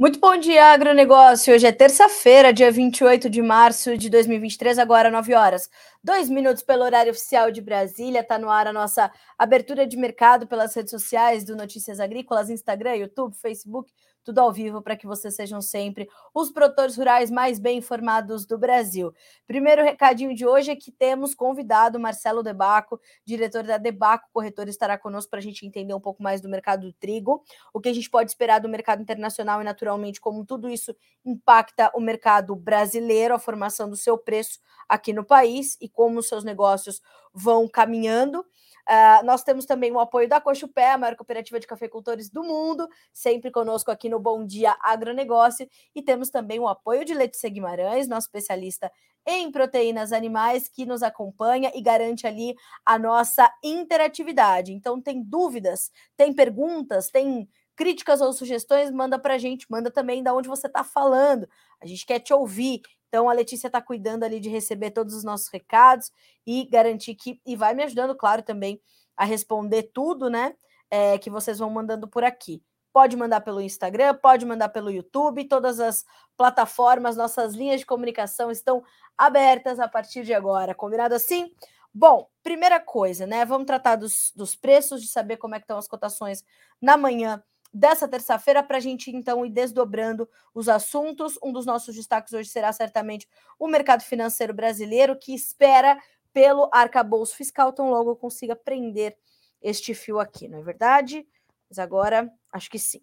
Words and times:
Muito 0.00 0.20
bom 0.20 0.36
dia, 0.36 0.66
agronegócio. 0.66 1.52
Hoje 1.52 1.66
é 1.66 1.72
terça-feira, 1.72 2.52
dia 2.52 2.70
28 2.70 3.28
de 3.28 3.42
março 3.42 3.98
de 3.98 4.08
2023, 4.08 4.78
agora 4.78 5.10
9 5.10 5.34
horas. 5.34 5.68
Dois 6.04 6.30
minutos 6.30 6.62
pelo 6.62 6.84
horário 6.84 7.10
oficial 7.10 7.50
de 7.50 7.60
Brasília. 7.60 8.20
Está 8.20 8.38
no 8.38 8.48
ar 8.48 8.68
a 8.68 8.72
nossa 8.72 9.10
abertura 9.36 9.84
de 9.88 9.96
mercado 9.96 10.46
pelas 10.46 10.72
redes 10.72 10.92
sociais 10.92 11.42
do 11.42 11.56
Notícias 11.56 11.98
Agrícolas, 11.98 12.48
Instagram, 12.48 12.94
YouTube, 12.94 13.34
Facebook, 13.34 13.92
tudo 14.24 14.40
ao 14.40 14.52
vivo 14.52 14.82
para 14.82 14.96
que 14.96 15.06
vocês 15.06 15.34
sejam 15.34 15.60
sempre 15.60 16.08
os 16.34 16.50
produtores 16.50 16.96
rurais 16.96 17.30
mais 17.30 17.58
bem 17.58 17.78
informados 17.78 18.46
do 18.46 18.58
Brasil. 18.58 19.12
Primeiro 19.46 19.82
recadinho 19.82 20.34
de 20.34 20.46
hoje 20.46 20.70
é 20.70 20.76
que 20.76 20.92
temos 20.92 21.34
convidado 21.34 21.98
Marcelo 21.98 22.42
Debaco, 22.42 23.00
diretor 23.24 23.62
da 23.62 23.78
Debaco 23.78 24.28
Corretor, 24.32 24.68
estará 24.68 24.98
conosco 24.98 25.30
para 25.30 25.38
a 25.38 25.42
gente 25.42 25.66
entender 25.66 25.94
um 25.94 26.00
pouco 26.00 26.22
mais 26.22 26.40
do 26.40 26.48
mercado 26.48 26.86
do 26.86 26.92
trigo, 26.92 27.42
o 27.72 27.80
que 27.80 27.88
a 27.88 27.94
gente 27.94 28.10
pode 28.10 28.30
esperar 28.30 28.60
do 28.60 28.68
mercado 28.68 29.02
internacional 29.02 29.60
e, 29.60 29.64
naturalmente, 29.64 30.20
como 30.20 30.44
tudo 30.44 30.68
isso 30.68 30.94
impacta 31.24 31.90
o 31.94 32.00
mercado 32.00 32.54
brasileiro, 32.54 33.34
a 33.34 33.38
formação 33.38 33.88
do 33.88 33.96
seu 33.96 34.18
preço 34.18 34.58
aqui 34.88 35.12
no 35.12 35.24
país 35.24 35.76
e 35.80 35.88
como 35.88 36.18
os 36.20 36.28
seus 36.28 36.44
negócios 36.44 37.00
vão 37.32 37.68
caminhando. 37.68 38.44
Uh, 38.88 39.24
nós 39.24 39.42
temos 39.42 39.66
também 39.66 39.92
o 39.92 40.00
apoio 40.00 40.26
da 40.26 40.40
Cochupé, 40.40 40.92
a 40.92 40.98
maior 40.98 41.14
cooperativa 41.14 41.60
de 41.60 41.66
cafeicultores 41.66 42.30
do 42.30 42.42
mundo, 42.42 42.88
sempre 43.12 43.50
conosco 43.50 43.90
aqui 43.90 44.08
no 44.08 44.18
Bom 44.18 44.46
Dia 44.46 44.74
Agronegócio. 44.80 45.68
E 45.94 46.00
temos 46.00 46.30
também 46.30 46.58
o 46.58 46.66
apoio 46.66 47.04
de 47.04 47.12
Letícia 47.12 47.50
Guimarães, 47.50 48.08
nosso 48.08 48.28
especialista 48.28 48.90
em 49.26 49.50
proteínas 49.52 50.10
animais, 50.10 50.68
que 50.68 50.86
nos 50.86 51.02
acompanha 51.02 51.70
e 51.74 51.82
garante 51.82 52.26
ali 52.26 52.54
a 52.84 52.98
nossa 52.98 53.52
interatividade. 53.62 54.72
Então, 54.72 55.02
tem 55.02 55.22
dúvidas, 55.22 55.90
tem 56.16 56.32
perguntas, 56.32 57.10
tem 57.10 57.46
críticas 57.76 58.22
ou 58.22 58.32
sugestões, 58.32 58.90
manda 58.90 59.18
para 59.18 59.34
a 59.34 59.38
gente, 59.38 59.66
manda 59.70 59.90
também 59.90 60.22
de 60.22 60.30
onde 60.30 60.48
você 60.48 60.66
está 60.66 60.82
falando. 60.82 61.46
A 61.80 61.86
gente 61.86 62.06
quer 62.06 62.20
te 62.20 62.32
ouvir. 62.32 62.80
Então 63.08 63.28
a 63.28 63.32
Letícia 63.32 63.68
está 63.68 63.80
cuidando 63.80 64.24
ali 64.24 64.38
de 64.38 64.48
receber 64.48 64.90
todos 64.90 65.14
os 65.14 65.24
nossos 65.24 65.48
recados 65.48 66.10
e 66.46 66.64
garantir 66.66 67.14
que 67.14 67.40
e 67.44 67.56
vai 67.56 67.74
me 67.74 67.82
ajudando, 67.82 68.14
claro, 68.14 68.42
também 68.42 68.80
a 69.16 69.24
responder 69.24 69.90
tudo, 69.94 70.30
né? 70.30 70.54
É, 70.90 71.18
que 71.18 71.28
vocês 71.28 71.58
vão 71.58 71.70
mandando 71.70 72.06
por 72.06 72.24
aqui. 72.24 72.62
Pode 72.92 73.16
mandar 73.16 73.40
pelo 73.42 73.60
Instagram, 73.60 74.14
pode 74.14 74.46
mandar 74.46 74.70
pelo 74.70 74.90
YouTube, 74.90 75.44
todas 75.44 75.78
as 75.80 76.04
plataformas, 76.36 77.16
nossas 77.16 77.54
linhas 77.54 77.80
de 77.80 77.86
comunicação 77.86 78.50
estão 78.50 78.82
abertas 79.16 79.78
a 79.78 79.88
partir 79.88 80.24
de 80.24 80.32
agora. 80.32 80.74
Combinado 80.74 81.14
assim? 81.14 81.52
Bom, 81.92 82.28
primeira 82.42 82.78
coisa, 82.80 83.26
né? 83.26 83.44
Vamos 83.44 83.66
tratar 83.66 83.96
dos, 83.96 84.32
dos 84.34 84.54
preços, 84.54 85.02
de 85.02 85.08
saber 85.08 85.36
como 85.36 85.54
é 85.54 85.58
que 85.58 85.64
estão 85.64 85.78
as 85.78 85.88
cotações 85.88 86.44
na 86.80 86.96
manhã 86.96 87.42
dessa 87.72 88.08
terça-feira 88.08 88.62
para 88.62 88.78
a 88.78 88.80
gente 88.80 89.10
então 89.10 89.44
ir 89.44 89.50
desdobrando 89.50 90.28
os 90.54 90.68
assuntos. 90.68 91.38
Um 91.42 91.52
dos 91.52 91.66
nossos 91.66 91.94
destaques 91.94 92.32
hoje 92.32 92.48
será 92.48 92.72
certamente 92.72 93.28
o 93.58 93.68
mercado 93.68 94.02
financeiro 94.02 94.54
brasileiro, 94.54 95.18
que 95.18 95.34
espera 95.34 95.98
pelo 96.32 96.68
arcabouço 96.72 97.36
fiscal, 97.36 97.72
tão 97.72 97.90
logo 97.90 98.16
consiga 98.16 98.54
prender 98.54 99.16
este 99.60 99.94
fio 99.94 100.20
aqui, 100.20 100.46
não 100.48 100.58
é 100.58 100.62
verdade? 100.62 101.26
Mas 101.68 101.78
agora 101.78 102.32
acho 102.52 102.70
que 102.70 102.78
sim. 102.78 103.02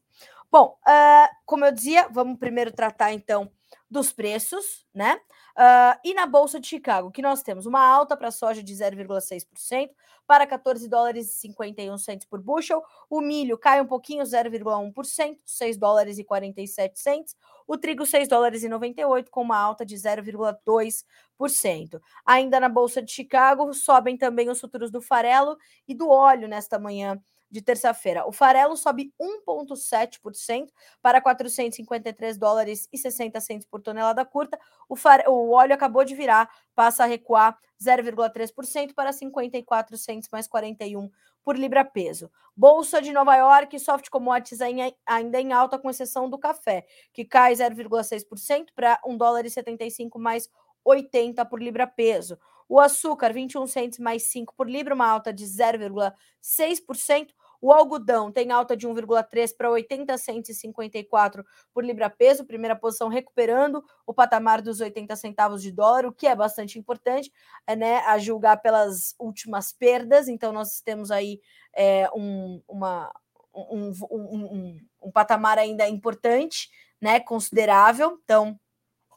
Bom, 0.52 0.78
uh, 0.88 1.36
como 1.46 1.66
eu 1.66 1.72
dizia, 1.72 2.08
vamos 2.10 2.40
primeiro 2.40 2.72
tratar 2.72 3.12
então 3.12 3.52
dos 3.90 4.12
preços, 4.12 4.86
né? 4.94 5.16
Uh, 5.58 5.98
e 6.04 6.14
na 6.14 6.26
Bolsa 6.26 6.60
de 6.60 6.68
Chicago, 6.68 7.12
que 7.12 7.22
nós 7.22 7.42
temos 7.42 7.66
uma 7.66 7.80
alta 7.80 8.18
para 8.18 8.28
a 8.28 8.32
soja 8.32 8.62
de 8.62 8.74
0,6%, 8.74 9.90
para 10.28 10.48
14 10.48 10.90
dólares 10.90 11.30
e 11.30 11.36
51 11.36 11.98
centos 11.98 12.28
por 12.28 12.42
bushel. 12.42 12.84
O 13.10 13.22
milho 13.22 13.58
cai 13.58 13.82
um 13.82 13.86
pouquinho, 13.86 14.24
0,1%, 14.24 15.38
6 15.46 15.78
dólares 15.78 16.18
e 16.18 16.24
47 16.24 17.00
centos. 17.00 17.36
O 17.68 17.78
trigo, 17.78 18.06
6 18.06 18.28
dólares 18.28 18.64
e 18.64 18.70
98, 18.70 19.32
com 19.32 19.42
uma 19.42 19.58
alta 19.58 19.86
de 19.86 19.96
0,2%. 19.96 22.02
Ainda 22.26 22.60
na 22.60 22.70
Bolsa 22.70 23.02
de 23.02 23.12
Chicago, 23.12 23.74
sobem 23.74 24.18
também 24.18 24.50
os 24.50 24.60
futuros 24.60 24.92
do 24.92 25.02
farelo 25.02 25.58
e 25.88 25.94
do 25.94 26.10
óleo 26.10 26.48
nesta 26.48 26.80
manhã 26.80 27.22
de 27.50 27.62
terça-feira. 27.62 28.28
O 28.28 28.32
farelo 28.32 28.76
sobe 28.76 29.14
1,7% 29.20 30.70
para 31.02 31.22
453 31.22 32.38
dólares 32.38 32.88
e 32.92 32.98
60 32.98 33.40
centos 33.40 33.68
por 33.68 33.82
tonelada 33.82 34.26
curta. 34.26 34.60
O, 34.90 34.96
o 35.30 35.52
óleo 35.52 35.74
acabou 35.74 36.04
de 36.04 36.16
virar, 36.16 36.50
passa 36.74 37.04
a 37.04 37.08
recuar 37.08 37.58
0,3% 37.82 38.94
para 38.94 39.12
54 39.12 39.98
centos 39.98 40.30
mais 40.32 40.48
41 40.48 41.10
por 41.44 41.58
libra 41.58 41.86
peso. 41.86 42.32
Bolsa 42.56 43.02
de 43.02 43.12
Nova 43.12 43.36
York, 43.36 43.78
soft 43.80 44.10
commodities 44.10 44.62
ainda 44.62 45.40
em 45.40 45.54
alta, 45.54 45.78
com 45.78 45.90
exceção 45.90 46.30
do 46.30 46.40
café, 46.40 46.86
que 47.14 47.24
cai 47.24 47.54
0,6% 47.54 48.68
para 48.76 49.00
1 49.06 49.18
dólar 49.18 49.46
e 49.46 49.50
75 49.50 50.18
mais 50.18 50.50
80 50.84 51.44
por 51.46 51.62
libra 51.62 51.86
peso. 51.86 52.40
O 52.68 52.80
açúcar, 52.80 53.32
21 53.32 53.68
centos 53.68 54.00
mais 54.00 54.24
5 54.24 54.54
por 54.56 54.70
libra, 54.70 54.96
uma 54.96 55.08
alta 55.08 55.32
de 55.32 55.46
0,6%. 55.46 57.30
O 57.62 57.72
algodão 57.72 58.32
tem 58.32 58.52
alta 58.52 58.76
de 58.76 58.88
1,3 58.88 59.56
para 59.58 59.72
80 59.72 60.18
centos 60.18 60.50
e 60.50 60.54
54 60.54 61.44
por 61.74 61.84
libra 61.84 62.10
peso, 62.10 62.46
primeira 62.46 62.76
posição 62.76 63.08
recuperando 63.08 63.84
o 64.06 64.14
patamar 64.14 64.62
dos 64.62 64.82
80 64.82 65.16
centavos 65.16 65.62
de 65.62 65.72
dólar, 65.72 66.06
o 66.06 66.12
que 66.12 66.28
é 66.28 66.36
bastante 66.36 66.78
importante, 66.78 67.32
né, 67.78 67.98
a 68.00 68.18
julgar 68.18 68.62
pelas 68.62 69.16
últimas 69.20 69.72
perdas. 69.72 70.28
Então 70.28 70.52
nós 70.52 70.82
temos 70.82 71.12
aí 71.12 71.40
é, 71.76 72.10
um, 72.16 72.62
uma, 72.68 73.12
um, 73.54 73.92
um, 74.12 74.36
um, 74.36 74.80
um 75.04 75.12
patamar 75.12 75.58
ainda 75.58 75.88
importante, 75.88 76.70
né, 77.02 77.20
considerável. 77.20 78.20
Então 78.24 78.60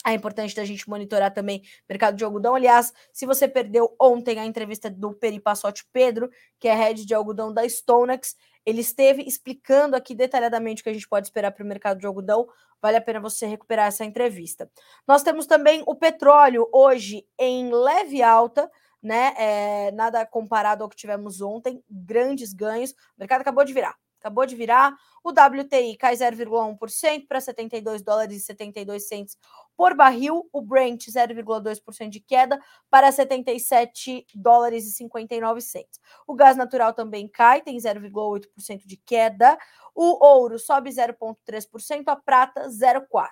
é 0.07 0.13
importante 0.13 0.55
da 0.55 0.65
gente 0.65 0.89
monitorar 0.89 1.33
também 1.33 1.59
o 1.59 1.63
mercado 1.89 2.17
de 2.17 2.25
algodão. 2.25 2.55
Aliás, 2.55 2.93
se 3.13 3.27
você 3.27 3.49
perdeu 3.49 3.95
ontem 4.01 4.39
a 4.39 4.47
entrevista 4.47 4.89
do 4.89 5.13
Peri 5.13 5.41
Passotti 5.41 5.85
Pedro, 5.93 6.31
que 6.59 6.69
é 6.69 6.75
head 6.75 7.05
de 7.05 7.15
algodão 7.15 7.53
da 7.53 7.69
Stonex, 7.69 8.37
ele 8.65 8.81
esteve 8.81 9.23
explicando 9.23 9.97
aqui 9.97 10.15
detalhadamente 10.15 10.81
o 10.81 10.85
que 10.85 10.91
a 10.91 10.93
gente 10.93 11.09
pode 11.09 11.27
esperar 11.27 11.53
para 11.53 11.65
o 11.65 11.67
mercado 11.67 11.99
de 11.99 12.07
algodão. 12.07 12.47
Vale 12.81 12.97
a 12.97 13.01
pena 13.01 13.19
você 13.19 13.47
recuperar 13.47 13.87
essa 13.87 14.05
entrevista. 14.05 14.71
Nós 15.07 15.23
temos 15.23 15.47
também 15.47 15.83
o 15.87 15.95
petróleo 15.95 16.69
hoje 16.73 17.27
em 17.39 17.73
leve 17.73 18.23
alta, 18.23 18.71
né? 19.03 19.35
É, 19.37 19.91
nada 19.93 20.25
comparado 20.27 20.85
ao 20.85 20.89
que 20.89 20.97
tivemos 20.97 21.41
ontem, 21.41 21.83
grandes 21.91 22.53
ganhos. 22.53 22.93
O 22.93 22.95
mercado 23.19 23.41
acabou 23.41 23.65
de 23.65 23.73
virar 23.73 23.97
acabou 24.19 24.45
de 24.47 24.55
virar. 24.55 24.95
O 25.25 25.31
WTI 25.31 25.97
cai 25.97 26.15
0,1% 26.15 27.27
para 27.27 27.41
72 27.41 28.03
dólares 28.03 28.37
e 28.37 28.41
72 28.41 29.09
centos 29.09 29.37
por 29.77 29.95
barril. 29.95 30.49
O 30.53 30.61
Brent 30.61 31.07
0,2% 31.09 32.09
de 32.09 32.21
queda 32.21 32.61
para 32.91 33.11
77 33.11 34.27
dólares 34.35 34.87
e 34.87 34.93
59 34.93 35.61
centos. 35.61 36.01
O 36.27 36.35
gás 36.35 36.57
natural 36.57 36.93
também 36.93 37.29
cai, 37.29 37.63
tem 37.63 37.77
0,8% 37.77 38.87
de 38.87 38.97
queda. 38.97 39.59
O 39.95 40.25
ouro 40.25 40.59
sobe 40.59 40.91
0,3%, 40.91 42.05
a 42.07 42.17
prata 42.17 42.69
0,4%. 42.69 43.29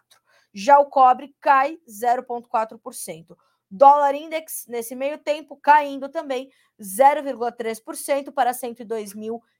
Já 0.52 0.78
o 0.78 0.86
cobre 0.86 1.34
cai 1.40 1.78
0,4%. 1.86 3.36
Dólar 3.70 4.14
index, 4.14 4.64
nesse 4.68 4.94
meio 4.94 5.18
tempo, 5.18 5.56
caindo 5.56 6.08
também 6.08 6.48
0,3% 6.80 8.32
para 8.32 8.54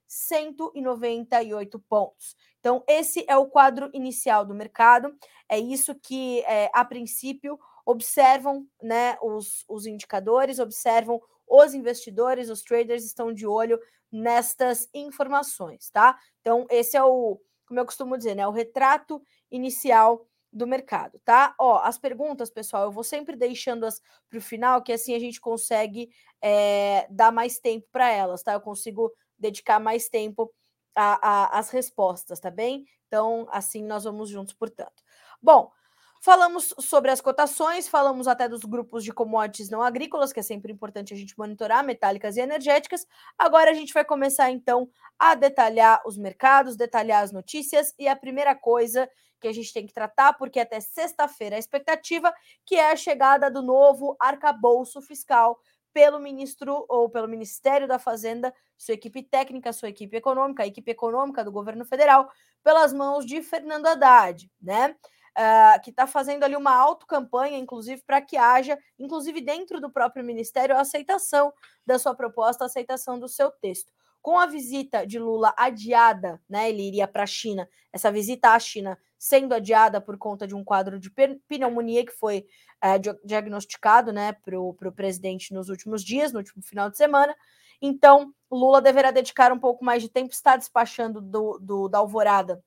102.198 0.09 1.81
pontos. 1.87 2.35
Então, 2.59 2.83
esse 2.87 3.25
é 3.27 3.35
o 3.37 3.47
quadro 3.47 3.89
inicial 3.93 4.45
do 4.45 4.53
mercado. 4.53 5.15
É 5.49 5.59
isso 5.59 5.95
que, 5.95 6.41
é, 6.41 6.69
a 6.73 6.83
princípio, 6.85 7.59
observam 7.85 8.67
né, 8.81 9.17
os, 9.21 9.63
os 9.67 9.85
indicadores, 9.85 10.59
observam 10.59 11.21
os 11.47 11.73
investidores, 11.73 12.49
os 12.49 12.61
traders 12.61 13.05
estão 13.05 13.33
de 13.33 13.47
olho 13.47 13.79
nestas 14.11 14.89
informações, 14.93 15.89
tá? 15.89 16.17
Então, 16.41 16.65
esse 16.69 16.97
é 16.97 17.03
o, 17.03 17.39
como 17.65 17.79
eu 17.79 17.85
costumo 17.85 18.17
dizer, 18.17 18.35
né, 18.35 18.47
o 18.47 18.51
retrato 18.51 19.21
inicial 19.49 20.27
do 20.51 20.65
mercado, 20.65 21.19
tá? 21.23 21.53
Ó, 21.59 21.77
as 21.83 21.97
perguntas, 21.97 22.49
pessoal, 22.49 22.83
eu 22.83 22.91
vou 22.91 23.03
sempre 23.03 23.35
deixando-as 23.35 24.01
para 24.29 24.39
o 24.39 24.41
final, 24.41 24.81
que 24.81 24.91
assim 24.91 25.13
a 25.13 25.19
gente 25.19 25.39
consegue 25.39 26.09
é, 26.41 27.07
dar 27.09 27.31
mais 27.31 27.59
tempo 27.59 27.87
para 27.91 28.09
elas, 28.09 28.43
tá? 28.43 28.53
Eu 28.53 28.61
consigo 28.61 29.13
dedicar 29.37 29.79
mais 29.79 30.09
tempo 30.09 30.53
às 30.95 31.69
respostas, 31.69 32.39
tá 32.39 32.49
bem? 32.49 32.85
Então, 33.07 33.47
assim 33.51 33.83
nós 33.83 34.03
vamos 34.03 34.29
juntos, 34.29 34.53
portanto. 34.53 35.03
Bom, 35.41 35.71
Falamos 36.19 36.73
sobre 36.79 37.11
as 37.11 37.21
cotações, 37.21 37.87
falamos 37.87 38.27
até 38.27 38.49
dos 38.49 38.61
grupos 38.61 39.03
de 39.03 39.13
commodities 39.13 39.69
não 39.69 39.83
agrícolas, 39.83 40.33
que 40.33 40.39
é 40.39 40.43
sempre 40.43 40.73
importante 40.73 41.13
a 41.13 41.17
gente 41.17 41.37
monitorar, 41.37 41.83
metálicas 41.83 42.35
e 42.37 42.41
energéticas. 42.41 43.05
Agora 43.37 43.71
a 43.71 43.73
gente 43.73 43.93
vai 43.93 44.03
começar 44.03 44.49
então 44.51 44.89
a 45.17 45.35
detalhar 45.35 46.01
os 46.05 46.17
mercados, 46.17 46.75
detalhar 46.75 47.23
as 47.23 47.31
notícias 47.31 47.93
e 47.99 48.07
a 48.07 48.15
primeira 48.15 48.55
coisa 48.55 49.09
que 49.39 49.47
a 49.47 49.53
gente 49.53 49.71
tem 49.71 49.85
que 49.85 49.93
tratar, 49.93 50.33
porque 50.33 50.59
até 50.59 50.79
sexta-feira 50.79 51.55
a 51.55 51.59
expectativa, 51.59 52.33
que 52.65 52.75
é 52.75 52.91
a 52.91 52.95
chegada 52.95 53.51
do 53.51 53.61
novo 53.61 54.15
arcabouço 54.19 54.99
fiscal 55.01 55.59
pelo 55.97 56.19
ministro 56.19 56.85
ou 56.87 57.09
pelo 57.09 57.27
Ministério 57.27 57.87
da 57.87 57.97
Fazenda, 57.97 58.53
sua 58.77 58.93
equipe 58.93 59.23
técnica, 59.23 59.73
sua 59.73 59.89
equipe 59.89 60.15
econômica, 60.15 60.61
a 60.61 60.67
equipe 60.67 60.91
econômica 60.91 61.43
do 61.43 61.51
governo 61.51 61.83
federal, 61.83 62.29
pelas 62.63 62.93
mãos 62.93 63.25
de 63.25 63.41
Fernando 63.41 63.87
Haddad, 63.87 64.47
né? 64.61 64.95
Uh, 65.35 65.81
que 65.83 65.89
está 65.89 66.05
fazendo 66.05 66.43
ali 66.43 66.55
uma 66.55 66.75
autocampanha, 66.75 67.57
inclusive, 67.57 68.03
para 68.05 68.21
que 68.21 68.37
haja, 68.37 68.77
inclusive 68.99 69.41
dentro 69.41 69.81
do 69.81 69.89
próprio 69.89 70.23
ministério, 70.23 70.75
a 70.75 70.81
aceitação 70.81 71.51
da 71.83 71.97
sua 71.97 72.13
proposta, 72.13 72.63
a 72.63 72.67
aceitação 72.67 73.17
do 73.17 73.27
seu 73.27 73.49
texto. 73.49 73.91
Com 74.27 74.37
a 74.37 74.45
visita 74.45 75.07
de 75.07 75.17
Lula 75.17 75.53
adiada, 75.55 76.37
né? 76.49 76.69
Ele 76.69 76.85
iria 76.85 77.07
para 77.07 77.23
a 77.23 77.25
China, 77.25 77.65
essa 77.93 78.11
visita 78.11 78.49
à 78.49 78.59
China 78.59 78.99
sendo 79.17 79.55
adiada 79.55 80.01
por 80.01 80.17
conta 80.17 80.45
de 80.45 80.53
um 80.53 80.65
quadro 80.65 80.99
de 80.99 81.09
pneumonia 81.47 82.05
que 82.05 82.11
foi 82.11 82.45
é, 82.81 82.99
diagnosticado 83.23 84.11
né, 84.11 84.33
para 84.33 84.59
o 84.59 84.73
presidente 84.93 85.53
nos 85.53 85.69
últimos 85.69 86.03
dias, 86.03 86.33
no 86.33 86.39
último 86.39 86.61
final 86.61 86.89
de 86.89 86.97
semana. 86.97 87.33
Então, 87.81 88.33
Lula 88.51 88.81
deverá 88.81 89.11
dedicar 89.11 89.49
um 89.53 89.59
pouco 89.59 89.85
mais 89.85 90.03
de 90.03 90.09
tempo, 90.09 90.33
está 90.33 90.57
despachando 90.57 91.21
do, 91.21 91.57
do 91.61 91.87
da 91.87 91.99
alvorada 91.99 92.61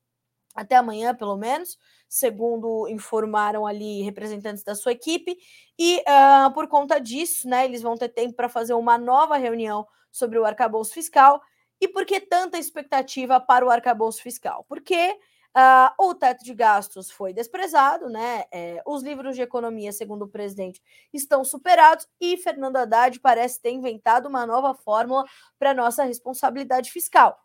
até 0.55 0.77
amanhã, 0.77 1.15
pelo 1.15 1.37
menos, 1.37 1.77
segundo 2.09 2.89
informaram 2.89 3.67
ali 3.67 4.01
representantes 4.01 4.65
da 4.65 4.75
sua 4.75 4.93
equipe, 4.93 5.37
e 5.79 5.99
uh, 5.99 6.55
por 6.55 6.69
conta 6.69 6.99
disso, 6.99 7.47
né, 7.47 7.67
eles 7.67 7.83
vão 7.83 7.99
ter 7.99 8.09
tempo 8.09 8.33
para 8.33 8.49
fazer 8.49 8.73
uma 8.73 8.97
nova 8.97 9.37
reunião 9.37 9.87
sobre 10.11 10.39
o 10.39 10.45
arcabouço 10.47 10.95
fiscal. 10.95 11.41
E 11.81 11.89
por 11.89 12.05
que 12.05 12.21
tanta 12.21 12.59
expectativa 12.59 13.41
para 13.41 13.65
o 13.65 13.71
arcabouço 13.71 14.23
fiscal? 14.23 14.65
Porque 14.69 15.19
Uh, 15.51 15.91
o 16.11 16.15
teto 16.15 16.45
de 16.45 16.55
gastos 16.55 17.11
foi 17.11 17.33
desprezado, 17.33 18.09
né? 18.09 18.45
É, 18.53 18.81
os 18.87 19.03
livros 19.03 19.35
de 19.35 19.43
economia, 19.43 19.91
segundo 19.91 20.23
o 20.23 20.29
presidente, 20.29 20.81
estão 21.13 21.43
superados 21.43 22.07
e 22.21 22.37
Fernando 22.37 22.77
Haddad 22.77 23.19
parece 23.19 23.61
ter 23.61 23.73
inventado 23.73 24.27
uma 24.27 24.47
nova 24.47 24.75
fórmula 24.75 25.25
para 25.59 25.75
nossa 25.75 26.05
responsabilidade 26.05 26.93
fiscal. 26.93 27.37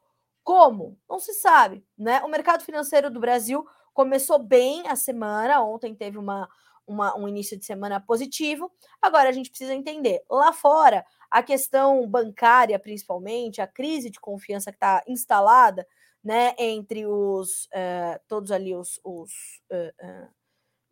Como? 0.43 0.99
Não 1.09 1.17
se 1.17 1.33
sabe, 1.33 1.83
né? 1.97 2.21
O 2.23 2.27
mercado 2.27 2.63
financeiro 2.63 3.09
do 3.09 3.19
Brasil 3.19 3.65
começou 3.91 4.37
bem 4.37 4.87
a 4.87 4.95
semana, 4.95 5.63
ontem 5.63 5.95
teve 5.95 6.19
uma, 6.19 6.47
uma, 6.87 7.17
um 7.17 7.27
início 7.27 7.57
de 7.57 7.65
semana 7.65 7.99
positivo. 7.99 8.71
Agora 9.01 9.29
a 9.29 9.31
gente 9.31 9.49
precisa 9.49 9.73
entender, 9.73 10.23
lá 10.29 10.53
fora, 10.53 11.05
a 11.29 11.43
questão 11.43 12.07
bancária, 12.07 12.79
principalmente, 12.79 13.61
a 13.61 13.67
crise 13.67 14.09
de 14.09 14.19
confiança 14.19 14.71
que 14.71 14.77
está 14.77 15.03
instalada 15.07 15.85
né, 16.25 16.55
entre 16.57 17.05
os 17.05 17.65
uh, 17.65 18.19
todos 18.27 18.51
ali 18.51 18.75
os, 18.75 18.99
os, 19.03 19.31
uh, 19.71 20.07
uh, 20.07 20.27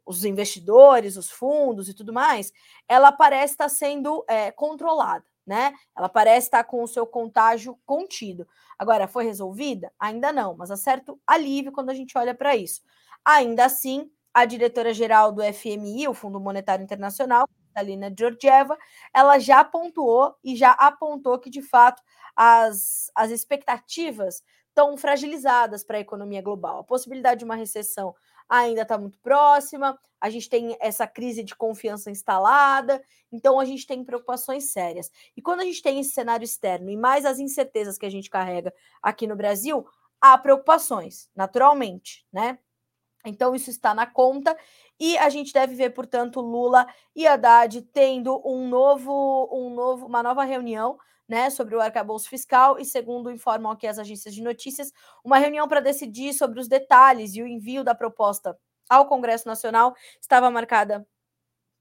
os, 0.06 0.24
investidores, 0.24 1.18
os 1.18 1.32
fundos 1.32 1.90
e 1.90 1.94
tudo 1.96 2.14
mais, 2.14 2.54
ela 2.88 3.12
parece 3.12 3.54
estar 3.56 3.68
sendo 3.68 4.24
controlada, 4.56 5.26
né? 5.44 5.74
Ela 5.98 6.08
parece 6.08 6.48
estar 6.48 6.64
com 6.66 6.84
o 6.84 6.88
seu 6.88 7.08
contágio 7.08 7.80
contido. 7.84 8.48
Agora, 8.78 9.08
foi 9.08 9.24
resolvida? 9.24 9.92
Ainda 9.98 10.32
não, 10.32 10.56
mas 10.56 10.70
há 10.70 10.78
certo 10.78 11.20
alívio 11.26 11.72
quando 11.72 11.90
a 11.90 11.96
gente 11.96 12.16
olha 12.16 12.36
para 12.36 12.56
isso. 12.56 12.84
Ainda 13.26 13.66
assim, 13.66 14.12
a 14.34 14.46
diretora-geral 14.46 15.32
do 15.32 15.44
FMI, 15.44 16.08
o 16.08 16.14
Fundo 16.14 16.40
Monetário 16.40 16.84
Internacional, 16.84 17.48
Alina 17.76 18.14
Georgieva, 18.18 18.78
ela 19.14 19.40
já 19.40 19.64
pontuou 19.64 20.36
e 20.44 20.56
já 20.56 20.72
apontou 20.72 21.40
que, 21.40 21.50
de 21.50 21.62
fato, 21.62 22.02
as, 22.36 23.12
as 23.16 23.32
expectativas 23.32 24.42
tão 24.74 24.98
fragilizadas 24.98 25.84
para 25.84 25.98
a 25.98 26.02
economia 26.02 26.42
global. 26.42 26.80
A 26.80 26.84
possibilidade 26.84 27.40
de 27.40 27.46
uma 27.46 27.56
recessão 27.56 28.16
ainda 28.50 28.82
está 28.82 28.98
muito 28.98 29.20
próxima, 29.20 29.98
a 30.20 30.30
gente 30.30 30.50
tem 30.50 30.76
essa 30.80 31.08
crise 31.08 31.44
de 31.44 31.56
confiança 31.56 32.12
instalada, 32.12 33.04
então 33.32 33.60
a 33.60 33.66
gente 33.66 33.86
tem 33.86 34.04
preocupações 34.04 34.72
sérias. 34.72 35.10
E 35.36 35.42
quando 35.42 35.62
a 35.62 35.64
gente 35.64 35.82
tem 35.82 36.00
esse 36.00 36.12
cenário 36.12 36.44
externo 36.44 36.90
e 36.90 36.98
mais 36.98 37.26
as 37.26 37.40
incertezas 37.40 37.98
que 37.98 38.06
a 38.06 38.10
gente 38.10 38.30
carrega 38.30 38.74
aqui 39.02 39.28
no 39.28 39.36
Brasil, 39.36 39.86
há 40.20 40.38
preocupações, 40.38 41.30
naturalmente, 41.36 42.26
né? 42.32 42.58
Então 43.26 43.56
isso 43.56 43.70
está 43.70 43.94
na 43.94 44.06
conta 44.06 44.56
e 45.00 45.18
a 45.18 45.30
gente 45.30 45.54
deve 45.54 45.76
ver, 45.76 45.92
portanto, 45.92 46.42
Lula 46.42 46.86
e 47.16 47.26
Haddad 47.28 47.82
tendo 47.94 48.42
um 48.46 48.68
novo, 48.68 49.50
um 49.52 49.74
novo, 49.74 50.06
uma 50.06 50.22
nova 50.22 50.44
reunião 50.44 50.98
né, 51.28 51.50
sobre 51.50 51.76
o 51.76 51.82
arcabouço 51.82 52.30
fiscal 52.30 52.78
e, 52.80 52.86
segundo 52.86 53.32
informam 53.32 53.72
aqui 53.72 53.88
as 53.88 53.98
agências 53.98 54.36
de 54.36 54.42
notícias, 54.42 54.92
uma 55.24 55.38
reunião 55.38 55.68
para 55.68 55.80
decidir 55.80 56.34
sobre 56.34 56.60
os 56.60 56.68
detalhes 56.68 57.34
e 57.36 57.42
o 57.42 57.48
envio 57.48 57.84
da 57.84 57.96
proposta 57.96 58.58
ao 58.90 59.08
Congresso 59.08 59.48
Nacional 59.48 59.94
estava 60.22 60.52
marcada 60.52 61.08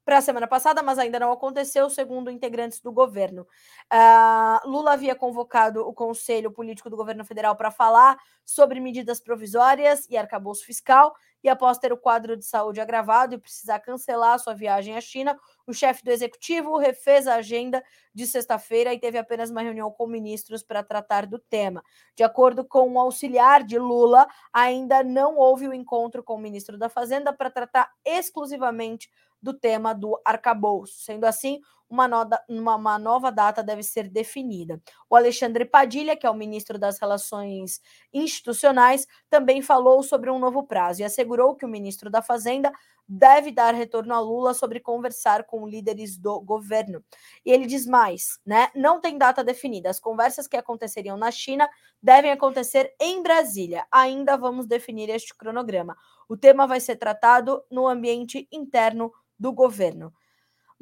para 0.05 0.19
a 0.19 0.21
semana 0.21 0.47
passada, 0.47 0.83
mas 0.83 0.99
ainda 0.99 1.19
não 1.19 1.31
aconteceu, 1.31 1.89
segundo 1.89 2.31
integrantes 2.31 2.81
do 2.81 2.93
governo. 2.93 3.47
Uh, 3.93 4.69
Lula 4.69 4.93
havia 4.95 5.15
convocado 5.15 5.87
o 5.87 5.93
Conselho 5.93 6.51
Político 6.51 6.91
do 6.91 6.97
Governo 6.97 7.25
Federal 7.25 7.55
para 7.55 7.71
falar 7.71 8.19
sobre 8.45 8.81
medidas 8.81 9.21
provisórias 9.21 10.07
e 10.11 10.17
arcabouço 10.17 10.65
fiscal, 10.65 11.15
e 11.45 11.49
após 11.49 11.79
ter 11.79 11.93
o 11.93 11.97
quadro 11.97 12.37
de 12.37 12.45
saúde 12.45 12.81
agravado 12.81 13.35
e 13.35 13.39
precisar 13.39 13.81
cancelar 13.81 14.39
sua 14.39 14.55
viagem 14.55 14.97
à 14.97 15.01
China, 15.01 15.39
o 15.67 15.73
chefe 15.73 16.05
do 16.05 16.11
executivo 16.11 16.77
refez 16.77 17.27
a 17.27 17.37
agenda 17.37 17.83
de 18.15 18.27
sexta-feira 18.27 18.93
e 18.95 18.99
teve 18.99 19.19
apenas 19.19 19.51
uma 19.51 19.63
reunião 19.63 19.91
com 19.91 20.07
ministros 20.07 20.63
para 20.63 20.83
tratar 20.83 21.27
do 21.27 21.39
tema. 21.39 21.83
De 22.15 22.23
acordo 22.23 22.65
com 22.65 22.89
o 22.89 22.93
um 22.93 22.99
auxiliar 22.99 23.65
de 23.65 23.79
Lula, 23.79 24.27
ainda 24.53 25.03
não 25.03 25.37
houve 25.37 25.67
o 25.67 25.75
encontro 25.75 26.23
com 26.23 26.35
o 26.35 26.39
ministro 26.39 26.79
da 26.79 26.89
Fazenda 26.89 27.33
para 27.33 27.51
tratar 27.51 27.91
exclusivamente 28.05 29.11
do 29.43 29.53
tema 29.53 29.95
do 29.95 30.21
arcabouço. 30.25 31.01
Sendo 31.01 31.25
assim, 31.25 31.61
uma, 31.93 32.09
noda, 32.09 32.43
uma, 32.49 32.75
uma, 32.77 32.99
nova 32.99 33.31
data 33.31 33.63
deve 33.63 33.83
ser 33.83 34.09
definida. 34.09 34.81
O 35.11 35.15
Alexandre 35.15 35.67
Padilha, 35.67 36.17
que 36.17 36.27
é 36.27 36.31
o 36.31 36.35
ministro 36.35 36.79
das 36.79 36.99
Relações 36.99 37.83
Institucionais, 38.11 39.07
também 39.29 39.61
falou 39.61 40.03
sobre 40.03 40.31
um 40.31 40.39
novo 40.39 40.63
prazo 40.65 41.03
e 41.03 41.05
assegurou 41.05 41.55
que 41.55 41.67
o 41.67 41.69
ministro 41.69 42.09
da 42.09 42.23
Fazenda 42.23 42.73
deve 43.07 43.53
dar 43.53 43.75
retorno 43.75 44.15
a 44.15 44.21
Lula 44.21 44.55
sobre 44.55 44.81
conversar 44.81 45.45
com 45.45 45.69
líderes 45.69 46.17
do 46.17 46.41
governo. 46.41 47.05
E 47.45 47.53
ele 47.53 47.67
diz 47.67 47.87
mais, 47.87 48.41
né? 48.47 48.71
Não 48.75 48.99
tem 48.99 49.19
data 49.19 49.45
definida. 49.45 49.91
As 49.91 50.01
conversas 50.01 50.47
que 50.47 50.57
aconteceriam 50.57 51.19
na 51.19 51.31
China 51.31 51.69
devem 52.03 52.31
acontecer 52.31 52.95
em 52.99 53.23
Brasília. 53.23 53.87
Ainda 53.93 54.35
vamos 54.39 54.67
definir 54.67 55.11
este 55.11 55.35
cronograma. 55.35 55.95
O 56.27 56.39
tema 56.39 56.67
vai 56.67 56.81
ser 56.81 56.97
tratado 56.97 57.63
no 57.71 57.87
ambiente 57.87 58.49
interno 58.51 59.13
do 59.39 59.53
governo. 59.53 60.11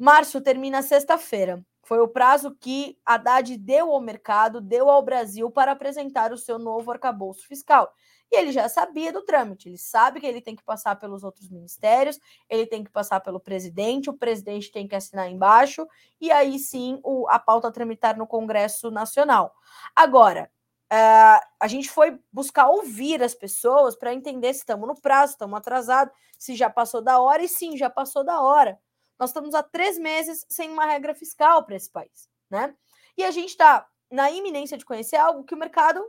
Março 0.01 0.41
termina 0.41 0.81
sexta-feira. 0.81 1.63
Foi 1.83 1.99
o 1.99 2.07
prazo 2.07 2.57
que 2.59 2.97
Haddad 3.05 3.55
deu 3.55 3.91
ao 3.91 4.01
mercado, 4.01 4.59
deu 4.59 4.89
ao 4.89 5.03
Brasil 5.03 5.51
para 5.51 5.73
apresentar 5.73 6.33
o 6.33 6.37
seu 6.39 6.57
novo 6.57 6.89
arcabouço 6.89 7.47
fiscal. 7.47 7.93
E 8.31 8.35
ele 8.35 8.51
já 8.51 8.67
sabia 8.67 9.13
do 9.13 9.21
trâmite, 9.21 9.69
ele 9.69 9.77
sabe 9.77 10.19
que 10.19 10.25
ele 10.25 10.41
tem 10.41 10.55
que 10.55 10.63
passar 10.63 10.95
pelos 10.95 11.23
outros 11.23 11.51
ministérios, 11.51 12.19
ele 12.49 12.65
tem 12.65 12.83
que 12.83 12.89
passar 12.89 13.19
pelo 13.19 13.39
presidente, 13.39 14.09
o 14.09 14.17
presidente 14.17 14.71
tem 14.71 14.87
que 14.87 14.95
assinar 14.95 15.29
embaixo, 15.29 15.87
e 16.19 16.31
aí 16.31 16.57
sim 16.57 16.99
o, 17.03 17.29
a 17.29 17.37
pauta 17.37 17.71
tramitar 17.71 18.17
no 18.17 18.25
Congresso 18.25 18.89
Nacional. 18.89 19.53
Agora, 19.95 20.49
Uh, 20.93 21.39
a 21.57 21.69
gente 21.69 21.89
foi 21.89 22.19
buscar 22.33 22.67
ouvir 22.67 23.23
as 23.23 23.33
pessoas 23.33 23.95
para 23.95 24.13
entender 24.13 24.53
se 24.53 24.59
estamos 24.59 24.85
no 24.85 24.99
prazo, 24.99 25.31
estamos 25.31 25.57
atrasados, 25.57 26.13
se 26.37 26.53
já 26.53 26.69
passou 26.69 27.01
da 27.01 27.21
hora, 27.21 27.41
e 27.41 27.47
sim, 27.47 27.77
já 27.77 27.89
passou 27.89 28.25
da 28.25 28.41
hora. 28.41 28.77
Nós 29.21 29.29
estamos 29.29 29.53
há 29.53 29.61
três 29.61 29.99
meses 29.99 30.43
sem 30.49 30.71
uma 30.71 30.83
regra 30.83 31.13
fiscal 31.13 31.63
para 31.63 31.75
esse 31.75 31.91
país, 31.91 32.27
né? 32.49 32.75
E 33.15 33.23
a 33.23 33.29
gente 33.29 33.49
está 33.49 33.87
na 34.09 34.31
iminência 34.31 34.75
de 34.75 34.83
conhecer 34.83 35.17
algo 35.17 35.43
que 35.43 35.53
o 35.53 35.57
mercado 35.57 36.03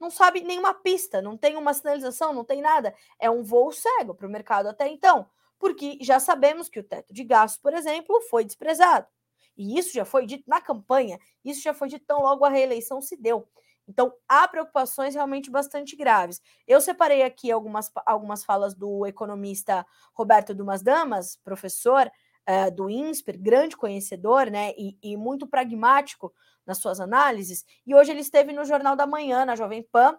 não 0.00 0.10
sabe 0.10 0.40
nenhuma 0.40 0.72
pista, 0.72 1.20
não 1.20 1.36
tem 1.36 1.58
uma 1.58 1.74
sinalização, 1.74 2.32
não 2.32 2.42
tem 2.42 2.62
nada. 2.62 2.94
É 3.18 3.30
um 3.30 3.42
voo 3.42 3.70
cego 3.70 4.14
para 4.14 4.26
o 4.26 4.30
mercado 4.30 4.68
até 4.70 4.88
então, 4.88 5.28
porque 5.58 5.98
já 6.00 6.18
sabemos 6.18 6.70
que 6.70 6.80
o 6.80 6.82
teto 6.82 7.12
de 7.12 7.24
gastos, 7.24 7.60
por 7.60 7.74
exemplo, 7.74 8.18
foi 8.22 8.42
desprezado. 8.42 9.06
E 9.54 9.78
isso 9.78 9.92
já 9.92 10.06
foi 10.06 10.24
dito 10.24 10.44
na 10.48 10.62
campanha, 10.62 11.18
isso 11.44 11.60
já 11.60 11.74
foi 11.74 11.88
dito 11.88 12.06
tão 12.06 12.22
logo 12.22 12.46
a 12.46 12.48
reeleição 12.48 13.02
se 13.02 13.18
deu. 13.18 13.46
Então, 13.86 14.14
há 14.26 14.48
preocupações 14.48 15.14
realmente 15.14 15.50
bastante 15.50 15.94
graves. 15.94 16.40
Eu 16.66 16.80
separei 16.80 17.22
aqui 17.22 17.50
algumas, 17.50 17.90
algumas 18.06 18.42
falas 18.44 18.72
do 18.72 19.04
economista 19.04 19.84
Roberto 20.14 20.54
Dumas 20.54 20.80
Damas, 20.80 21.36
professor 21.36 22.10
uh, 22.50 22.70
do 22.74 22.90
INSPER, 22.90 23.38
grande 23.38 23.76
conhecedor 23.76 24.50
né, 24.50 24.72
e, 24.76 24.96
e, 25.02 25.16
muito 25.16 25.46
pragmático 25.46 26.34
nas 26.66 26.78
suas 26.78 26.98
análises. 27.00 27.64
E 27.86 27.94
hoje 27.94 28.10
ele 28.10 28.20
esteve 28.20 28.52
no 28.52 28.64
Jornal 28.64 28.96
da 28.96 29.06
Manhã, 29.06 29.44
na 29.44 29.54
Jovem 29.54 29.82
Pan, 29.82 30.18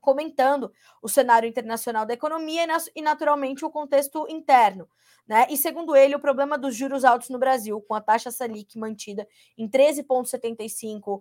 comentando 0.00 0.72
o 1.02 1.08
cenário 1.08 1.48
internacional 1.48 2.06
da 2.06 2.14
economia 2.14 2.64
e, 2.94 3.02
naturalmente, 3.02 3.64
o 3.64 3.70
contexto 3.70 4.24
interno. 4.28 4.88
Né? 5.26 5.46
E, 5.50 5.56
segundo 5.56 5.96
ele, 5.96 6.14
o 6.14 6.20
problema 6.20 6.56
dos 6.56 6.76
juros 6.76 7.04
altos 7.04 7.28
no 7.28 7.38
Brasil, 7.38 7.80
com 7.80 7.94
a 7.94 8.00
taxa 8.00 8.30
Selic 8.30 8.78
mantida 8.78 9.26
em 9.58 9.68
13,75% 9.68 11.20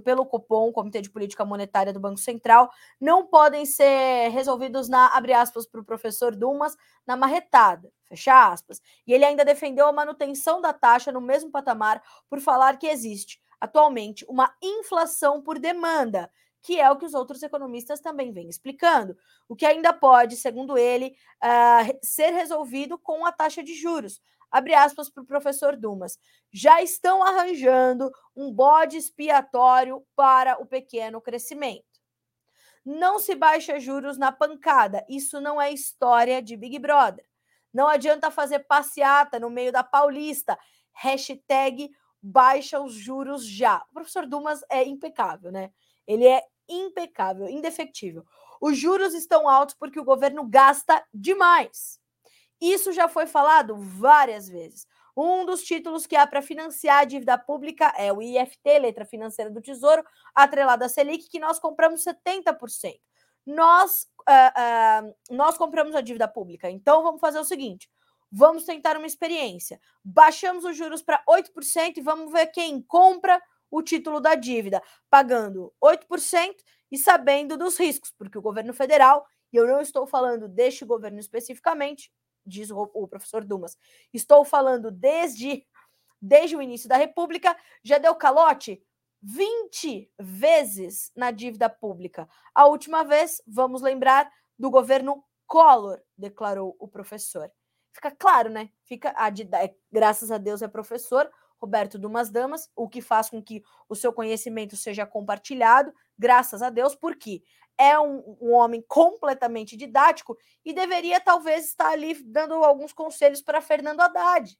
pelo 0.00 0.26
Copom, 0.26 0.72
Comitê 0.72 1.00
de 1.00 1.10
Política 1.10 1.44
Monetária 1.44 1.92
do 1.92 2.00
Banco 2.00 2.18
Central, 2.18 2.70
não 3.00 3.26
podem 3.26 3.64
ser 3.64 4.28
resolvidos 4.30 4.88
na, 4.88 5.08
abre 5.16 5.32
aspas, 5.32 5.66
para 5.66 5.80
o 5.80 5.84
professor 5.84 6.34
Dumas, 6.34 6.76
na 7.06 7.16
marretada, 7.16 7.90
fecha 8.04 8.50
aspas. 8.50 8.80
E 9.06 9.12
ele 9.12 9.24
ainda 9.24 9.44
defendeu 9.44 9.86
a 9.86 9.92
manutenção 9.92 10.60
da 10.60 10.72
taxa 10.72 11.10
no 11.10 11.20
mesmo 11.20 11.50
patamar 11.50 12.02
por 12.28 12.40
falar 12.40 12.78
que 12.78 12.86
existe, 12.86 13.40
atualmente, 13.60 14.24
uma 14.28 14.54
inflação 14.62 15.42
por 15.42 15.58
demanda, 15.58 16.30
que 16.62 16.80
é 16.80 16.90
o 16.90 16.96
que 16.96 17.06
os 17.06 17.14
outros 17.14 17.42
economistas 17.42 18.00
também 18.00 18.32
vêm 18.32 18.48
explicando, 18.48 19.16
o 19.48 19.56
que 19.56 19.64
ainda 19.64 19.92
pode, 19.92 20.36
segundo 20.36 20.76
ele, 20.76 21.14
uh, 21.42 21.98
ser 22.02 22.30
resolvido 22.30 22.98
com 22.98 23.24
a 23.24 23.32
taxa 23.32 23.62
de 23.62 23.74
juros. 23.74 24.20
Abre 24.50 24.74
aspas 24.74 25.10
para 25.10 25.22
o 25.22 25.26
professor 25.26 25.76
Dumas. 25.76 26.18
Já 26.50 26.82
estão 26.82 27.22
arranjando 27.22 28.10
um 28.34 28.52
bode 28.52 28.96
expiatório 28.96 30.04
para 30.16 30.60
o 30.60 30.66
pequeno 30.66 31.20
crescimento. 31.20 31.84
Não 32.84 33.18
se 33.18 33.34
baixa 33.34 33.78
juros 33.78 34.16
na 34.16 34.32
pancada. 34.32 35.04
Isso 35.08 35.40
não 35.40 35.60
é 35.60 35.70
história 35.70 36.40
de 36.40 36.56
Big 36.56 36.78
Brother. 36.78 37.24
Não 37.72 37.86
adianta 37.86 38.30
fazer 38.30 38.60
passeata 38.60 39.38
no 39.38 39.50
meio 39.50 39.70
da 39.70 39.84
Paulista. 39.84 40.58
Hashtag 40.92 41.90
baixa 42.22 42.80
os 42.80 42.94
juros 42.94 43.44
já. 43.44 43.84
O 43.90 43.94
professor 43.94 44.26
Dumas 44.26 44.60
é 44.70 44.82
impecável, 44.84 45.52
né? 45.52 45.70
Ele 46.06 46.26
é 46.26 46.42
impecável, 46.68 47.48
indefectível. 47.48 48.24
Os 48.60 48.76
juros 48.76 49.14
estão 49.14 49.48
altos 49.48 49.74
porque 49.74 50.00
o 50.00 50.04
governo 50.04 50.48
gasta 50.48 51.04
demais. 51.12 52.00
Isso 52.60 52.92
já 52.92 53.08
foi 53.08 53.26
falado 53.26 53.76
várias 53.76 54.48
vezes. 54.48 54.86
Um 55.16 55.44
dos 55.44 55.62
títulos 55.62 56.06
que 56.06 56.14
há 56.14 56.26
para 56.26 56.40
financiar 56.40 57.00
a 57.00 57.04
dívida 57.04 57.36
pública 57.36 57.92
é 57.96 58.12
o 58.12 58.22
IFT, 58.22 58.78
Letra 58.78 59.04
Financeira 59.04 59.50
do 59.50 59.60
Tesouro, 59.60 60.04
atrelado 60.34 60.84
à 60.84 60.88
Selic, 60.88 61.28
que 61.28 61.40
nós 61.40 61.58
compramos 61.58 62.04
70%. 62.04 63.00
Nós, 63.44 64.06
uh, 64.28 65.08
uh, 65.08 65.14
nós 65.30 65.56
compramos 65.56 65.94
a 65.94 66.00
dívida 66.00 66.28
pública. 66.28 66.70
Então, 66.70 67.02
vamos 67.02 67.20
fazer 67.20 67.38
o 67.38 67.44
seguinte: 67.44 67.90
vamos 68.30 68.64
tentar 68.64 68.96
uma 68.96 69.06
experiência. 69.06 69.80
Baixamos 70.04 70.64
os 70.64 70.76
juros 70.76 71.02
para 71.02 71.22
8% 71.28 71.96
e 71.96 72.00
vamos 72.00 72.30
ver 72.30 72.46
quem 72.48 72.80
compra 72.82 73.42
o 73.70 73.82
título 73.82 74.20
da 74.20 74.34
dívida, 74.34 74.82
pagando 75.10 75.72
8% 75.82 76.54
e 76.90 76.96
sabendo 76.96 77.56
dos 77.56 77.78
riscos, 77.78 78.12
porque 78.16 78.38
o 78.38 78.42
governo 78.42 78.72
federal, 78.72 79.26
e 79.52 79.56
eu 79.56 79.66
não 79.66 79.80
estou 79.80 80.06
falando 80.06 80.48
deste 80.48 80.84
governo 80.84 81.18
especificamente, 81.18 82.10
diz 82.48 82.70
o, 82.70 82.90
o 82.94 83.06
professor 83.06 83.44
Dumas, 83.44 83.76
estou 84.12 84.44
falando 84.44 84.90
desde, 84.90 85.66
desde 86.20 86.56
o 86.56 86.62
início 86.62 86.88
da 86.88 86.96
República, 86.96 87.56
já 87.82 87.98
deu 87.98 88.14
calote 88.14 88.82
20 89.22 90.10
vezes 90.18 91.10
na 91.14 91.30
dívida 91.30 91.68
pública. 91.68 92.28
A 92.54 92.66
última 92.66 93.02
vez, 93.04 93.42
vamos 93.46 93.82
lembrar, 93.82 94.30
do 94.58 94.70
governo 94.70 95.24
Collor, 95.46 96.00
declarou 96.16 96.76
o 96.78 96.86
professor. 96.86 97.50
Fica 97.92 98.10
claro, 98.10 98.50
né? 98.50 98.70
Fica 98.84 99.14
a, 99.16 99.28
é, 99.28 99.74
graças 99.90 100.30
a 100.30 100.38
Deus 100.38 100.62
é 100.62 100.68
professor, 100.68 101.30
Roberto 101.60 101.98
Dumas 101.98 102.30
Damas, 102.30 102.70
o 102.76 102.88
que 102.88 103.00
faz 103.00 103.30
com 103.30 103.42
que 103.42 103.62
o 103.88 103.94
seu 103.94 104.12
conhecimento 104.12 104.76
seja 104.76 105.04
compartilhado, 105.06 105.92
graças 106.16 106.62
a 106.62 106.70
Deus, 106.70 106.94
porque 106.94 107.42
é 107.78 107.98
um, 107.98 108.36
um, 108.40 108.52
homem 108.52 108.84
completamente 108.86 109.76
didático 109.76 110.36
e 110.64 110.72
deveria 110.72 111.20
talvez 111.20 111.66
estar 111.66 111.90
ali 111.90 112.14
dando 112.24 112.54
alguns 112.64 112.92
conselhos 112.92 113.40
para 113.40 113.60
Fernando 113.60 114.00
Haddad, 114.00 114.58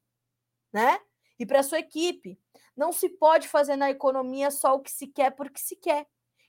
né? 0.72 1.00
E 1.38 1.44
para 1.44 1.62
sua 1.62 1.80
equipe. 1.80 2.38
Não 2.76 2.92
se 2.92 3.08
pode 3.08 3.48
fazer 3.48 3.74
na 3.74 3.90
economia 3.90 4.52
só 4.52 4.74
o 4.74 4.80
que 4.80 4.90
se 4.90 5.08
quer 5.08 5.32
porque 5.32 5.58
se 5.58 5.74
quer. 5.74 6.06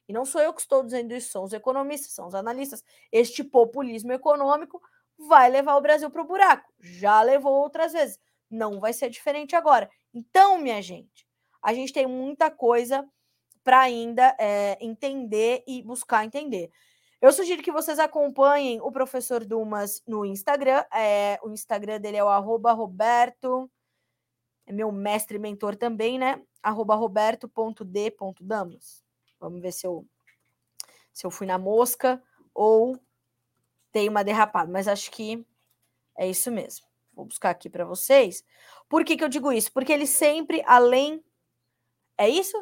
E 0.08 0.14
não 0.14 0.26
sou 0.26 0.42
eu 0.42 0.54
que 0.54 0.62
estou 0.62 0.84
dizendo 0.84 1.14
isso, 1.14 1.32
são 1.32 1.44
os 1.44 1.54
economistas, 1.54 2.12
são 2.12 2.28
os 2.28 2.36
analistas. 2.36 2.84
Este 3.12 3.44
populismo 3.44 4.12
econômico 4.12 4.82
vai 5.18 5.50
levar 5.50 5.76
o 5.76 5.82
Brasil 5.82 6.10
para 6.10 6.22
o 6.22 6.28
buraco. 6.28 6.72
Já 6.80 7.22
levou 7.22 7.54
outras 7.54 7.94
vezes. 7.94 8.20
Não 8.50 8.80
vai 8.80 8.94
ser 8.94 9.10
diferente 9.10 9.56
agora. 9.56 9.90
Então, 10.14 10.58
minha 10.58 10.82
gente, 10.82 11.28
a 11.62 11.74
gente 11.74 11.94
tem 11.94 12.08
muita 12.08 12.50
coisa 12.50 13.08
para 13.70 13.82
ainda 13.82 14.36
é, 14.40 14.84
entender 14.84 15.64
e 15.68 15.84
buscar 15.84 16.26
entender. 16.26 16.72
Eu 17.22 17.32
sugiro 17.32 17.62
que 17.62 17.72
vocês 17.72 18.00
acompanhem 18.00 18.82
o 18.82 18.92
professor 18.92 19.46
Dumas 19.46 20.02
no 20.08 20.26
Instagram. 20.26 20.84
É, 20.92 21.40
o 21.44 21.52
Instagram 21.52 22.02
dele 22.02 22.18
é 22.18 22.24
o 22.24 22.40
Roberto. 22.40 23.70
É 24.66 24.74
meu 24.74 24.92
mestre 24.92 25.38
e 25.38 25.40
mentor 25.40 25.76
também, 25.76 26.18
né? 26.18 26.42
Arroba. 26.64 26.96
Vamos 29.40 29.62
ver 29.62 29.72
se 29.72 29.86
eu, 29.86 30.04
se 31.14 31.28
eu 31.28 31.30
fui 31.30 31.46
na 31.46 31.60
mosca 31.60 32.20
ou 32.52 33.00
tem 33.92 34.10
uma 34.10 34.24
derrapada, 34.24 34.72
mas 34.72 34.88
acho 34.88 35.12
que 35.12 35.46
é 36.18 36.28
isso 36.28 36.50
mesmo. 36.50 36.88
Vou 37.14 37.26
buscar 37.26 37.52
aqui 37.52 37.70
para 37.70 37.86
vocês. 37.86 38.44
Por 38.90 39.06
que, 39.06 39.16
que 39.16 39.24
eu 39.24 39.30
digo 39.30 39.52
isso? 39.52 39.72
Porque 39.72 39.94
ele 39.94 40.08
sempre, 40.08 40.64
além. 40.66 41.24
É 42.18 42.28
isso? 42.28 42.60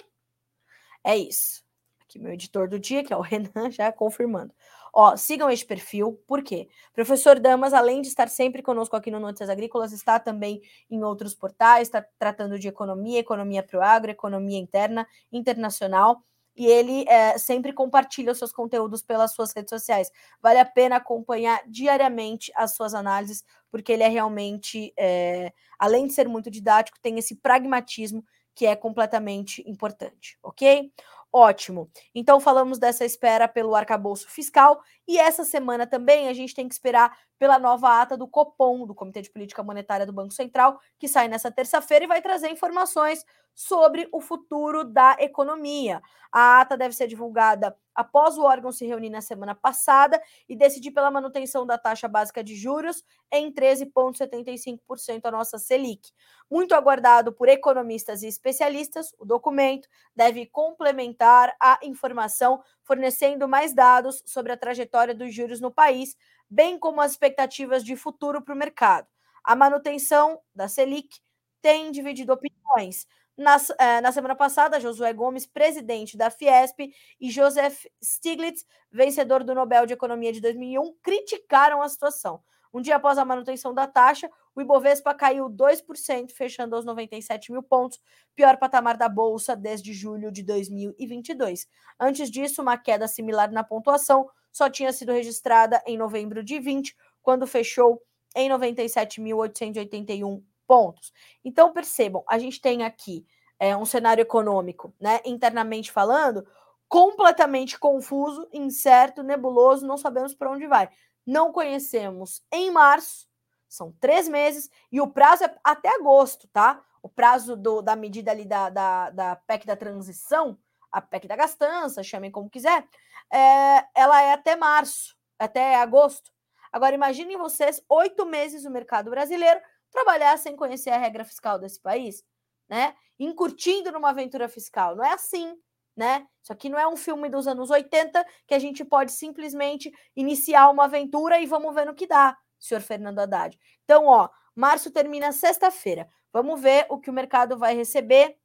É 1.03 1.15
isso. 1.15 1.63
Aqui 2.03 2.19
meu 2.19 2.31
editor 2.31 2.69
do 2.69 2.79
dia, 2.79 3.03
que 3.03 3.13
é 3.13 3.17
o 3.17 3.21
Renan, 3.21 3.69
já 3.71 3.91
confirmando. 3.91 4.53
Ó, 4.93 5.15
sigam 5.15 5.49
este 5.49 5.65
perfil, 5.65 6.19
por 6.25 6.41
quê? 6.41 6.69
Professor 6.93 7.39
Damas, 7.39 7.73
além 7.73 8.01
de 8.01 8.07
estar 8.07 8.29
sempre 8.29 8.63
conosco 8.63 8.95
aqui 8.95 9.11
no 9.11 9.19
Notícias 9.19 9.49
Agrícolas, 9.49 9.91
está 9.91 10.19
também 10.19 10.61
em 10.89 11.03
outros 11.03 11.35
portais, 11.35 11.87
está 11.87 12.03
tratando 12.17 12.57
de 12.57 12.67
economia, 12.67 13.19
economia 13.19 13.61
para 13.61 13.79
o 13.79 13.83
agro, 13.83 14.09
economia 14.09 14.57
interna, 14.57 15.07
internacional 15.31 16.23
e 16.57 16.65
ele 16.65 17.05
é, 17.07 17.37
sempre 17.37 17.71
compartilha 17.71 18.31
os 18.31 18.39
seus 18.39 18.51
conteúdos 18.51 19.03
pelas 19.03 19.31
suas 19.31 19.53
redes 19.55 19.69
sociais. 19.69 20.11
Vale 20.41 20.57
a 20.59 20.65
pena 20.65 20.95
acompanhar 20.95 21.61
diariamente 21.67 22.51
as 22.55 22.73
suas 22.73 22.95
análises, 22.95 23.45
porque 23.69 23.91
ele 23.91 24.01
é 24.01 24.07
realmente, 24.07 24.91
é, 24.97 25.53
além 25.77 26.07
de 26.07 26.13
ser 26.13 26.27
muito 26.27 26.49
didático, 26.49 26.97
tem 26.99 27.19
esse 27.19 27.35
pragmatismo 27.35 28.25
que 28.57 28.65
é 28.65 28.75
completamente 28.75 29.63
importante, 29.69 30.35
ok? 30.41 30.91
Ótimo. 31.31 31.91
Então 32.15 32.39
falamos 32.39 32.79
dessa 32.79 33.05
espera 33.05 33.47
pelo 33.47 33.75
arcabouço 33.75 34.27
fiscal 34.27 34.81
e 35.07 35.19
essa 35.19 35.43
semana 35.43 35.85
também 35.85 36.27
a 36.27 36.33
gente 36.33 36.55
tem 36.55 36.67
que 36.67 36.73
esperar 36.73 37.15
pela 37.37 37.59
nova 37.59 38.01
ata 38.01 38.17
do 38.17 38.27
Copom, 38.27 38.87
do 38.87 38.95
Comitê 38.95 39.21
de 39.21 39.29
Política 39.29 39.61
Monetária 39.61 40.07
do 40.07 40.11
Banco 40.11 40.33
Central, 40.33 40.79
que 40.97 41.07
sai 41.07 41.27
nessa 41.27 41.51
terça-feira 41.51 42.05
e 42.05 42.07
vai 42.07 42.19
trazer 42.19 42.49
informações 42.49 43.23
sobre 43.57 44.07
o 44.11 44.21
futuro 44.21 44.83
da 44.83 45.17
economia. 45.19 45.99
A 46.31 46.61
ata 46.61 46.77
deve 46.77 46.93
ser 46.93 47.07
divulgada 47.07 47.75
após 47.95 48.37
o 48.37 48.43
órgão 48.43 48.71
se 48.71 48.85
reunir 48.85 49.09
na 49.09 49.19
semana 49.19 49.55
passada 49.55 50.21
e 50.47 50.55
decidir 50.55 50.91
pela 50.91 51.09
manutenção 51.09 51.65
da 51.65 51.75
taxa 51.75 52.07
básica 52.07 52.43
de 52.43 52.55
juros 52.55 53.03
em 53.31 53.51
13,75% 53.51 55.21
a 55.23 55.31
nossa 55.31 55.57
Selic. 55.57 56.11
Muito 56.51 56.75
aguardado 56.75 57.33
por 57.33 57.49
economistas 57.49 58.21
e 58.21 58.27
especialistas, 58.27 59.11
o 59.17 59.25
documento 59.25 59.89
deve 60.15 60.45
complementar 60.45 61.55
a 61.59 61.79
informação, 61.81 62.61
fornecendo 62.83 63.47
mais 63.47 63.73
dados 63.73 64.21
sobre 64.23 64.51
a 64.51 64.57
trajetória 64.57 65.15
dos 65.15 65.33
juros 65.33 65.59
no 65.59 65.71
país, 65.71 66.15
bem 66.47 66.77
como 66.77 67.01
as 67.01 67.13
expectativas 67.13 67.83
de 67.83 67.95
futuro 67.95 68.39
para 68.39 68.53
o 68.53 68.57
mercado. 68.57 69.07
A 69.43 69.55
manutenção 69.55 70.39
da 70.53 70.67
Selic 70.67 71.17
tem 71.59 71.91
dividido 71.91 72.31
opiniões. 72.33 73.07
Na, 73.37 73.57
eh, 73.79 74.01
na, 74.01 74.11
semana 74.11 74.35
passada, 74.35 74.79
Josué 74.79 75.13
Gomes, 75.13 75.45
presidente 75.45 76.17
da 76.17 76.31
Fiesp, 76.31 76.91
e 77.21 77.29
Joseph 77.29 77.85
Stiglitz, 78.03 78.65
vencedor 78.91 79.43
do 79.43 79.53
Nobel 79.53 79.85
de 79.85 79.93
Economia 79.93 80.33
de 80.33 80.41
2001, 80.41 80.95
criticaram 81.03 81.81
a 81.81 81.87
situação. 81.87 82.41
Um 82.73 82.81
dia 82.81 82.95
após 82.95 83.19
a 83.19 83.25
manutenção 83.25 83.73
da 83.73 83.85
taxa, 83.85 84.29
o 84.55 84.61
Ibovespa 84.61 85.13
caiu 85.13 85.49
2%, 85.49 86.31
fechando 86.31 86.75
aos 86.75 86.83
97 86.83 87.51
mil 87.51 87.61
pontos, 87.61 87.99
pior 88.35 88.57
patamar 88.57 88.97
da 88.97 89.07
Bolsa 89.07 89.55
desde 89.55 89.93
julho 89.93 90.31
de 90.31 90.41
2022. 90.41 91.67
Antes 91.99 92.31
disso, 92.31 92.63
uma 92.63 92.75
queda 92.75 93.07
similar 93.07 93.51
na 93.51 93.63
pontuação 93.63 94.27
só 94.51 94.67
tinha 94.69 94.91
sido 94.91 95.11
registrada 95.11 95.79
em 95.85 95.95
novembro 95.95 96.43
de 96.43 96.59
20, 96.59 96.95
quando 97.21 97.45
fechou 97.45 98.01
em 98.35 98.49
97.881 98.49 100.41
pontos. 100.67 101.13
Então, 101.43 101.73
percebam, 101.73 102.23
a 102.27 102.37
gente 102.37 102.61
tem 102.61 102.83
aqui 102.83 103.25
é, 103.59 103.75
um 103.75 103.85
cenário 103.85 104.21
econômico, 104.21 104.93
né, 104.99 105.19
internamente 105.25 105.91
falando, 105.91 106.45
completamente 106.87 107.77
confuso, 107.79 108.47
incerto, 108.53 109.23
nebuloso, 109.23 109.85
não 109.85 109.97
sabemos 109.97 110.33
para 110.33 110.51
onde 110.51 110.67
vai. 110.67 110.89
Não 111.25 111.51
conhecemos 111.51 112.41
em 112.51 112.71
março, 112.71 113.27
são 113.67 113.91
três 113.99 114.27
meses, 114.29 114.69
e 114.91 115.01
o 115.01 115.07
prazo 115.07 115.43
é 115.43 115.55
até 115.63 115.89
agosto, 115.95 116.47
tá? 116.47 116.81
O 117.01 117.09
prazo 117.09 117.55
do, 117.55 117.81
da 117.81 117.95
medida 117.95 118.31
ali 118.31 118.45
da, 118.45 118.69
da, 118.69 119.09
da 119.09 119.35
PEC 119.35 119.65
da 119.65 119.75
transição, 119.75 120.57
a 120.91 121.01
PEC 121.01 121.27
da 121.27 121.35
gastança, 121.35 122.03
chamem 122.03 122.31
como 122.31 122.49
quiser, 122.49 122.87
é, 123.31 123.85
ela 123.93 124.21
é 124.21 124.33
até 124.33 124.55
março, 124.55 125.15
até 125.37 125.75
agosto. 125.75 126.31
Agora, 126.71 126.95
imaginem 126.95 127.37
vocês, 127.37 127.81
oito 127.89 128.25
meses 128.25 128.63
no 128.63 128.71
mercado 128.71 129.09
brasileiro, 129.09 129.59
trabalhar 129.91 130.37
sem 130.37 130.55
conhecer 130.55 130.91
a 130.91 130.97
regra 130.97 131.23
fiscal 131.23 131.59
desse 131.59 131.81
país, 131.81 132.23
né? 132.69 132.95
Incurtindo 133.19 133.91
numa 133.91 134.09
aventura 134.09 134.47
fiscal. 134.47 134.95
Não 134.95 135.03
é 135.03 135.13
assim 135.13 135.57
né? 135.97 136.27
Isso 136.43 136.53
aqui 136.53 136.69
não 136.69 136.77
é 136.77 136.87
um 136.87 136.95
filme 136.95 137.27
dos 137.27 137.47
anos 137.47 137.71
80 137.71 138.23
que 138.45 138.53
a 138.53 138.59
gente 138.59 138.85
pode 138.85 139.11
simplesmente 139.11 139.91
iniciar 140.15 140.69
uma 140.69 140.85
aventura 140.85 141.39
e 141.39 141.47
vamos 141.47 141.73
ver 141.73 141.87
no 141.87 141.95
que 141.95 142.05
dá, 142.05 142.37
senhor 142.59 142.81
Fernando 142.81 143.17
Haddad. 143.17 143.57
Então, 143.83 144.05
ó, 144.05 144.29
março 144.55 144.91
termina 144.91 145.31
sexta-feira. 145.31 146.07
Vamos 146.31 146.61
ver 146.61 146.85
o 146.89 146.99
que 146.99 147.09
o 147.09 147.13
mercado 147.13 147.57
vai 147.57 147.75
receber 147.75 148.37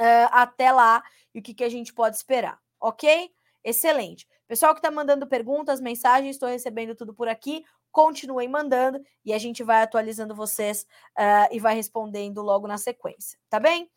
uh, 0.00 0.28
até 0.32 0.72
lá 0.72 1.04
e 1.32 1.38
o 1.38 1.42
que, 1.42 1.54
que 1.54 1.62
a 1.62 1.68
gente 1.68 1.94
pode 1.94 2.16
esperar, 2.16 2.58
ok? 2.80 3.30
Excelente. 3.62 4.26
Pessoal 4.48 4.74
que 4.74 4.80
está 4.80 4.90
mandando 4.90 5.24
perguntas, 5.28 5.80
mensagens, 5.80 6.34
estou 6.34 6.48
recebendo 6.48 6.96
tudo 6.96 7.14
por 7.14 7.28
aqui. 7.28 7.64
Continuem 7.92 8.48
mandando 8.48 9.00
e 9.24 9.32
a 9.32 9.38
gente 9.38 9.62
vai 9.62 9.82
atualizando 9.82 10.34
vocês 10.34 10.86
uh, 11.16 11.48
e 11.52 11.60
vai 11.60 11.74
respondendo 11.74 12.42
logo 12.42 12.66
na 12.66 12.78
sequência, 12.78 13.38
tá 13.48 13.60
bem? 13.60 13.88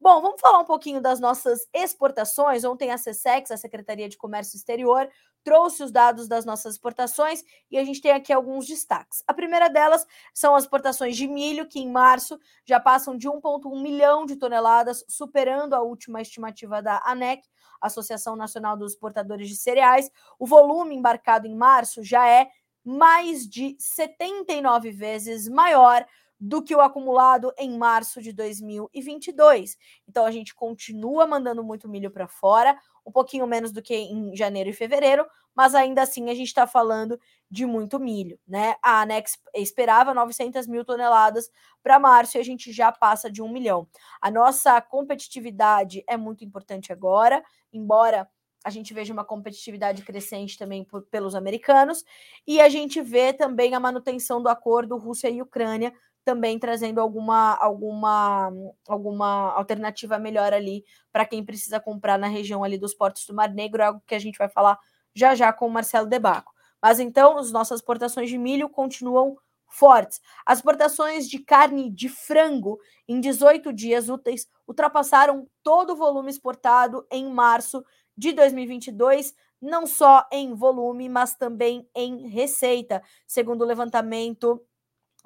Bom, 0.00 0.20
vamos 0.20 0.40
falar 0.40 0.58
um 0.58 0.64
pouquinho 0.64 1.00
das 1.00 1.18
nossas 1.18 1.66
exportações. 1.72 2.64
Ontem 2.64 2.90
a 2.90 2.98
SESEX, 2.98 3.50
a 3.50 3.56
Secretaria 3.56 4.08
de 4.08 4.18
Comércio 4.18 4.56
Exterior, 4.56 5.08
trouxe 5.42 5.82
os 5.82 5.92
dados 5.92 6.26
das 6.26 6.44
nossas 6.44 6.74
exportações 6.74 7.42
e 7.70 7.78
a 7.78 7.84
gente 7.84 8.00
tem 8.00 8.12
aqui 8.12 8.32
alguns 8.32 8.66
destaques. 8.66 9.22
A 9.26 9.32
primeira 9.32 9.68
delas 9.68 10.06
são 10.32 10.54
as 10.54 10.64
exportações 10.64 11.16
de 11.16 11.28
milho, 11.28 11.68
que 11.68 11.78
em 11.78 11.90
março 11.90 12.38
já 12.66 12.80
passam 12.80 13.16
de 13.16 13.28
1,1 13.28 13.80
milhão 13.80 14.26
de 14.26 14.36
toneladas, 14.36 15.04
superando 15.08 15.74
a 15.74 15.82
última 15.82 16.20
estimativa 16.20 16.82
da 16.82 17.02
ANEC, 17.06 17.42
Associação 17.80 18.36
Nacional 18.36 18.76
dos 18.76 18.92
Exportadores 18.92 19.48
de 19.48 19.56
Cereais. 19.56 20.10
O 20.38 20.46
volume 20.46 20.94
embarcado 20.94 21.46
em 21.46 21.54
março 21.54 22.02
já 22.02 22.28
é 22.28 22.48
mais 22.84 23.48
de 23.48 23.76
79 23.78 24.90
vezes 24.90 25.48
maior 25.48 26.06
do 26.38 26.62
que 26.62 26.74
o 26.74 26.80
acumulado 26.80 27.52
em 27.56 27.76
março 27.78 28.20
de 28.20 28.32
2022. 28.32 29.78
Então 30.06 30.26
a 30.26 30.30
gente 30.30 30.54
continua 30.54 31.26
mandando 31.26 31.64
muito 31.64 31.88
milho 31.88 32.10
para 32.10 32.28
fora, 32.28 32.78
um 33.06 33.10
pouquinho 33.12 33.46
menos 33.46 33.72
do 33.72 33.80
que 33.80 33.94
em 33.94 34.34
janeiro 34.36 34.68
e 34.68 34.72
fevereiro, 34.72 35.26
mas 35.54 35.74
ainda 35.74 36.02
assim 36.02 36.28
a 36.28 36.34
gente 36.34 36.48
está 36.48 36.66
falando 36.66 37.18
de 37.50 37.64
muito 37.64 37.98
milho, 38.00 38.38
né? 38.46 38.74
A 38.82 39.02
Anex 39.02 39.38
esperava 39.54 40.12
900 40.12 40.66
mil 40.66 40.84
toneladas 40.84 41.48
para 41.82 41.98
março 41.98 42.36
e 42.36 42.40
a 42.40 42.44
gente 42.44 42.72
já 42.72 42.90
passa 42.90 43.30
de 43.30 43.40
um 43.40 43.48
milhão. 43.48 43.86
A 44.20 44.30
nossa 44.30 44.80
competitividade 44.80 46.02
é 46.08 46.16
muito 46.16 46.44
importante 46.44 46.92
agora, 46.92 47.42
embora 47.72 48.28
a 48.64 48.70
gente 48.70 48.94
veja 48.94 49.12
uma 49.12 49.24
competitividade 49.24 50.02
crescente 50.02 50.58
também 50.58 50.82
por, 50.82 51.02
pelos 51.02 51.34
americanos, 51.34 52.02
e 52.46 52.60
a 52.60 52.68
gente 52.68 53.02
vê 53.02 53.32
também 53.32 53.74
a 53.74 53.80
manutenção 53.80 54.42
do 54.42 54.48
acordo 54.48 54.96
Rússia 54.96 55.28
e 55.28 55.42
Ucrânia, 55.42 55.92
também 56.24 56.58
trazendo 56.58 57.00
alguma 57.00 57.54
alguma 57.56 58.50
alguma 58.88 59.52
alternativa 59.52 60.18
melhor 60.18 60.54
ali 60.54 60.82
para 61.12 61.26
quem 61.26 61.44
precisa 61.44 61.78
comprar 61.78 62.18
na 62.18 62.26
região 62.26 62.64
ali 62.64 62.78
dos 62.78 62.94
portos 62.94 63.26
do 63.26 63.34
Mar 63.34 63.52
Negro, 63.52 63.84
algo 63.84 64.02
que 64.06 64.14
a 64.14 64.18
gente 64.18 64.38
vai 64.38 64.48
falar 64.48 64.78
já 65.14 65.34
já 65.34 65.52
com 65.52 65.66
o 65.66 65.70
Marcelo 65.70 66.08
Debaco. 66.08 66.52
Mas 66.82 66.98
então, 66.98 67.38
as 67.38 67.52
nossas 67.52 67.80
exportações 67.80 68.28
de 68.28 68.38
milho 68.38 68.68
continuam 68.68 69.36
fortes. 69.74 70.20
As 70.46 70.58
exportações 70.58 71.28
de 71.28 71.38
carne 71.38 71.90
de 71.90 72.08
frango 72.08 72.78
em 73.08 73.20
18 73.20 73.72
dias 73.72 74.08
úteis 74.08 74.46
ultrapassaram 74.66 75.48
todo 75.62 75.92
o 75.92 75.96
volume 75.96 76.30
exportado 76.30 77.06
em 77.10 77.28
março 77.28 77.84
de 78.16 78.32
2022, 78.32 79.34
não 79.60 79.86
só 79.86 80.26
em 80.30 80.54
volume, 80.54 81.08
mas 81.08 81.34
também 81.34 81.88
em 81.94 82.28
receita, 82.28 83.02
segundo 83.26 83.62
o 83.62 83.66
levantamento 83.66 84.62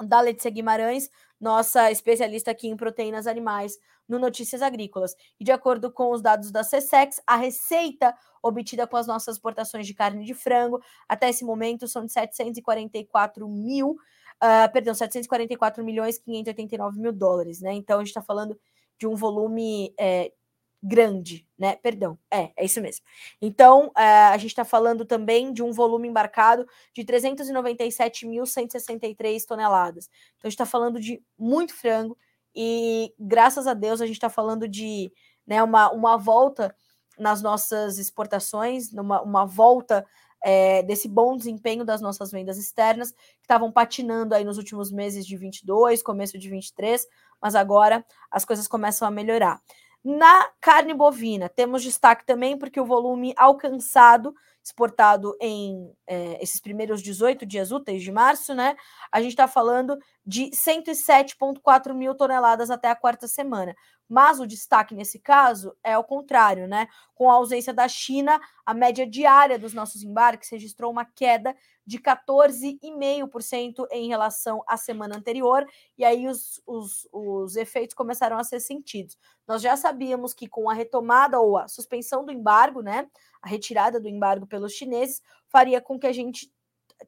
da 0.01 0.21
Letícia 0.21 0.51
Guimarães, 0.51 1.11
nossa 1.41 1.91
especialista 1.91 2.51
aqui 2.51 2.69
em 2.69 2.77
proteínas 2.77 3.27
animais 3.27 3.79
no 4.09 4.19
Notícias 4.19 4.63
Agrícolas. 4.63 5.15
E 5.39 5.45
de 5.45 5.53
acordo 5.53 5.93
com 5.93 6.11
os 6.13 6.23
dados 6.23 6.51
da 6.51 6.63
CSEX, 6.63 7.21
a 7.27 7.37
receita 7.37 8.15
obtida 8.43 8.87
com 8.87 8.97
as 8.97 9.07
nossas 9.07 9.37
exportações 9.37 9.87
de 9.87 9.95
carne 9.95 10.25
de 10.25 10.35
frango 10.35 10.81
até 11.09 11.29
esse 11.29 11.45
momento 11.45 11.87
são 11.87 12.07
de 12.07 12.13
744 12.13 13.49
mil, 13.49 13.91
uh, 13.91 14.73
perdão, 14.73 14.95
744 14.95 15.85
milhões 15.85 16.19
589 16.19 16.99
mil 16.99 17.13
dólares, 17.13 17.61
né? 17.61 17.73
Então 17.75 17.97
a 17.97 18.01
gente 18.01 18.09
está 18.09 18.23
falando 18.23 18.59
de 18.99 19.07
um 19.07 19.15
volume 19.15 19.95
é, 19.99 20.33
grande, 20.83 21.47
né? 21.59 21.77
Perdão, 21.77 22.19
é, 22.31 22.51
é 22.57 22.65
isso 22.65 22.81
mesmo. 22.81 23.05
Então, 23.43 23.91
é, 23.97 24.29
a 24.29 24.39
gente 24.39 24.51
está 24.51 24.65
falando 24.65 25.05
também 25.05 25.53
de 25.53 25.63
um 25.63 25.73
volume 25.73 26.09
embarcado 26.09 26.67
de 26.95 27.05
397.163 27.05 29.45
toneladas. 29.45 30.09
Então, 30.37 30.45
a 30.45 30.49
gente 30.49 30.55
está 30.55 30.67
falando 30.67 31.01
de 31.01 31.23
muito 31.37 31.75
frango 31.75 32.17
e, 32.55 33.13
graças 33.19 33.67
a 33.67 33.75
Deus, 33.75 34.01
a 34.01 34.07
gente 34.07 34.17
está 34.17 34.31
falando 34.31 34.69
de 34.69 35.13
né, 35.47 35.63
uma, 35.63 35.91
uma 35.91 36.17
volta 36.17 36.75
nas 37.19 37.43
nossas 37.43 37.99
exportações, 37.99 38.93
numa, 38.93 39.21
uma 39.23 39.45
volta 39.45 40.07
é, 40.43 40.83
desse 40.85 41.09
bom 41.09 41.37
desempenho 41.37 41.85
das 41.85 42.01
nossas 42.01 42.31
vendas 42.31 42.59
externas, 42.59 43.11
que 43.11 43.43
estavam 43.43 43.73
patinando 43.73 44.35
aí 44.35 44.45
nos 44.45 44.59
últimos 44.59 44.93
meses 44.93 45.27
de 45.27 45.37
22, 45.37 46.03
começo 46.03 46.39
de 46.39 46.49
23, 46.49 47.07
mas 47.41 47.55
agora 47.55 48.05
as 48.31 48.45
coisas 48.45 48.69
começam 48.69 49.09
a 49.09 49.11
melhorar. 49.11 49.61
Na 50.05 50.49
carne 50.61 50.95
bovina, 50.95 51.49
temos 51.49 51.83
destaque 51.83 52.25
também 52.25 52.57
porque 52.57 52.81
o 52.81 52.87
volume 52.87 53.35
alcançado, 53.37 54.33
exportado 54.69 55.35
em 55.41 55.93
é, 56.07 56.43
esses 56.43 56.61
primeiros 56.61 57.03
18 57.03 57.45
dias 57.47 57.73
úteis 57.73 58.03
de 58.03 58.13
março, 58.13 58.55
né? 58.55 58.77
A 59.11 59.21
gente 59.21 59.33
está 59.33 59.49
falando 59.49 59.99
de 60.25 60.51
107,4 60.51 61.95
mil 61.95 62.15
toneladas 62.15 62.71
até 62.71 62.89
a 62.89 62.97
quarta 62.97 63.27
semana. 63.27 63.75
Mas 64.09 64.41
o 64.41 64.47
destaque 64.47 64.95
nesse 64.95 65.19
caso 65.19 65.77
é 65.85 65.97
o 65.99 66.05
contrário, 66.05 66.67
né? 66.67 66.89
Com 67.15 67.31
a 67.31 67.35
ausência 67.35 67.75
da 67.75 67.87
China, 67.89 68.41
a 68.65 68.73
média 68.73 69.07
diária 69.07 69.59
dos 69.59 69.75
nossos 69.75 70.03
embarques 70.03 70.51
registrou 70.51 70.91
uma 70.91 71.05
queda 71.05 71.55
de 71.87 71.99
14,5% 71.99 73.87
em 73.91 74.09
relação 74.09 74.63
à 74.67 74.77
semana 74.77 75.17
anterior, 75.17 75.67
e 75.97 76.05
aí 76.05 76.27
os, 76.27 76.61
os, 76.67 77.09
os 77.13 77.57
efeitos 77.57 77.95
começaram 77.95 78.39
a 78.39 78.45
ser 78.45 78.61
sentidos. 78.61 79.17
Nós 79.47 79.63
já 79.63 79.77
sabíamos 79.77 80.35
que 80.35 80.47
com 80.47 80.69
a 80.69 80.75
retomada 80.75 81.41
ou 81.41 81.57
a 81.57 81.69
suspensão 81.69 82.25
do 82.25 82.33
embargo, 82.33 82.83
né? 82.83 83.09
A 83.43 83.49
retirada 83.49 84.01
do 84.01 84.09
embargo 84.09 84.47
pelos 84.47 84.73
chineses, 84.73 85.23
faria 85.49 85.81
com 85.81 85.99
que 85.99 86.07
a 86.07 86.13
gente 86.13 86.53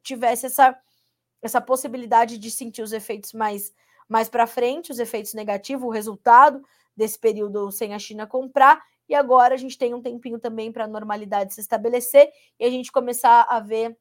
tivesse 0.03 0.45
essa, 0.45 0.77
essa 1.41 1.61
possibilidade 1.61 2.37
de 2.37 2.49
sentir 2.49 2.81
os 2.81 2.93
efeitos 2.93 3.33
mais, 3.33 3.73
mais 4.07 4.29
para 4.29 4.47
frente, 4.47 4.91
os 4.91 4.99
efeitos 4.99 5.33
negativos, 5.33 5.85
o 5.85 5.91
resultado 5.91 6.61
desse 6.95 7.19
período 7.19 7.71
sem 7.71 7.93
a 7.93 7.99
China 7.99 8.27
comprar, 8.27 8.81
e 9.07 9.15
agora 9.15 9.55
a 9.55 9.57
gente 9.57 9.77
tem 9.77 9.93
um 9.93 10.01
tempinho 10.01 10.39
também 10.39 10.71
para 10.71 10.85
a 10.85 10.87
normalidade 10.87 11.53
se 11.53 11.59
estabelecer 11.59 12.31
e 12.57 12.63
a 12.63 12.69
gente 12.69 12.91
começar 12.91 13.45
a 13.49 13.59
ver 13.59 13.97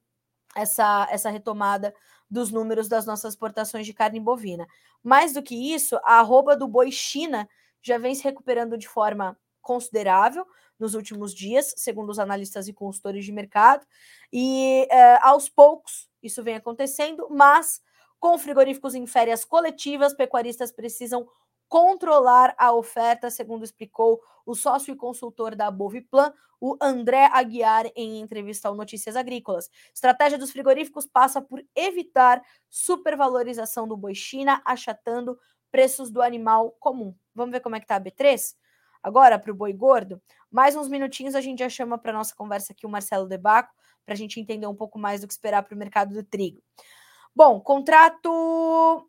essa, 0.54 1.08
essa 1.10 1.30
retomada 1.30 1.92
dos 2.30 2.52
números 2.52 2.88
das 2.88 3.06
nossas 3.06 3.34
exportações 3.34 3.86
de 3.86 3.92
carne 3.92 4.20
bovina. 4.20 4.66
Mais 5.02 5.32
do 5.32 5.42
que 5.42 5.74
isso, 5.74 5.96
a 6.04 6.20
arroba 6.20 6.56
do 6.56 6.68
boi 6.68 6.92
China 6.92 7.48
já 7.82 7.98
vem 7.98 8.14
se 8.14 8.22
recuperando 8.22 8.78
de 8.78 8.88
forma 8.88 9.36
considerável 9.60 10.46
nos 10.80 10.94
últimos 10.94 11.34
dias, 11.34 11.74
segundo 11.76 12.10
os 12.10 12.18
analistas 12.18 12.66
e 12.66 12.72
consultores 12.72 13.24
de 13.24 13.32
mercado, 13.32 13.86
e 14.32 14.88
eh, 14.90 15.18
aos 15.22 15.48
poucos 15.48 16.08
isso 16.22 16.42
vem 16.42 16.56
acontecendo, 16.56 17.28
mas 17.30 17.80
com 18.18 18.38
frigoríficos 18.38 18.94
em 18.94 19.06
férias 19.06 19.44
coletivas, 19.44 20.14
pecuaristas 20.14 20.72
precisam 20.72 21.26
controlar 21.68 22.54
a 22.58 22.72
oferta, 22.72 23.30
segundo 23.30 23.64
explicou 23.64 24.20
o 24.44 24.54
sócio 24.54 24.92
e 24.92 24.96
consultor 24.96 25.54
da 25.54 25.70
Boviplan, 25.70 26.32
o 26.60 26.76
André 26.80 27.26
Aguiar, 27.32 27.86
em 27.96 28.20
entrevista 28.20 28.68
ao 28.68 28.74
Notícias 28.74 29.16
Agrícolas. 29.16 29.70
Estratégia 29.94 30.36
dos 30.36 30.50
frigoríficos 30.50 31.06
passa 31.06 31.40
por 31.40 31.64
evitar 31.74 32.42
supervalorização 32.68 33.88
do 33.88 33.96
boi 33.96 34.14
China, 34.14 34.60
achatando 34.64 35.38
preços 35.70 36.10
do 36.10 36.20
animal 36.20 36.72
comum. 36.72 37.14
Vamos 37.34 37.52
ver 37.52 37.60
como 37.60 37.76
é 37.76 37.80
que 37.80 37.86
tá 37.86 37.96
a 37.96 38.00
B3? 38.00 38.54
Agora, 39.02 39.38
para 39.38 39.50
o 39.52 39.54
boi 39.54 39.72
gordo, 39.72 40.20
mais 40.50 40.76
uns 40.76 40.88
minutinhos 40.88 41.34
a 41.34 41.40
gente 41.40 41.60
já 41.60 41.68
chama 41.68 41.96
para 41.96 42.12
nossa 42.12 42.34
conversa 42.34 42.72
aqui 42.72 42.86
o 42.86 42.90
Marcelo 42.90 43.28
Debaco, 43.28 43.72
para 44.04 44.14
a 44.14 44.16
gente 44.16 44.40
entender 44.40 44.66
um 44.66 44.74
pouco 44.74 44.98
mais 44.98 45.20
do 45.20 45.26
que 45.26 45.32
esperar 45.32 45.62
para 45.62 45.74
o 45.74 45.78
mercado 45.78 46.14
do 46.14 46.24
trigo. 46.24 46.62
Bom, 47.34 47.60
contrato 47.60 49.06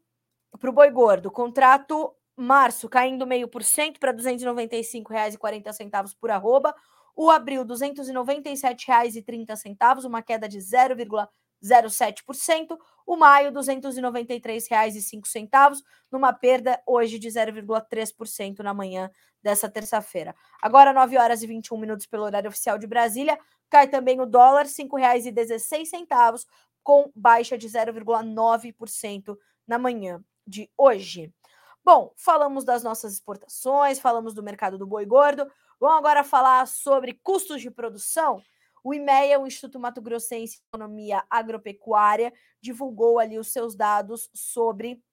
para 0.60 0.69
o 0.69 0.73
boi 0.73 0.91
gordo, 0.91 1.32
contrato 1.32 2.13
março 2.36 2.89
caindo 2.89 3.25
meio 3.25 3.47
por 3.47 3.63
cento 3.63 3.99
para 3.99 4.12
R$ 4.12 4.17
295,40 4.17 6.15
por 6.19 6.30
arroba. 6.30 6.75
O 7.15 7.30
abril, 7.30 7.62
R$ 7.63 7.67
297,30, 7.67 10.06
uma 10.06 10.21
queda 10.21 10.47
de 10.47 10.60
0,07%. 10.60 12.77
O 13.06 13.17
maio, 13.17 13.49
R$ 13.49 13.56
293,05, 13.56 15.82
numa 16.12 16.32
perda 16.32 16.82
hoje 16.88 17.19
de 17.19 17.27
0,3% 17.27 18.60
na 18.60 18.73
manhã 18.73 19.12
dessa 19.41 19.69
terça-feira. 19.69 20.36
Agora, 20.62 20.93
9 20.93 21.17
horas 21.17 21.41
e 21.41 21.47
21 21.47 21.77
minutos 21.77 22.06
pelo 22.06 22.23
horário 22.23 22.49
oficial 22.49 22.77
de 22.77 22.88
Brasília. 22.88 23.39
Cai 23.69 23.88
também 23.88 24.19
o 24.19 24.25
dólar, 24.25 24.63
R$ 24.63 24.69
5,16, 24.69 26.45
com 26.84 27.12
baixa 27.15 27.58
de 27.58 27.67
0,9% 27.67 29.38
na 29.67 29.80
manhã 29.80 30.23
de 30.45 30.69
hoje. 30.77 31.34
Bom, 31.84 32.13
falamos 32.15 32.63
das 32.63 32.84
nossas 32.84 33.13
exportações, 33.13 33.99
falamos 33.99 34.34
do 34.34 34.43
mercado 34.43 34.77
do 34.77 34.86
boi 34.86 35.06
gordo. 35.06 35.49
Vamos 35.80 35.97
agora 35.97 36.23
falar 36.23 36.67
sobre 36.67 37.19
custos 37.23 37.62
de 37.62 37.71
produção. 37.71 38.41
O 38.84 38.93
IMEA, 38.93 39.39
o 39.39 39.47
Instituto 39.47 39.80
Mato 39.80 40.01
Grossense 40.01 40.58
de 40.58 40.63
Economia 40.67 41.23
Agropecuária, 41.30 42.34
divulgou 42.62 43.19
ali 43.19 43.39
os 43.39 43.51
seus 43.51 43.75
dados 43.75 44.30
sobre 44.34 45.04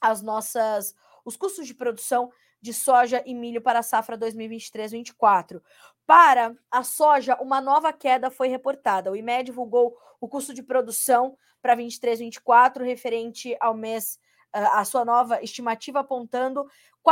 as 0.00 0.22
nossas 0.22 0.94
os 1.24 1.36
custos 1.36 1.66
de 1.66 1.74
produção 1.74 2.30
de 2.66 2.74
soja 2.74 3.22
e 3.24 3.32
milho 3.32 3.62
para 3.62 3.78
a 3.78 3.82
safra 3.82 4.18
2023-24. 4.18 5.62
Para 6.04 6.54
a 6.68 6.82
soja, 6.82 7.36
uma 7.40 7.60
nova 7.60 7.92
queda 7.92 8.28
foi 8.28 8.48
reportada. 8.48 9.10
O 9.10 9.16
IMEA 9.16 9.44
divulgou 9.44 9.96
o 10.20 10.28
custo 10.28 10.52
de 10.52 10.64
produção 10.64 11.38
para 11.62 11.76
23-24, 11.76 12.82
referente 12.82 13.56
ao 13.60 13.72
mês 13.72 14.18
a 14.56 14.84
sua 14.84 15.04
nova 15.04 15.42
estimativa 15.42 16.00
apontando 16.00 16.62
R$ 16.62 16.68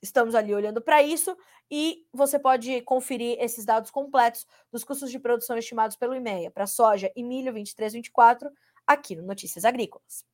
estamos 0.00 0.34
ali 0.34 0.54
olhando 0.54 0.80
para 0.80 1.02
isso 1.02 1.36
e 1.70 2.06
você 2.12 2.38
pode 2.38 2.80
conferir 2.82 3.36
esses 3.40 3.64
dados 3.64 3.90
completos 3.90 4.46
dos 4.70 4.84
custos 4.84 5.10
de 5.10 5.18
produção 5.18 5.58
estimados 5.58 5.96
pelo 5.96 6.14
IMEA 6.14 6.50
para 6.50 6.66
soja 6.66 7.10
e 7.14 7.22
milho 7.22 7.52
23 7.52 7.94
24 7.94 8.50
aqui 8.86 9.16
no 9.16 9.22
Notícias 9.22 9.64
Agrícolas. 9.64 10.24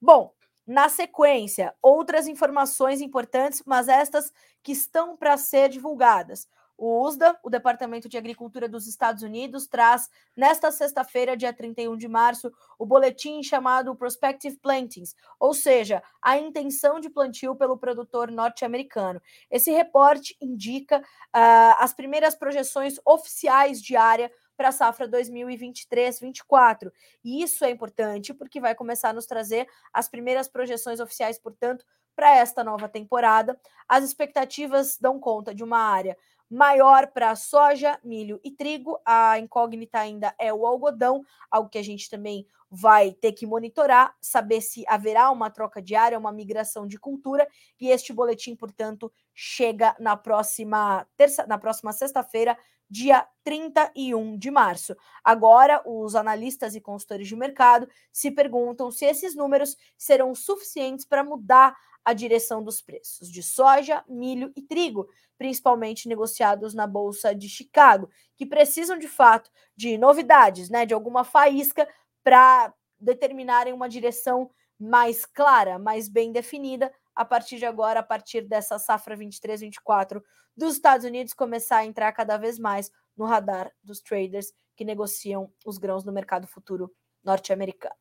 Bom, 0.00 0.34
na 0.66 0.88
sequência, 0.88 1.74
outras 1.80 2.26
informações 2.26 3.00
importantes, 3.00 3.62
mas 3.64 3.88
estas 3.88 4.32
que 4.62 4.72
estão 4.72 5.16
para 5.16 5.36
ser 5.36 5.68
divulgadas. 5.68 6.48
O 6.78 7.02
USDA, 7.06 7.38
o 7.42 7.48
Departamento 7.48 8.06
de 8.06 8.18
Agricultura 8.18 8.68
dos 8.68 8.86
Estados 8.86 9.22
Unidos, 9.22 9.66
traz 9.66 10.10
nesta 10.36 10.70
sexta-feira, 10.70 11.34
dia 11.34 11.52
31 11.52 11.96
de 11.96 12.06
março, 12.06 12.52
o 12.78 12.84
boletim 12.84 13.42
chamado 13.42 13.96
Prospective 13.96 14.58
Plantings, 14.58 15.16
ou 15.40 15.54
seja, 15.54 16.02
a 16.20 16.36
intenção 16.36 17.00
de 17.00 17.08
plantio 17.08 17.54
pelo 17.56 17.78
produtor 17.78 18.30
norte-americano. 18.30 19.22
Esse 19.50 19.70
reporte 19.70 20.36
indica 20.38 20.98
uh, 20.98 21.76
as 21.78 21.94
primeiras 21.94 22.34
projeções 22.34 23.00
oficiais 23.06 23.80
de 23.80 23.96
área 23.96 24.30
para 24.56 24.68
a 24.68 24.72
safra 24.72 25.08
2023-24. 25.08 26.90
E 27.24 27.42
isso 27.42 27.64
é 27.64 27.70
importante 27.70 28.32
porque 28.32 28.60
vai 28.60 28.74
começar 28.74 29.10
a 29.10 29.12
nos 29.12 29.26
trazer 29.26 29.68
as 29.92 30.08
primeiras 30.08 30.48
projeções 30.48 31.00
oficiais, 31.00 31.38
portanto, 31.38 31.84
para 32.14 32.34
esta 32.36 32.64
nova 32.64 32.88
temporada. 32.88 33.58
As 33.88 34.02
expectativas 34.02 34.96
dão 34.98 35.20
conta 35.20 35.54
de 35.54 35.62
uma 35.62 35.78
área 35.78 36.16
maior 36.48 37.08
para 37.08 37.34
soja, 37.34 37.98
milho 38.02 38.40
e 38.42 38.50
trigo. 38.50 38.98
A 39.04 39.38
incógnita 39.38 39.98
ainda 39.98 40.34
é 40.38 40.52
o 40.52 40.66
algodão, 40.66 41.22
algo 41.50 41.68
que 41.68 41.78
a 41.78 41.84
gente 41.84 42.08
também 42.08 42.46
vai 42.70 43.12
ter 43.12 43.32
que 43.32 43.46
monitorar, 43.46 44.14
saber 44.20 44.60
se 44.60 44.84
haverá 44.88 45.30
uma 45.30 45.50
troca 45.50 45.80
diária, 45.80 46.18
uma 46.18 46.32
migração 46.32 46.86
de 46.86 46.98
cultura. 46.98 47.46
E 47.80 47.88
este 47.88 48.12
boletim, 48.12 48.56
portanto, 48.56 49.12
chega 49.34 49.94
na 50.00 50.16
próxima 50.16 51.06
terça, 51.16 51.46
na 51.46 51.58
próxima 51.58 51.92
sexta-feira, 51.92 52.56
dia 52.88 53.26
31 53.42 54.36
de 54.38 54.50
março. 54.50 54.96
Agora, 55.22 55.82
os 55.84 56.14
analistas 56.14 56.74
e 56.74 56.80
consultores 56.80 57.28
de 57.28 57.36
mercado 57.36 57.88
se 58.12 58.30
perguntam 58.30 58.90
se 58.90 59.04
esses 59.04 59.34
números 59.34 59.76
serão 59.96 60.34
suficientes 60.34 61.04
para 61.04 61.24
mudar 61.24 61.76
a 62.04 62.12
direção 62.12 62.62
dos 62.62 62.80
preços 62.80 63.28
de 63.28 63.42
soja, 63.42 64.04
milho 64.08 64.52
e 64.54 64.62
trigo, 64.62 65.08
principalmente 65.36 66.08
negociados 66.08 66.72
na 66.72 66.86
Bolsa 66.86 67.34
de 67.34 67.48
Chicago, 67.48 68.08
que 68.36 68.46
precisam 68.46 68.96
de 68.96 69.08
fato 69.08 69.50
de 69.76 69.98
novidades, 69.98 70.70
né, 70.70 70.86
de 70.86 70.94
alguma 70.94 71.24
faísca 71.24 71.86
para 72.22 72.72
determinarem 72.98 73.72
uma 73.72 73.88
direção 73.88 74.50
mais 74.78 75.24
clara, 75.24 75.78
mais 75.78 76.08
bem 76.08 76.32
definida 76.32 76.92
a 77.16 77.24
partir 77.24 77.56
de 77.56 77.64
agora, 77.64 78.00
a 78.00 78.02
partir 78.02 78.42
dessa 78.42 78.78
safra 78.78 79.16
23-24 79.16 80.22
dos 80.54 80.74
Estados 80.74 81.06
Unidos, 81.06 81.32
começar 81.32 81.78
a 81.78 81.86
entrar 81.86 82.12
cada 82.12 82.36
vez 82.36 82.58
mais 82.58 82.92
no 83.16 83.24
radar 83.24 83.72
dos 83.82 84.00
traders 84.00 84.52
que 84.76 84.84
negociam 84.84 85.50
os 85.64 85.78
grãos 85.78 86.04
no 86.04 86.12
mercado 86.12 86.46
futuro 86.46 86.92
norte-americano. 87.24 87.94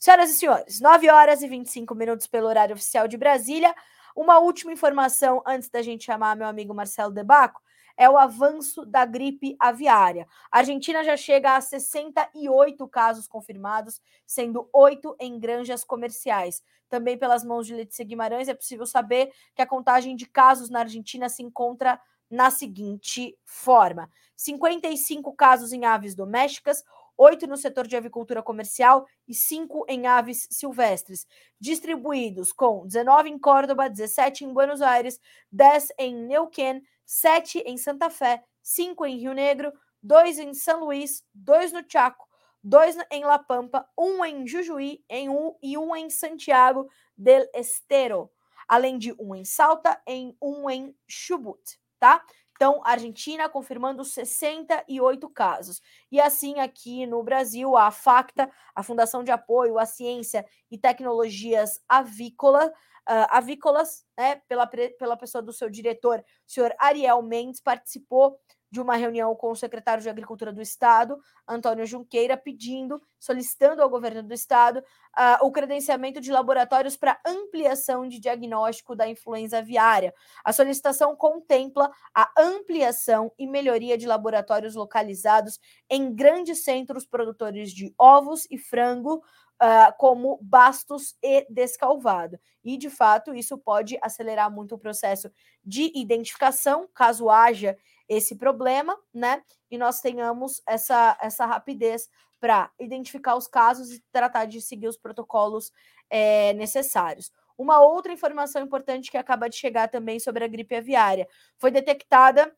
Senhoras 0.00 0.30
e 0.30 0.34
senhores, 0.34 0.80
9 0.80 1.10
horas 1.10 1.42
e 1.42 1.48
25 1.48 1.94
minutos 1.94 2.26
pelo 2.26 2.48
horário 2.48 2.74
oficial 2.74 3.06
de 3.06 3.16
Brasília. 3.16 3.74
Uma 4.16 4.38
última 4.38 4.72
informação 4.72 5.42
antes 5.46 5.68
da 5.68 5.82
gente 5.82 6.04
chamar 6.04 6.36
meu 6.36 6.46
amigo 6.46 6.74
Marcelo 6.74 7.12
Debaco 7.12 7.60
é 7.96 8.08
o 8.08 8.16
avanço 8.16 8.84
da 8.86 9.04
gripe 9.04 9.56
aviária. 9.58 10.26
A 10.50 10.58
Argentina 10.58 11.02
já 11.04 11.16
chega 11.16 11.56
a 11.56 11.60
68 11.60 12.86
casos 12.88 13.26
confirmados, 13.26 14.00
sendo 14.26 14.68
oito 14.72 15.16
em 15.18 15.38
granjas 15.38 15.84
comerciais. 15.84 16.62
Também 16.88 17.16
pelas 17.16 17.44
mãos 17.44 17.66
de 17.66 17.74
Letícia 17.74 18.04
Guimarães 18.04 18.48
é 18.48 18.54
possível 18.54 18.86
saber 18.86 19.32
que 19.54 19.62
a 19.62 19.66
contagem 19.66 20.14
de 20.14 20.26
casos 20.26 20.68
na 20.68 20.80
Argentina 20.80 21.28
se 21.28 21.42
encontra 21.42 22.00
na 22.30 22.50
seguinte 22.50 23.36
forma: 23.44 24.10
55 24.36 25.32
casos 25.34 25.72
em 25.72 25.84
aves 25.84 26.14
domésticas, 26.14 26.82
oito 27.16 27.46
no 27.46 27.56
setor 27.56 27.86
de 27.86 27.96
avicultura 27.96 28.42
comercial 28.42 29.06
e 29.28 29.34
cinco 29.34 29.84
em 29.88 30.06
aves 30.06 30.48
silvestres, 30.50 31.26
distribuídos 31.60 32.52
com 32.52 32.86
19 32.86 33.30
em 33.30 33.38
Córdoba, 33.38 33.88
17 33.88 34.44
em 34.44 34.52
Buenos 34.52 34.82
Aires, 34.82 35.20
10 35.50 35.88
em 35.98 36.14
Neuquén, 36.14 36.82
7 37.04 37.58
em 37.66 37.76
Santa 37.76 38.08
Fé, 38.10 38.42
5 38.62 39.04
em 39.06 39.18
Rio 39.18 39.34
Negro, 39.34 39.72
2 40.02 40.38
em 40.38 40.54
São 40.54 40.80
Luís, 40.80 41.24
2 41.34 41.72
no 41.72 41.84
Chaco, 41.86 42.26
2 42.62 42.96
em 43.10 43.24
La 43.24 43.38
Pampa, 43.38 43.86
1 43.98 44.24
em 44.24 44.46
Jujuí 44.46 45.04
em 45.08 45.28
um, 45.28 45.54
e 45.62 45.76
1 45.76 45.96
em 45.96 46.10
Santiago 46.10 46.88
del 47.16 47.46
Estero, 47.54 48.30
além 48.68 48.98
de 48.98 49.14
1 49.18 49.34
em 49.36 49.44
Salta, 49.44 50.00
em 50.06 50.36
1 50.40 50.70
em 50.70 50.96
Chubut, 51.06 51.60
tá? 51.98 52.24
Então, 52.62 52.80
Argentina 52.84 53.48
confirmando 53.48 54.04
68 54.04 55.28
casos. 55.30 55.82
E 56.12 56.20
assim, 56.20 56.60
aqui 56.60 57.04
no 57.06 57.20
Brasil, 57.20 57.76
a 57.76 57.90
FACTA, 57.90 58.48
a 58.72 58.84
Fundação 58.84 59.24
de 59.24 59.32
Apoio 59.32 59.80
à 59.80 59.84
Ciência 59.84 60.46
e 60.70 60.78
Tecnologias 60.78 61.80
Avícola, 61.88 62.68
uh, 62.68 63.26
avícolas, 63.30 64.04
né, 64.16 64.36
pela, 64.46 64.64
pela 64.64 65.16
pessoa 65.16 65.42
do 65.42 65.52
seu 65.52 65.68
diretor, 65.68 66.20
o 66.20 66.24
senhor 66.46 66.72
Ariel 66.78 67.20
Mendes, 67.20 67.60
participou 67.60 68.38
de 68.72 68.80
uma 68.80 68.96
reunião 68.96 69.36
com 69.36 69.50
o 69.50 69.54
secretário 69.54 70.02
de 70.02 70.08
Agricultura 70.08 70.50
do 70.50 70.62
Estado, 70.62 71.20
Antônio 71.46 71.84
Junqueira, 71.84 72.38
pedindo, 72.38 73.02
solicitando 73.20 73.82
ao 73.82 73.90
governo 73.90 74.22
do 74.22 74.32
Estado 74.32 74.78
uh, 74.78 75.46
o 75.46 75.52
credenciamento 75.52 76.22
de 76.22 76.32
laboratórios 76.32 76.96
para 76.96 77.20
ampliação 77.26 78.08
de 78.08 78.18
diagnóstico 78.18 78.96
da 78.96 79.06
influenza 79.06 79.58
aviária. 79.58 80.14
A 80.42 80.54
solicitação 80.54 81.14
contempla 81.14 81.90
a 82.14 82.32
ampliação 82.38 83.30
e 83.38 83.46
melhoria 83.46 83.98
de 83.98 84.06
laboratórios 84.06 84.74
localizados 84.74 85.60
em 85.90 86.14
grandes 86.14 86.64
centros 86.64 87.04
produtores 87.04 87.72
de 87.72 87.94
ovos 87.98 88.46
e 88.50 88.56
frango, 88.56 89.22
uh, 89.62 89.92
como 89.98 90.38
Bastos 90.40 91.14
e 91.22 91.46
Descalvado. 91.50 92.40
E, 92.64 92.78
de 92.78 92.88
fato, 92.88 93.34
isso 93.34 93.58
pode 93.58 93.98
acelerar 94.00 94.50
muito 94.50 94.74
o 94.74 94.78
processo 94.78 95.30
de 95.62 95.92
identificação, 95.94 96.88
caso 96.94 97.28
haja 97.28 97.76
esse 98.12 98.36
problema, 98.36 98.96
né? 99.12 99.42
E 99.70 99.78
nós 99.78 100.00
tenhamos 100.00 100.60
essa, 100.66 101.16
essa 101.20 101.46
rapidez 101.46 102.08
para 102.38 102.70
identificar 102.78 103.36
os 103.36 103.46
casos 103.46 103.92
e 103.92 104.04
tratar 104.12 104.44
de 104.44 104.60
seguir 104.60 104.88
os 104.88 104.98
protocolos 104.98 105.72
é, 106.10 106.52
necessários. 106.54 107.32
Uma 107.56 107.80
outra 107.80 108.12
informação 108.12 108.62
importante 108.62 109.10
que 109.10 109.16
acaba 109.16 109.48
de 109.48 109.56
chegar 109.56 109.88
também 109.88 110.18
sobre 110.18 110.44
a 110.44 110.48
gripe 110.48 110.74
aviária. 110.74 111.26
Foi 111.58 111.70
detectada 111.70 112.54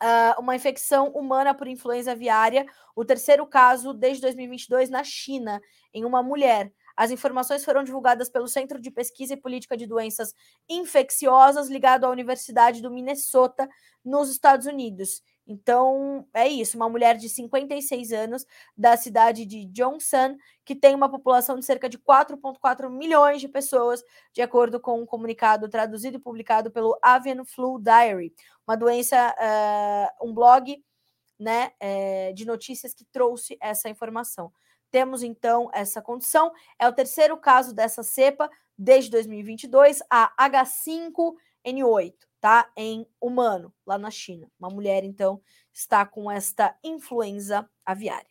Uh, 0.00 0.40
uma 0.40 0.54
infecção 0.54 1.08
humana 1.08 1.52
por 1.52 1.66
influenza 1.66 2.12
aviária, 2.12 2.64
o 2.94 3.04
terceiro 3.04 3.44
caso 3.44 3.92
desde 3.92 4.22
2022 4.22 4.88
na 4.88 5.02
China, 5.02 5.60
em 5.92 6.04
uma 6.04 6.22
mulher. 6.22 6.72
As 7.00 7.10
informações 7.10 7.64
foram 7.64 7.82
divulgadas 7.82 8.28
pelo 8.28 8.46
Centro 8.46 8.78
de 8.78 8.90
Pesquisa 8.90 9.32
e 9.32 9.36
Política 9.40 9.74
de 9.74 9.86
Doenças 9.86 10.34
Infecciosas, 10.68 11.70
ligado 11.70 12.04
à 12.04 12.10
Universidade 12.10 12.82
do 12.82 12.90
Minnesota, 12.90 13.66
nos 14.04 14.28
Estados 14.28 14.66
Unidos. 14.66 15.22
Então, 15.46 16.28
é 16.34 16.46
isso, 16.46 16.76
uma 16.76 16.90
mulher 16.90 17.16
de 17.16 17.26
56 17.26 18.12
anos 18.12 18.44
da 18.76 18.98
cidade 18.98 19.46
de 19.46 19.64
Johnson, 19.64 20.36
que 20.62 20.76
tem 20.76 20.94
uma 20.94 21.08
população 21.08 21.58
de 21.58 21.64
cerca 21.64 21.88
de 21.88 21.96
4,4 21.96 22.90
milhões 22.90 23.40
de 23.40 23.48
pessoas, 23.48 24.04
de 24.34 24.42
acordo 24.42 24.78
com 24.78 25.00
um 25.00 25.06
comunicado 25.06 25.70
traduzido 25.70 26.18
e 26.18 26.20
publicado 26.20 26.70
pelo 26.70 26.98
Avian 27.00 27.46
Flu 27.46 27.80
Diary, 27.80 28.34
uma 28.68 28.76
doença, 28.76 29.34
uh, 29.40 30.28
um 30.28 30.34
blog 30.34 30.84
né, 31.38 31.72
é, 31.80 32.34
de 32.34 32.44
notícias 32.44 32.92
que 32.92 33.06
trouxe 33.06 33.56
essa 33.58 33.88
informação. 33.88 34.52
Temos 34.90 35.22
então 35.22 35.70
essa 35.72 36.02
condição. 36.02 36.52
É 36.78 36.88
o 36.88 36.92
terceiro 36.92 37.36
caso 37.36 37.74
dessa 37.74 38.02
cepa 38.02 38.50
desde 38.76 39.10
2022, 39.10 40.02
a 40.10 40.32
H5N8, 40.48 42.14
tá? 42.40 42.70
Em 42.76 43.06
humano, 43.20 43.72
lá 43.86 43.98
na 43.98 44.10
China. 44.10 44.50
Uma 44.58 44.70
mulher, 44.70 45.04
então, 45.04 45.40
está 45.72 46.06
com 46.06 46.30
esta 46.30 46.74
influenza 46.82 47.68
aviária. 47.84 48.30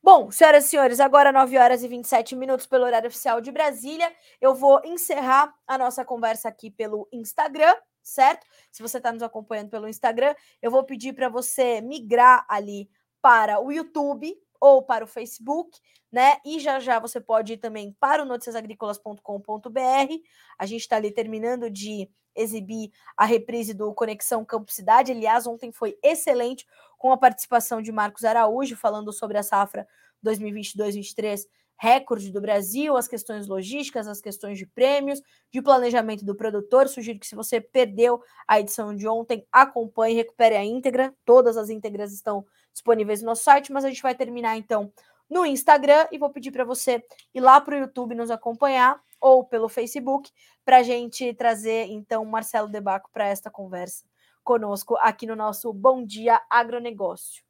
Bom, 0.00 0.30
senhoras 0.30 0.66
e 0.66 0.68
senhores, 0.68 1.00
agora 1.00 1.32
9 1.32 1.56
horas 1.56 1.82
e 1.82 1.88
27 1.88 2.36
minutos 2.36 2.66
pelo 2.66 2.84
horário 2.84 3.08
oficial 3.08 3.40
de 3.40 3.50
Brasília. 3.50 4.14
Eu 4.38 4.54
vou 4.54 4.80
encerrar 4.84 5.52
a 5.66 5.78
nossa 5.78 6.04
conversa 6.04 6.46
aqui 6.46 6.70
pelo 6.70 7.08
Instagram, 7.10 7.74
certo? 8.02 8.46
Se 8.70 8.82
você 8.82 8.98
está 8.98 9.10
nos 9.10 9.22
acompanhando 9.22 9.70
pelo 9.70 9.88
Instagram, 9.88 10.34
eu 10.60 10.70
vou 10.70 10.84
pedir 10.84 11.14
para 11.14 11.30
você 11.30 11.80
migrar 11.80 12.44
ali 12.48 12.90
para 13.22 13.58
o 13.58 13.72
YouTube, 13.72 14.36
ou 14.64 14.82
para 14.82 15.04
o 15.04 15.06
Facebook, 15.06 15.78
né? 16.10 16.38
E 16.42 16.58
já 16.58 16.80
já 16.80 16.98
você 16.98 17.20
pode 17.20 17.52
ir 17.52 17.58
também 17.58 17.94
para 18.00 18.22
o 18.22 18.26
noticiasagricolas.com.br. 18.26 20.14
A 20.58 20.64
gente 20.64 20.80
está 20.80 20.96
ali 20.96 21.10
terminando 21.10 21.68
de 21.68 22.08
exibir 22.34 22.90
a 23.14 23.26
reprise 23.26 23.74
do 23.74 23.92
Conexão 23.92 24.42
Campo 24.42 24.72
Cidade. 24.72 25.12
Aliás, 25.12 25.46
ontem 25.46 25.70
foi 25.70 25.98
excelente 26.02 26.66
com 26.96 27.12
a 27.12 27.18
participação 27.18 27.82
de 27.82 27.92
Marcos 27.92 28.24
Araújo 28.24 28.74
falando 28.74 29.12
sobre 29.12 29.36
a 29.36 29.42
safra 29.42 29.86
2022-23 30.24 31.46
recorde 31.76 32.32
do 32.32 32.40
Brasil, 32.40 32.96
as 32.96 33.08
questões 33.08 33.46
logísticas, 33.46 34.06
as 34.06 34.20
questões 34.20 34.58
de 34.58 34.66
prêmios, 34.66 35.20
de 35.50 35.60
planejamento 35.60 36.24
do 36.24 36.34
produtor. 36.34 36.88
Sugiro 36.88 37.18
que 37.18 37.26
se 37.26 37.34
você 37.34 37.60
perdeu 37.60 38.22
a 38.46 38.60
edição 38.60 38.94
de 38.94 39.06
ontem, 39.06 39.46
acompanhe, 39.52 40.16
recupere 40.16 40.56
a 40.56 40.64
íntegra. 40.64 41.14
Todas 41.24 41.56
as 41.56 41.70
íntegras 41.70 42.12
estão 42.12 42.44
disponíveis 42.72 43.20
no 43.20 43.26
nosso 43.26 43.44
site, 43.44 43.72
mas 43.72 43.84
a 43.84 43.88
gente 43.88 44.02
vai 44.02 44.14
terminar 44.14 44.56
então 44.56 44.92
no 45.28 45.46
Instagram 45.46 46.06
e 46.12 46.18
vou 46.18 46.30
pedir 46.30 46.50
para 46.50 46.64
você 46.64 47.02
ir 47.34 47.40
lá 47.40 47.60
para 47.60 47.76
o 47.76 47.78
YouTube 47.78 48.14
nos 48.14 48.30
acompanhar 48.30 49.00
ou 49.20 49.44
pelo 49.44 49.68
Facebook 49.68 50.30
para 50.64 50.78
a 50.78 50.82
gente 50.82 51.32
trazer 51.34 51.86
então 51.86 52.24
Marcelo 52.24 52.68
Debaco 52.68 53.10
para 53.12 53.26
esta 53.26 53.50
conversa 53.50 54.04
conosco 54.42 54.96
aqui 55.00 55.26
no 55.26 55.34
nosso 55.34 55.72
Bom 55.72 56.04
Dia 56.04 56.40
Agronegócio. 56.50 57.43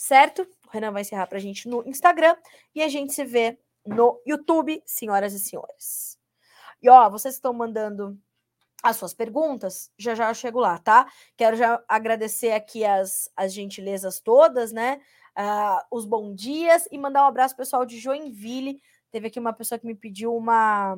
Certo? 0.00 0.48
O 0.66 0.70
Renan 0.70 0.92
vai 0.92 1.02
encerrar 1.02 1.26
para 1.26 1.36
a 1.36 1.40
gente 1.40 1.68
no 1.68 1.86
Instagram 1.86 2.34
e 2.74 2.82
a 2.82 2.88
gente 2.88 3.12
se 3.12 3.22
vê 3.22 3.58
no 3.86 4.18
YouTube, 4.26 4.82
senhoras 4.86 5.34
e 5.34 5.38
senhores. 5.38 6.18
E 6.80 6.88
ó, 6.88 7.10
vocês 7.10 7.34
estão 7.34 7.52
mandando 7.52 8.18
as 8.82 8.96
suas 8.96 9.12
perguntas, 9.12 9.92
já 9.98 10.14
já 10.14 10.30
eu 10.30 10.34
chego 10.34 10.58
lá, 10.58 10.78
tá? 10.78 11.06
Quero 11.36 11.54
já 11.54 11.84
agradecer 11.86 12.52
aqui 12.52 12.82
as, 12.82 13.30
as 13.36 13.52
gentilezas 13.52 14.20
todas, 14.20 14.72
né? 14.72 15.02
Uh, 15.38 15.84
os 15.90 16.06
bons 16.06 16.34
dias 16.34 16.88
e 16.90 16.96
mandar 16.96 17.24
um 17.24 17.28
abraço 17.28 17.54
pessoal 17.54 17.84
de 17.84 17.98
Joinville. 17.98 18.80
Teve 19.10 19.26
aqui 19.26 19.38
uma 19.38 19.52
pessoa 19.52 19.78
que 19.78 19.86
me 19.86 19.94
pediu 19.94 20.34
uma, 20.34 20.96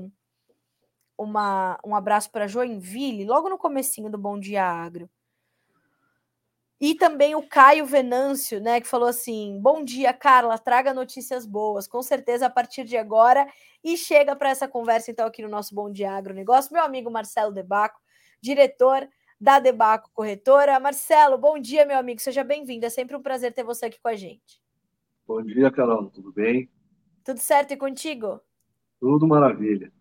uma 1.18 1.76
um 1.84 1.96
abraço 1.96 2.30
para 2.30 2.46
Joinville, 2.46 3.24
logo 3.24 3.48
no 3.48 3.58
comecinho 3.58 4.08
do 4.08 4.16
Bom 4.16 4.38
Dia 4.38 4.64
Agro. 4.64 5.10
E 6.82 6.96
também 6.96 7.36
o 7.36 7.46
Caio 7.46 7.86
Venâncio, 7.86 8.60
né, 8.60 8.80
que 8.80 8.88
falou 8.88 9.08
assim: 9.08 9.56
Bom 9.62 9.84
dia, 9.84 10.12
Carla, 10.12 10.58
traga 10.58 10.92
notícias 10.92 11.46
boas, 11.46 11.86
com 11.86 12.02
certeza 12.02 12.46
a 12.46 12.50
partir 12.50 12.82
de 12.82 12.96
agora. 12.96 13.46
E 13.84 13.96
chega 13.96 14.34
para 14.34 14.50
essa 14.50 14.66
conversa, 14.66 15.08
então, 15.12 15.24
aqui 15.24 15.42
no 15.42 15.48
nosso 15.48 15.72
Bom 15.76 15.92
Dia 15.92 16.10
Agronegócio, 16.10 16.72
meu 16.72 16.82
amigo 16.82 17.08
Marcelo 17.08 17.52
Debaco, 17.52 18.00
diretor 18.40 19.08
da 19.40 19.60
Debaco 19.60 20.10
Corretora. 20.12 20.80
Marcelo, 20.80 21.38
bom 21.38 21.56
dia, 21.56 21.86
meu 21.86 21.96
amigo, 21.96 22.20
seja 22.20 22.42
bem-vindo. 22.42 22.84
É 22.84 22.90
sempre 22.90 23.14
um 23.14 23.22
prazer 23.22 23.54
ter 23.54 23.62
você 23.62 23.86
aqui 23.86 24.00
com 24.02 24.08
a 24.08 24.16
gente. 24.16 24.60
Bom 25.24 25.40
dia, 25.40 25.70
Carol, 25.70 26.10
tudo 26.10 26.32
bem? 26.32 26.68
Tudo 27.24 27.38
certo 27.38 27.70
e 27.70 27.76
contigo? 27.76 28.40
Tudo 28.98 29.28
maravilha. 29.28 29.92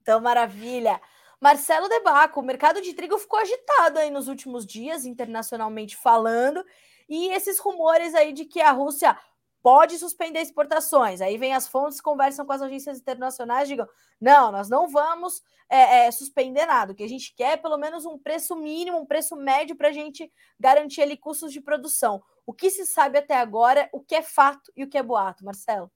Então, 0.00 0.18
maravilha. 0.22 1.02
Marcelo 1.40 1.88
Debaco, 1.88 2.40
o 2.40 2.44
mercado 2.44 2.82
de 2.82 2.92
trigo 2.92 3.16
ficou 3.16 3.38
agitado 3.38 3.98
aí 3.98 4.10
nos 4.10 4.28
últimos 4.28 4.66
dias, 4.66 5.06
internacionalmente 5.06 5.96
falando, 5.96 6.62
e 7.08 7.28
esses 7.32 7.58
rumores 7.58 8.14
aí 8.14 8.32
de 8.32 8.44
que 8.44 8.60
a 8.60 8.72
Rússia 8.72 9.18
pode 9.62 9.98
suspender 9.98 10.40
exportações. 10.40 11.22
Aí 11.22 11.38
vem 11.38 11.54
as 11.54 11.66
fontes, 11.66 12.00
conversam 12.00 12.44
com 12.44 12.52
as 12.52 12.60
agências 12.60 12.98
internacionais, 12.98 13.68
digam: 13.68 13.88
não, 14.20 14.52
nós 14.52 14.68
não 14.68 14.86
vamos 14.86 15.42
é, 15.68 16.06
é, 16.06 16.10
suspender 16.10 16.66
nada. 16.66 16.92
O 16.92 16.94
que 16.94 17.02
a 17.02 17.08
gente 17.08 17.34
quer 17.34 17.52
é 17.52 17.56
pelo 17.56 17.78
menos 17.78 18.04
um 18.04 18.18
preço 18.18 18.54
mínimo, 18.54 18.98
um 18.98 19.06
preço 19.06 19.34
médio 19.34 19.76
para 19.76 19.88
a 19.88 19.92
gente 19.92 20.30
garantir 20.58 21.00
ali 21.00 21.16
custos 21.16 21.52
de 21.52 21.60
produção. 21.60 22.22
O 22.44 22.52
que 22.52 22.70
se 22.70 22.84
sabe 22.84 23.18
até 23.18 23.36
agora, 23.36 23.88
o 23.92 24.00
que 24.00 24.14
é 24.14 24.22
fato 24.22 24.70
e 24.76 24.84
o 24.84 24.88
que 24.88 24.98
é 24.98 25.02
boato, 25.02 25.44
Marcelo? 25.44 25.90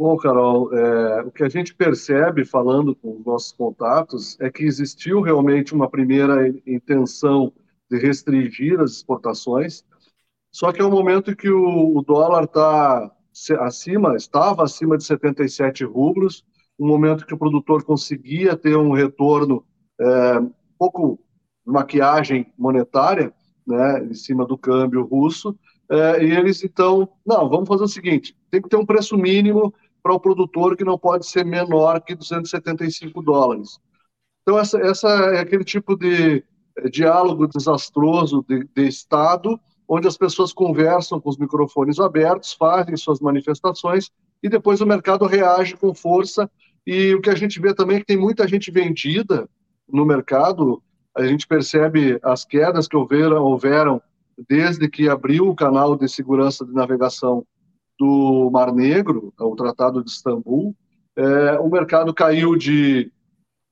Bom, 0.00 0.16
Carol, 0.16 0.74
é, 0.74 1.22
o 1.24 1.30
que 1.30 1.44
a 1.44 1.48
gente 1.50 1.74
percebe 1.74 2.42
falando 2.42 2.96
com 2.96 3.18
os 3.18 3.26
nossos 3.26 3.52
contatos 3.52 4.40
é 4.40 4.50
que 4.50 4.64
existiu 4.64 5.20
realmente 5.20 5.74
uma 5.74 5.90
primeira 5.90 6.48
intenção 6.66 7.52
de 7.90 7.98
restringir 7.98 8.80
as 8.80 8.92
exportações, 8.92 9.84
só 10.50 10.72
que 10.72 10.80
é 10.80 10.84
um 10.86 10.90
momento 10.90 11.36
que 11.36 11.50
o, 11.50 11.98
o 11.98 12.02
dólar 12.02 12.44
está 12.44 13.12
acima, 13.58 14.16
estava 14.16 14.64
acima 14.64 14.96
de 14.96 15.04
77 15.04 15.84
rublos, 15.84 16.46
um 16.78 16.88
momento 16.88 17.26
que 17.26 17.34
o 17.34 17.38
produtor 17.38 17.84
conseguia 17.84 18.56
ter 18.56 18.78
um 18.78 18.92
retorno 18.92 19.66
é, 20.00 20.38
um 20.38 20.52
pouco 20.78 21.20
maquiagem 21.62 22.50
monetária, 22.56 23.34
né, 23.66 24.02
em 24.04 24.14
cima 24.14 24.46
do 24.46 24.56
câmbio 24.56 25.04
russo, 25.04 25.54
é, 25.90 26.24
e 26.24 26.30
eles 26.30 26.64
então, 26.64 27.06
não, 27.26 27.50
vamos 27.50 27.68
fazer 27.68 27.84
o 27.84 27.88
seguinte, 27.88 28.34
tem 28.50 28.62
que 28.62 28.68
ter 28.70 28.76
um 28.78 28.86
preço 28.86 29.18
mínimo 29.18 29.74
para 30.02 30.14
o 30.14 30.20
produtor 30.20 30.76
que 30.76 30.84
não 30.84 30.98
pode 30.98 31.26
ser 31.26 31.44
menor 31.44 32.00
que 32.00 32.14
275 32.14 33.22
dólares. 33.22 33.78
Então, 34.42 34.58
essa, 34.58 34.78
essa 34.78 35.08
é 35.08 35.40
aquele 35.40 35.64
tipo 35.64 35.96
de 35.96 36.44
é, 36.78 36.88
diálogo 36.88 37.46
desastroso 37.46 38.44
de, 38.48 38.66
de 38.74 38.88
Estado, 38.88 39.60
onde 39.88 40.08
as 40.08 40.16
pessoas 40.16 40.52
conversam 40.52 41.20
com 41.20 41.28
os 41.28 41.36
microfones 41.36 41.98
abertos, 41.98 42.52
fazem 42.52 42.96
suas 42.96 43.20
manifestações 43.20 44.10
e 44.42 44.48
depois 44.48 44.80
o 44.80 44.86
mercado 44.86 45.26
reage 45.26 45.76
com 45.76 45.94
força. 45.94 46.50
E 46.86 47.14
o 47.14 47.20
que 47.20 47.30
a 47.30 47.34
gente 47.34 47.60
vê 47.60 47.74
também 47.74 47.96
é 47.96 48.00
que 48.00 48.06
tem 48.06 48.16
muita 48.16 48.48
gente 48.48 48.70
vendida 48.70 49.48
no 49.88 50.04
mercado. 50.06 50.82
A 51.14 51.26
gente 51.26 51.46
percebe 51.46 52.18
as 52.22 52.44
quedas 52.44 52.88
que 52.88 52.96
houveram, 52.96 53.42
houveram 53.42 54.00
desde 54.48 54.88
que 54.88 55.08
abriu 55.08 55.48
o 55.48 55.54
canal 55.54 55.96
de 55.96 56.08
segurança 56.08 56.64
de 56.64 56.72
navegação 56.72 57.44
do 58.00 58.48
Mar 58.50 58.72
Negro, 58.72 59.30
o 59.38 59.54
Tratado 59.54 60.02
de 60.02 60.10
Istambul, 60.10 60.74
é, 61.14 61.58
o 61.60 61.68
mercado 61.68 62.14
caiu 62.14 62.56
de 62.56 63.12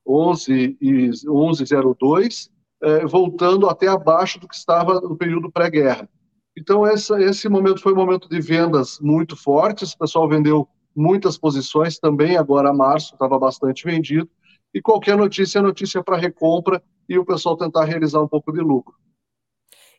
11 0.07 0.77
e 0.79 1.09
11,02, 1.09 2.51
é, 2.83 3.07
voltando 3.07 3.67
até 3.67 3.87
abaixo 3.87 4.39
do 4.39 4.47
que 4.47 4.53
estava 4.55 5.01
no 5.01 5.17
período 5.17 5.51
pré-guerra. 5.51 6.07
Então, 6.55 6.85
essa, 6.85 7.19
esse 7.19 7.49
momento 7.49 7.81
foi 7.81 7.91
um 7.91 7.95
momento 7.95 8.29
de 8.29 8.39
vendas 8.39 8.99
muito 9.01 9.35
fortes, 9.35 9.93
o 9.93 9.97
pessoal 9.97 10.29
vendeu 10.29 10.67
muitas 10.95 11.35
posições, 11.35 11.97
também 11.97 12.37
agora 12.37 12.71
março 12.71 13.13
estava 13.13 13.39
bastante 13.39 13.83
vendido, 13.83 14.29
e 14.71 14.79
qualquer 14.79 15.17
notícia 15.17 15.57
é 15.57 15.61
notícia 15.61 16.03
para 16.03 16.17
recompra 16.17 16.83
e 17.07 17.17
o 17.17 17.25
pessoal 17.25 17.57
tentar 17.57 17.85
realizar 17.85 18.21
um 18.21 18.27
pouco 18.27 18.51
de 18.51 18.59
lucro. 18.59 18.93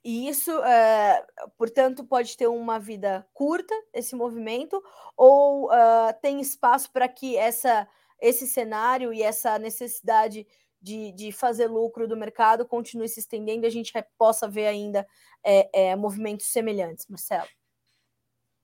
E 0.03 0.29
isso, 0.29 0.51
é, 0.65 1.25
portanto, 1.59 2.05
pode 2.05 2.37
ter 2.37 2.47
uma 2.47 2.79
vida 2.79 3.27
curta, 3.35 3.75
esse 3.93 4.17
movimento, 4.17 4.83
ou 5.17 5.67
uh, 5.67 6.13
tem 6.23 6.41
espaço 6.41 6.91
para 6.91 7.07
que 7.07 7.37
essa, 7.37 7.87
esse 8.19 8.47
cenário 8.47 9.13
e 9.13 9.23
essa 9.23 9.59
necessidade 9.59 10.47
de, 10.81 11.13
de 11.13 11.31
fazer 11.31 11.67
lucro 11.67 12.09
do 12.09 12.17
mercado 12.17 12.65
continue 12.65 13.09
se 13.09 13.21
estendendo 13.21 13.65
e 13.65 13.69
a 13.69 13.71
gente 13.71 13.93
possa 14.17 14.49
ver 14.49 14.67
ainda 14.67 15.07
é, 15.45 15.91
é, 15.91 15.97
movimentos 15.97 16.47
semelhantes, 16.47 17.07
Marcelo? 17.09 17.49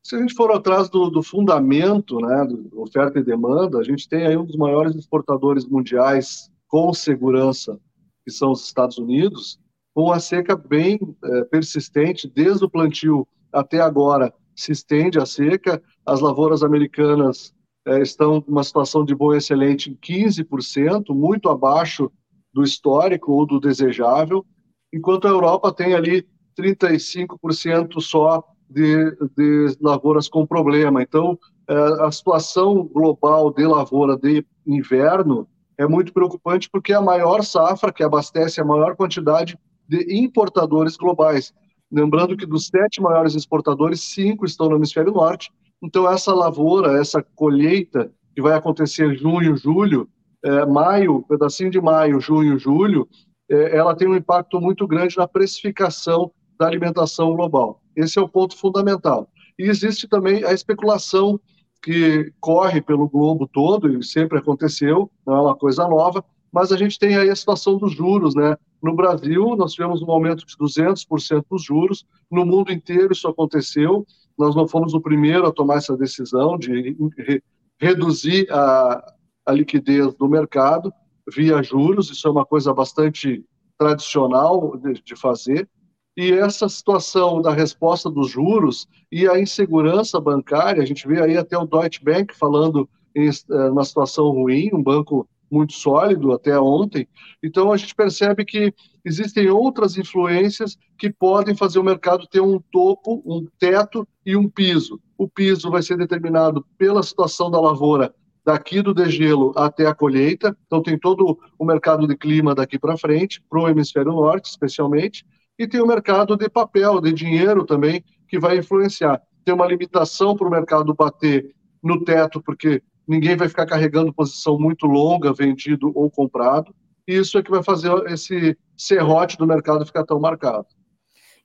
Se 0.03 0.15
a 0.15 0.19
gente 0.19 0.35
for 0.35 0.53
atrás 0.53 0.89
do, 0.89 1.11
do 1.11 1.23
fundamento, 1.23 2.19
né, 2.21 2.45
do 2.47 2.81
oferta 2.81 3.19
e 3.19 3.25
demanda, 3.25 3.79
a 3.79 3.83
gente 3.83 4.09
tem 4.09 4.27
aí 4.27 4.37
um 4.37 4.45
dos 4.45 4.57
maiores 4.57 4.95
exportadores 4.95 5.67
mundiais 5.67 6.51
com 6.69 6.95
segurança, 6.95 7.79
que 8.25 8.31
são 8.31 8.53
os 8.53 8.65
Estados 8.65 8.99
Unidos, 8.99 9.61
com 9.97 10.03
uma 10.03 10.21
seca 10.21 10.55
bem 10.55 10.99
é, 11.25 11.45
persistente, 11.45 12.29
desde 12.29 12.63
o 12.63 12.69
plantio 12.69 13.27
até 13.51 13.81
agora, 13.81 14.31
se 14.55 14.71
estende 14.71 15.19
a 15.19 15.25
seca. 15.25 15.83
As 16.05 16.21
lavouras 16.21 16.63
americanas 16.63 17.55
é, 17.87 18.03
estão 18.03 18.45
numa 18.47 18.63
situação 18.63 19.07
de 19.07 19.15
boa 19.15 19.39
excelente 19.39 19.91
em 19.91 19.97
15%, 19.97 21.15
muito 21.15 21.49
abaixo 21.49 22.13
do 22.53 22.63
histórico 22.63 23.33
ou 23.33 23.47
do 23.47 23.59
desejável, 23.59 24.45
enquanto 24.93 25.27
a 25.27 25.31
Europa 25.31 25.73
tem 25.73 25.95
ali 25.95 26.29
35% 26.61 27.99
só 27.99 28.45
de, 28.69 29.17
de 29.35 29.79
lavouras 29.81 30.29
com 30.29 30.47
problema. 30.47 31.03
Então, 31.03 31.39
é, 31.67 31.75
a 32.05 32.13
situação 32.13 32.85
global 32.85 33.51
de 33.51 33.67
lavoura 33.67 34.15
de 34.15 34.45
inverno 34.67 35.49
é 35.79 35.87
muito 35.87 36.13
preocupante 36.13 36.69
porque 36.69 36.93
é 36.93 36.97
a 36.97 37.01
maior 37.01 37.43
safra 37.43 37.91
que 37.91 38.05
abastece 38.05 38.61
a 38.61 38.65
maior 38.65 38.95
quantidade 38.95 39.59
de 39.89 40.19
importadores 40.19 40.97
globais. 40.97 41.53
Lembrando 41.91 42.37
que 42.37 42.47
dos 42.47 42.67
sete 42.67 43.01
maiores 43.01 43.35
exportadores, 43.35 44.01
cinco 44.01 44.45
estão 44.45 44.69
no 44.69 44.77
hemisfério 44.77 45.13
norte. 45.13 45.51
Então, 45.83 46.11
essa 46.11 46.35
lavoura, 46.35 46.99
essa 46.99 47.23
colheita 47.35 48.11
que 48.35 48.43
vai 48.43 48.55
acontecer 48.55 49.17
junho, 49.17 49.57
julho, 49.57 50.09
é, 50.45 50.67
maio, 50.67 51.23
pedacinho 51.23 51.71
de 51.71 51.81
maio, 51.81 52.21
junho, 52.21 52.59
julho, 52.59 53.09
é, 53.49 53.77
ela 53.77 53.95
tem 53.95 54.09
um 54.09 54.17
impacto 54.17 54.61
muito 54.61 54.87
grande 54.87 55.17
na 55.17 55.29
precificação 55.29 56.31
da 56.59 56.67
alimentação 56.67 57.35
global. 57.35 57.81
Esse 57.95 58.19
é 58.19 58.23
o 58.23 58.29
ponto 58.29 58.57
fundamental. 58.57 59.29
E 59.59 59.65
existe 59.65 60.09
também 60.09 60.45
a 60.45 60.53
especulação 60.53 61.41
que 61.83 62.33
corre 62.41 62.81
pelo 62.81 63.09
globo 63.09 63.47
todo, 63.47 63.89
e 63.89 64.03
sempre 64.03 64.39
aconteceu, 64.39 65.11
não 65.27 65.37
é 65.37 65.41
uma 65.41 65.55
coisa 65.55 65.87
nova, 65.87 66.25
mas 66.53 66.73
a 66.73 66.77
gente 66.77 66.99
tem 66.99 67.17
aí 67.17 67.31
a 67.31 67.37
situação 67.37 67.79
dos 67.79 67.93
juros, 67.93 68.35
né? 68.35 68.57
No 68.83 68.95
Brasil, 68.95 69.57
nós 69.57 69.73
tivemos 69.73 70.03
um 70.03 70.11
aumento 70.11 70.45
de 70.47 70.57
200% 70.57 71.45
dos 71.51 71.63
juros, 71.63 72.07
no 72.31 72.45
mundo 72.45 72.73
inteiro 72.73 73.13
isso 73.13 73.29
aconteceu, 73.29 74.07
nós 74.39 74.55
não 74.55 74.69
fomos 74.69 74.95
o 74.95 75.01
primeiro 75.01 75.47
a 75.47 75.53
tomar 75.53 75.77
essa 75.77 75.97
decisão 75.97 76.59
de 76.59 76.97
re 77.19 77.43
reduzir 77.79 78.51
a, 78.51 79.15
a 79.45 79.53
liquidez 79.53 80.15
do 80.15 80.27
mercado 80.27 80.91
via 81.31 81.63
juros, 81.63 82.11
isso 82.11 82.27
é 82.27 82.31
uma 82.31 82.47
coisa 82.47 82.73
bastante 82.73 83.45
tradicional 83.77 84.79
de, 84.79 84.95
de 85.03 85.15
fazer, 85.15 85.69
e 86.17 86.33
essa 86.33 86.67
situação 86.69 87.43
da 87.43 87.53
resposta 87.53 88.09
dos 88.09 88.31
juros 88.31 88.89
e 89.13 89.29
a 89.29 89.39
insegurança 89.39 90.19
bancária, 90.19 90.83
a 90.83 90.87
gente 90.87 91.07
vê 91.07 91.21
aí 91.21 91.37
até 91.37 91.59
o 91.59 91.67
Deutsche 91.67 92.03
Bank 92.03 92.35
falando 92.35 92.89
em 93.15 93.29
eh, 93.29 93.71
uma 93.71 93.85
situação 93.85 94.31
ruim, 94.31 94.71
um 94.73 94.83
banco 94.83 95.29
muito 95.51 95.73
sólido 95.75 96.33
até 96.33 96.59
ontem. 96.59 97.09
Então 97.43 97.73
a 97.73 97.77
gente 97.77 97.95
percebe 97.95 98.45
que 98.45 98.73
existem 99.05 99.49
outras 99.49 99.97
influências 99.97 100.77
que 100.99 101.11
podem 101.11 101.55
fazer 101.57 101.79
o 101.79 101.85
mercado 101.85 102.27
ter 102.27 102.41
um 102.41 102.61
topo, 102.73 103.23
um 103.25 103.47
teto 103.59 104.07
e 104.25 104.37
um 104.37 104.49
piso. 104.49 105.01
O 105.17 105.29
piso 105.29 105.71
vai 105.71 105.83
ser 105.83 105.97
determinado 105.97 106.65
pela 106.77 107.03
situação 107.03 107.51
da 107.51 107.61
lavoura 107.61 108.15
daqui 108.45 108.81
do 108.81 108.95
degelo 108.95 109.53
até 109.57 109.87
a 109.87 109.95
colheita. 109.95 110.57
Então 110.67 110.83
tem 110.83 110.99
todo 110.99 111.39
o 111.59 111.65
mercado 111.65 112.07
de 112.07 112.17
clima 112.17 112.55
daqui 112.55 112.79
para 112.79 112.97
frente, 112.97 113.43
para 113.49 113.61
o 113.61 113.69
hemisfério 113.69 114.13
norte, 114.13 114.51
especialmente 114.51 115.25
e 115.59 115.67
tem 115.67 115.81
o 115.81 115.87
mercado 115.87 116.37
de 116.37 116.49
papel, 116.49 117.01
de 117.01 117.13
dinheiro 117.13 117.65
também, 117.65 118.05
que 118.29 118.39
vai 118.39 118.59
influenciar. 118.59 119.21
Tem 119.45 119.55
uma 119.55 119.67
limitação 119.67 120.37
para 120.37 120.47
o 120.47 120.51
mercado 120.51 120.95
bater 120.95 121.55
no 121.83 122.05
teto, 122.05 122.43
porque 122.43 122.83
ninguém 123.07 123.37
vai 123.37 123.49
ficar 123.49 123.67
carregando 123.67 124.13
posição 124.13 124.59
muito 124.59 124.87
longa, 124.87 125.33
vendido 125.33 125.93
ou 125.95 126.11
comprado, 126.11 126.75
e 127.07 127.15
isso 127.15 127.39
é 127.39 127.43
que 127.43 127.51
vai 127.51 127.63
fazer 127.63 127.93
esse 128.07 128.59
serrote 128.77 129.37
do 129.37 129.47
mercado 129.47 129.87
ficar 129.87 130.05
tão 130.05 130.19
marcado. 130.19 130.67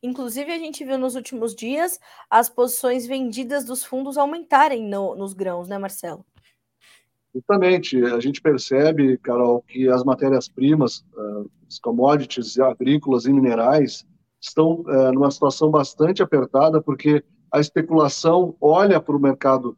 Inclusive, 0.04 0.52
a 0.52 0.58
gente 0.58 0.84
viu 0.84 0.97
nos 0.97 1.15
últimos 1.15 1.54
dias 1.54 2.00
as 2.30 2.50
posições 2.50 3.06
vendidas 3.06 3.63
dos 3.63 3.84
fundos 3.84 4.17
aumentarem 4.17 4.89
no, 4.89 5.15
nos 5.15 5.34
grãos, 5.34 5.67
né, 5.67 5.78
Marcelo? 5.78 6.26
Justamente, 7.34 8.04
a 8.04 8.19
gente 8.19 8.41
percebe, 8.41 9.17
Carol, 9.19 9.62
que 9.62 9.88
as 9.88 10.04
matérias-primas, 10.04 11.06
uh, 11.15 11.50
os 11.69 11.80
commodities 11.80 12.60
agrícolas 12.60 13.26
e 13.26 13.32
minerais, 13.32 14.06
estão 14.41 14.82
uh, 14.82 15.13
numa 15.13 15.30
situação 15.30 15.69
bastante 15.69 16.24
apertada, 16.24 16.82
porque 16.82 17.24
a 17.52 17.60
especulação 17.60 18.56
olha 18.60 19.00
para 19.00 19.15
o 19.15 19.19
mercado 19.19 19.78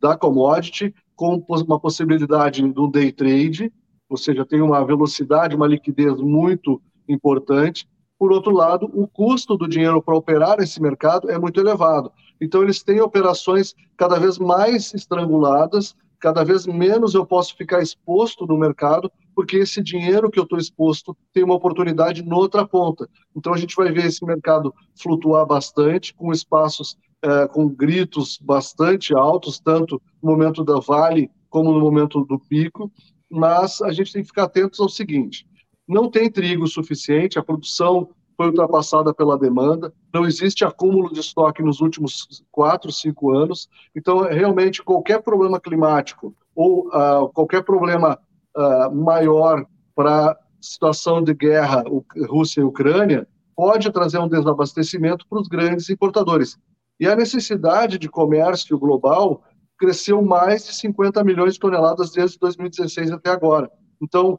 da 0.00 0.16
commodity 0.16 0.94
com 1.14 1.44
uma 1.48 1.80
possibilidade 1.80 2.62
do 2.72 2.86
day 2.86 3.10
trade, 3.10 3.72
ou 4.08 4.16
seja, 4.16 4.46
tem 4.46 4.62
uma 4.62 4.84
velocidade, 4.84 5.56
uma 5.56 5.66
liquidez 5.66 6.16
muito 6.20 6.80
importante. 7.08 7.88
Por 8.18 8.32
outro 8.32 8.52
lado, 8.52 8.90
o 8.94 9.06
custo 9.06 9.56
do 9.56 9.68
dinheiro 9.68 10.02
para 10.02 10.16
operar 10.16 10.58
esse 10.60 10.80
mercado 10.80 11.30
é 11.30 11.38
muito 11.38 11.60
elevado. 11.60 12.10
Então, 12.40 12.62
eles 12.62 12.82
têm 12.82 13.00
operações 13.00 13.74
cada 13.96 14.18
vez 14.18 14.38
mais 14.38 14.94
estranguladas, 14.94 15.94
cada 16.18 16.42
vez 16.44 16.66
menos 16.66 17.14
eu 17.14 17.24
posso 17.24 17.56
ficar 17.56 17.80
exposto 17.80 18.46
no 18.46 18.56
mercado, 18.56 19.10
porque 19.34 19.56
esse 19.56 19.82
dinheiro 19.82 20.30
que 20.30 20.38
eu 20.38 20.42
estou 20.42 20.58
exposto 20.58 21.16
tem 21.32 21.44
uma 21.44 21.54
oportunidade 21.54 22.24
noutra 22.24 22.66
ponta. 22.66 23.08
Então 23.36 23.54
a 23.54 23.56
gente 23.56 23.76
vai 23.76 23.92
ver 23.92 24.06
esse 24.06 24.24
mercado 24.24 24.74
flutuar 25.00 25.46
bastante, 25.46 26.12
com 26.12 26.32
espaços 26.32 26.96
é, 27.22 27.48
com 27.48 27.68
gritos 27.68 28.38
bastante 28.40 29.14
altos, 29.14 29.58
tanto 29.58 30.00
no 30.22 30.30
momento 30.30 30.64
da 30.64 30.78
vale 30.78 31.30
como 31.50 31.72
no 31.72 31.80
momento 31.80 32.24
do 32.24 32.38
pico, 32.38 32.92
mas 33.30 33.80
a 33.82 33.90
gente 33.92 34.12
tem 34.12 34.22
que 34.22 34.28
ficar 34.28 34.44
atentos 34.44 34.80
ao 34.80 34.88
seguinte: 34.88 35.46
não 35.86 36.10
tem 36.10 36.30
trigo 36.30 36.66
suficiente, 36.66 37.38
a 37.38 37.42
produção 37.42 38.08
foi 38.36 38.46
ultrapassada 38.46 39.12
pela 39.12 39.36
demanda, 39.36 39.92
não 40.14 40.24
existe 40.24 40.64
acúmulo 40.64 41.12
de 41.12 41.18
estoque 41.18 41.60
nos 41.60 41.80
últimos 41.80 42.44
quatro, 42.52 42.92
cinco 42.92 43.32
anos. 43.32 43.68
Então, 43.96 44.20
realmente, 44.20 44.80
qualquer 44.80 45.20
problema 45.22 45.60
climático 45.60 46.32
ou 46.54 46.86
uh, 46.88 47.28
qualquer 47.34 47.64
problema 47.64 48.16
uh, 48.56 48.94
maior 48.94 49.66
para 49.92 50.38
situação 50.60 51.22
de 51.22 51.34
guerra 51.34 51.82
Rússia 52.28 52.60
e 52.60 52.64
Ucrânia 52.64 53.26
pode 53.56 53.90
trazer 53.90 54.18
um 54.18 54.28
desabastecimento 54.28 55.26
para 55.28 55.40
os 55.40 55.48
grandes 55.48 55.90
importadores. 55.90 56.56
E 56.98 57.06
a 57.06 57.14
necessidade 57.14 57.98
de 57.98 58.08
comércio 58.08 58.78
global 58.78 59.42
cresceu 59.78 60.20
mais 60.20 60.66
de 60.66 60.74
50 60.74 61.22
milhões 61.22 61.54
de 61.54 61.60
toneladas 61.60 62.10
desde 62.10 62.38
2016 62.38 63.12
até 63.12 63.30
agora. 63.30 63.70
Então, 64.02 64.38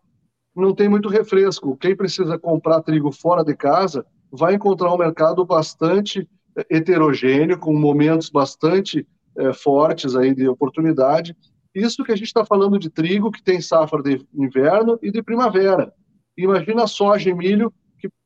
não 0.55 0.75
tem 0.75 0.89
muito 0.89 1.07
refresco. 1.07 1.77
Quem 1.77 1.95
precisa 1.95 2.37
comprar 2.37 2.81
trigo 2.81 3.11
fora 3.11 3.43
de 3.43 3.55
casa 3.55 4.05
vai 4.31 4.55
encontrar 4.55 4.93
um 4.93 4.97
mercado 4.97 5.45
bastante 5.45 6.27
eh, 6.57 6.65
heterogêneo, 6.69 7.57
com 7.57 7.73
momentos 7.73 8.29
bastante 8.29 9.07
é, 9.37 9.53
fortes 9.53 10.15
aí 10.15 10.35
de 10.35 10.47
oportunidade. 10.47 11.35
Isso 11.73 12.03
que 12.03 12.11
a 12.11 12.15
gente 12.15 12.27
está 12.27 12.43
falando 12.43 12.77
de 12.77 12.89
trigo, 12.89 13.31
que 13.31 13.41
tem 13.41 13.61
safra 13.61 14.01
de 14.01 14.25
inverno 14.33 14.99
e 15.01 15.11
de 15.11 15.23
primavera. 15.23 15.93
Imagina 16.37 16.87
soja 16.87 17.29
e 17.29 17.33
milho, 17.33 17.73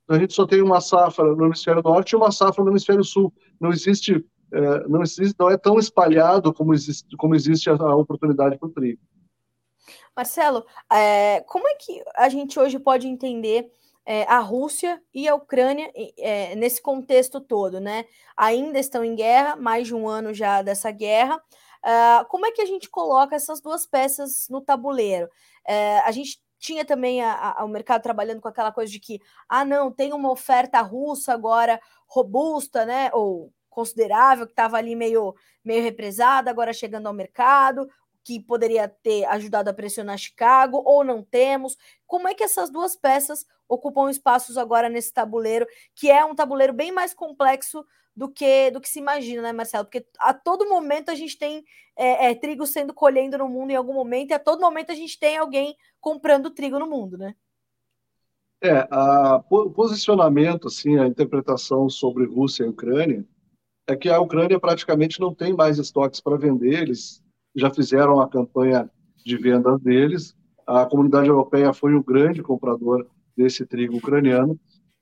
a 0.10 0.18
gente 0.18 0.34
só 0.34 0.46
tem 0.46 0.62
uma 0.62 0.82
safra 0.82 1.24
no 1.24 1.46
hemisfério 1.46 1.82
norte 1.82 2.12
e 2.12 2.16
uma 2.16 2.32
safra 2.32 2.64
no 2.64 2.72
hemisfério 2.72 3.04
sul. 3.04 3.34
Não 3.60 3.72
existe, 3.72 4.24
é, 4.52 4.88
não 4.88 5.02
existe, 5.02 5.36
não 5.40 5.50
é 5.50 5.58
tão 5.58 5.80
espalhado 5.80 6.54
como 6.54 6.74
existe, 6.74 7.16
como 7.18 7.36
existe 7.36 7.70
a, 7.70 7.96
oportunidade 7.96 8.58
para 8.58 8.68
o 8.68 8.72
trigo. 8.72 9.02
Marcelo, 10.16 10.66
é, 10.92 11.42
como 11.48 11.68
é 11.68 11.76
que 11.76 12.04
a 12.16 12.30
gente 12.30 12.60
hoje 12.60 12.78
pode 12.78 13.08
entender 13.08 13.72
é, 14.06 14.24
a 14.24 14.40
Rússia 14.40 15.02
e 15.14 15.28
a 15.28 15.36
Ucrânia 15.36 15.90
é, 16.18 16.56
nesse 16.56 16.82
contexto 16.82 17.40
todo, 17.40 17.80
né? 17.80 18.06
Ainda 18.36 18.80
estão 18.80 19.04
em 19.04 19.16
guerra, 19.16 19.56
mais 19.56 19.88
de 19.88 19.96
um 19.96 20.08
ano 20.08 20.34
já 20.34 20.62
dessa 20.62 20.92
guerra. 20.92 21.38
Uh, 21.86 22.26
como 22.30 22.46
é 22.46 22.52
que 22.52 22.62
a 22.62 22.66
gente 22.66 22.90
coloca 22.90 23.36
essas 23.36 23.60
duas 23.62 23.86
peças 23.86 24.48
no 24.50 24.62
tabuleiro? 24.62 25.30
a 26.06 26.12
gente 26.12 26.43
tinha 26.64 26.86
também 26.86 27.22
a, 27.22 27.56
a, 27.58 27.66
o 27.66 27.68
mercado 27.68 28.02
trabalhando 28.02 28.40
com 28.40 28.48
aquela 28.48 28.72
coisa 28.72 28.90
de 28.90 28.98
que, 28.98 29.20
ah, 29.50 29.66
não, 29.66 29.92
tem 29.92 30.14
uma 30.14 30.32
oferta 30.32 30.80
russa 30.80 31.34
agora 31.34 31.78
robusta, 32.08 32.86
né? 32.86 33.10
Ou 33.14 33.52
considerável, 33.70 34.46
que 34.46 34.54
estava 34.54 34.78
ali 34.78 34.96
meio, 34.96 35.36
meio 35.64 35.84
represada, 35.84 36.50
agora 36.50 36.72
chegando 36.72 37.08
ao 37.08 37.14
mercado 37.14 37.90
que 38.24 38.40
poderia 38.40 38.88
ter 38.88 39.26
ajudado 39.26 39.70
a 39.70 39.74
pressionar 39.74 40.18
Chicago, 40.18 40.82
ou 40.86 41.04
não 41.04 41.22
temos? 41.22 41.78
Como 42.08 42.26
é 42.26 42.34
que 42.34 42.44
essas 42.44 42.72
duas 42.72 42.96
peças 42.96 43.46
ocupam 43.74 44.10
espaços 44.10 44.58
agora 44.58 44.90
nesse 44.90 45.14
tabuleiro, 45.14 45.66
que 45.96 46.10
é 46.10 46.24
um 46.24 46.36
tabuleiro 46.36 46.74
bem 46.74 46.92
mais 46.92 47.14
complexo 47.14 47.86
do 48.16 48.30
que 48.30 48.70
do 48.72 48.80
que 48.80 48.90
se 48.90 49.00
imagina, 49.00 49.42
né, 49.42 49.52
Marcelo? 49.52 49.86
Porque 49.86 50.06
a 50.20 50.34
todo 50.34 50.70
momento 50.70 51.10
a 51.10 51.16
gente 51.16 51.38
tem 51.38 51.64
é, 51.96 52.32
é, 52.32 52.36
trigo 52.36 52.66
sendo 52.66 52.94
colhendo 52.94 53.38
no 53.38 53.50
mundo 53.50 53.72
em 53.72 53.76
algum 53.76 53.94
momento, 53.94 54.32
e 54.32 54.34
a 54.34 54.40
todo 54.40 54.62
momento 54.62 54.92
a 54.92 54.96
gente 54.96 55.20
tem 55.20 55.38
alguém 55.38 55.76
comprando 56.00 56.50
trigo 56.50 56.80
no 56.80 56.88
mundo, 56.88 57.18
né? 57.18 57.36
É, 58.64 58.88
o 59.50 59.70
posicionamento, 59.72 60.68
assim, 60.68 60.98
a 60.98 61.06
interpretação 61.06 61.90
sobre 61.90 62.26
Rússia 62.26 62.64
e 62.64 62.70
Ucrânia 62.70 63.26
é 63.86 63.96
que 63.96 64.10
a 64.10 64.22
Ucrânia 64.22 64.58
praticamente 64.58 65.20
não 65.20 65.36
tem 65.36 65.54
mais 65.54 65.78
estoques 65.78 66.22
para 66.22 66.38
vender, 66.38 66.84
eles 66.84 67.22
já 67.54 67.70
fizeram 67.70 68.22
a 68.22 68.30
campanha 68.30 68.90
de 69.26 69.38
vendas 69.38 69.82
deles, 69.82 70.34
a 70.66 70.86
comunidade 70.86 71.28
europeia 71.28 71.74
foi 71.74 71.94
o 71.94 72.04
grande 72.04 72.42
comprador 72.42 73.06
desse 73.36 73.66
trigo 73.66 73.98
ucraniano. 73.98 74.60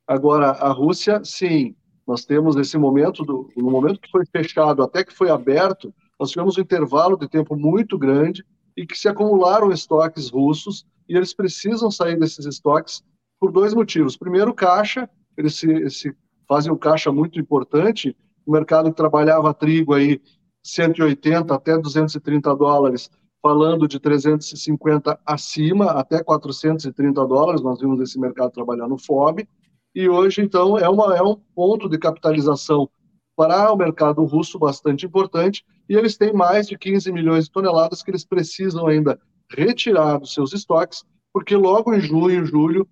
Agora, 0.08 0.52
a 0.52 0.72
Rússia, 0.72 1.22
sim, 1.24 1.76
nós 2.08 2.26
temos 2.26 2.56
esse 2.56 2.78
momento, 2.78 3.24
do, 3.24 3.50
no 3.56 3.70
momento 3.70 4.00
que 4.00 4.10
foi 4.10 4.26
fechado 4.26 4.84
até 4.84 5.04
que 5.04 5.14
foi 5.14 5.30
aberto, 5.30 5.94
nós 6.20 6.32
tivemos 6.32 6.58
um 6.58 6.62
intervalo 6.62 7.18
de 7.18 7.28
tempo 7.28 7.56
muito 7.56 7.98
grande 7.98 8.46
e 8.76 8.86
que 8.86 8.98
se 8.98 9.08
acumularam 9.08 9.72
estoques 9.72 10.30
russos 10.30 10.86
e 11.08 11.16
eles 11.16 11.34
precisam 11.34 11.90
sair 11.90 12.20
desses 12.20 12.46
estoques 12.46 13.04
por 13.40 13.52
dois 13.52 13.74
motivos. 13.74 14.18
Primeiro, 14.18 14.54
caixa, 14.54 15.10
eles 15.38 15.56
se, 15.56 15.90
se 15.90 16.16
fazem 16.48 16.72
um 16.72 16.78
caixa 16.78 17.12
muito 17.12 17.40
importante, 17.40 18.16
o 18.46 18.52
mercado 18.52 18.90
que 18.90 18.98
trabalhava 18.98 19.54
trigo 19.54 19.94
aí 19.94 20.22
180 20.64 21.54
até 21.54 21.78
230 21.78 22.56
dólares, 22.56 23.10
falando 23.42 23.88
de 23.88 24.00
350 24.00 25.20
acima, 25.26 25.92
até 25.92 26.24
430 26.24 27.26
dólares, 27.26 27.62
nós 27.62 27.80
vimos 27.80 28.00
esse 28.00 28.20
mercado 28.20 28.52
trabalhar 28.52 28.88
no 28.88 28.98
FOB, 28.98 29.48
e 29.94 30.08
hoje, 30.08 30.42
então, 30.42 30.78
é, 30.78 30.88
uma, 30.88 31.16
é 31.16 31.22
um 31.22 31.36
ponto 31.56 31.90
de 31.90 31.98
capitalização 31.98 32.90
para 33.36 33.72
o 33.74 33.76
mercado 33.76 34.24
russo 34.24 34.60
bastante 34.60 35.06
importante, 35.06 35.66
e 35.90 35.96
eles 35.96 36.18
têm 36.18 36.32
mais 36.32 36.68
de 36.68 36.78
15 36.78 37.12
milhões 37.12 37.46
de 37.46 37.52
toneladas 37.52 38.04
que 38.04 38.12
eles 38.12 38.24
precisam 38.24 38.88
ainda 38.88 39.20
retirar 39.50 40.20
dos 40.20 40.34
seus 40.34 40.54
estoques, 40.54 41.04
porque 41.34 41.56
logo 41.56 41.94
em 41.94 42.00
junho, 42.00 42.46
julho, 42.46 42.88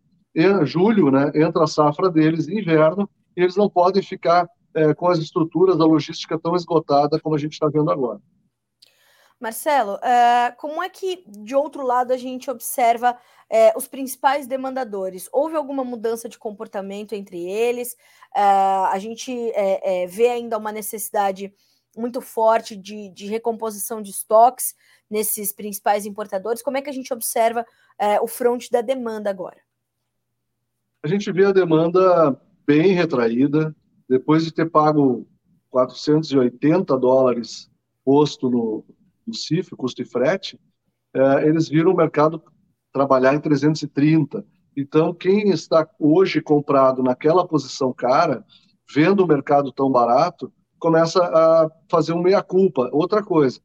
julho, 0.66 1.12
né, 1.12 1.32
entra 1.36 1.64
a 1.64 1.68
safra 1.68 2.10
deles, 2.10 2.48
inverno, 2.48 3.10
e 3.38 3.42
eles 3.42 3.56
não 3.56 3.70
podem 3.70 4.02
ficar 4.02 4.50
é, 4.74 4.94
com 4.94 5.08
as 5.08 5.20
estruturas 5.20 5.78
da 5.78 5.86
logística 5.86 6.38
tão 6.38 6.56
esgotada 6.56 7.20
como 7.20 7.36
a 7.36 7.38
gente 7.38 7.54
está 7.54 7.68
vendo 7.68 7.92
agora. 7.92 8.20
Marcelo, 9.40 9.96
uh, 9.96 10.56
como 10.58 10.84
é 10.84 10.90
que, 10.90 11.24
de 11.26 11.56
outro 11.56 11.82
lado, 11.82 12.12
a 12.12 12.18
gente 12.18 12.52
observa 12.52 13.14
uh, 13.14 13.78
os 13.78 13.88
principais 13.88 14.46
demandadores? 14.46 15.30
Houve 15.32 15.56
alguma 15.56 15.84
mudança 15.84 16.28
de 16.28 16.38
comportamento 16.38 17.14
entre 17.14 17.50
eles? 17.50 17.94
Uh, 18.36 18.92
a 18.92 19.00
gente 19.00 19.32
vê 20.10 20.28
ainda 20.28 20.58
uma 20.58 20.74
necessidade 20.74 21.54
muito 21.96 22.20
forte 22.20 22.76
de, 22.76 23.10
de, 23.10 23.28
recomposição 23.28 24.02
de 24.02 24.12
estoques 24.12 24.76
nesses 25.10 25.54
principais 25.54 26.06
importadores. 26.06 26.62
Como 26.62 26.78
é 26.78 26.82
que 26.82 26.90
a 26.90 26.94
gente 26.94 27.12
observa 27.14 27.66
o 28.22 28.28
front 28.28 28.70
da 28.70 28.82
demanda 28.82 29.30
agora? 29.30 29.58
A 31.04 31.08
gente 31.08 31.32
vê 31.32 31.46
a 31.46 31.52
demanda 31.52 32.40
bem 32.68 32.94
retraída, 32.94 33.76
depois 34.08 34.46
de 34.46 34.54
ter 34.54 34.70
pago 34.70 35.28
480 35.72 36.96
dólares 36.98 37.70
posto 38.06 38.50
no, 38.50 38.86
no 39.30 39.34
CIF, 39.34 39.76
custo 39.76 40.04
de 40.04 40.10
frete, 40.10 40.60
é, 41.16 41.48
eles 41.48 41.70
viram 41.70 41.92
o 41.92 41.96
mercado 41.96 42.42
trabalhar 42.92 43.34
em 43.34 43.40
330. 43.40 44.46
Então, 44.76 45.14
quem 45.14 45.50
está 45.50 45.88
hoje 46.00 46.42
comprado 46.42 47.02
naquela 47.02 47.48
posição 47.48 47.94
cara, 47.94 48.44
vendo 48.94 49.24
o 49.24 49.28
mercado 49.28 49.72
tão 49.72 49.92
barato, 49.92 50.52
começa 50.80 51.24
a 51.24 51.70
fazer 51.90 52.14
um 52.14 52.22
meia-culpa. 52.22 52.90
Outra 52.92 53.24
coisa, 53.24 53.60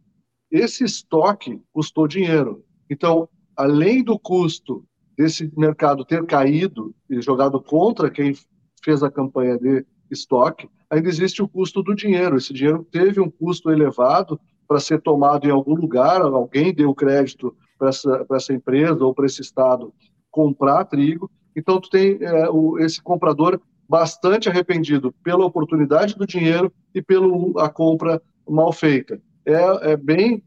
esse 0.50 0.84
estoque 0.84 1.60
custou 1.72 2.06
dinheiro. 2.06 2.64
Então, 2.90 3.28
além 3.56 4.02
do 4.02 4.18
custo 4.18 4.84
desse 5.16 5.50
mercado 5.56 6.04
ter 6.04 6.26
caído 6.26 6.94
e 7.08 7.20
jogado 7.20 7.60
contra 7.62 8.10
quem 8.10 8.34
fez 8.82 9.02
a 9.02 9.10
campanha 9.10 9.56
de 9.58 9.86
estoque, 10.10 10.68
ainda 10.90 11.08
existe 11.08 11.42
o 11.42 11.48
custo 11.48 11.82
do 11.82 11.94
dinheiro. 11.94 12.36
Esse 12.36 12.52
dinheiro 12.52 12.86
teve 12.90 13.20
um 13.20 13.30
custo 13.30 13.70
elevado 13.70 14.40
para 14.66 14.80
ser 14.80 15.00
tomado 15.00 15.46
em 15.46 15.50
algum 15.50 15.74
lugar, 15.74 16.20
alguém 16.22 16.74
deu 16.74 16.94
crédito 16.94 17.54
para 17.78 17.88
essa, 17.88 18.26
essa 18.32 18.52
empresa 18.52 19.04
ou 19.04 19.14
para 19.14 19.26
esse 19.26 19.42
estado 19.42 19.92
comprar 20.30 20.84
trigo. 20.84 21.30
Então, 21.56 21.80
tu 21.80 21.88
tem 21.88 22.18
é, 22.20 22.48
o, 22.50 22.78
esse 22.78 23.02
comprador 23.02 23.60
bastante 23.88 24.48
arrependido 24.48 25.12
pela 25.22 25.44
oportunidade 25.44 26.16
do 26.16 26.26
dinheiro 26.26 26.72
e 26.94 27.02
pela 27.02 27.68
compra 27.68 28.20
mal 28.48 28.72
feita. 28.72 29.20
É, 29.46 29.92
é 29.92 29.96
bem 29.96 30.42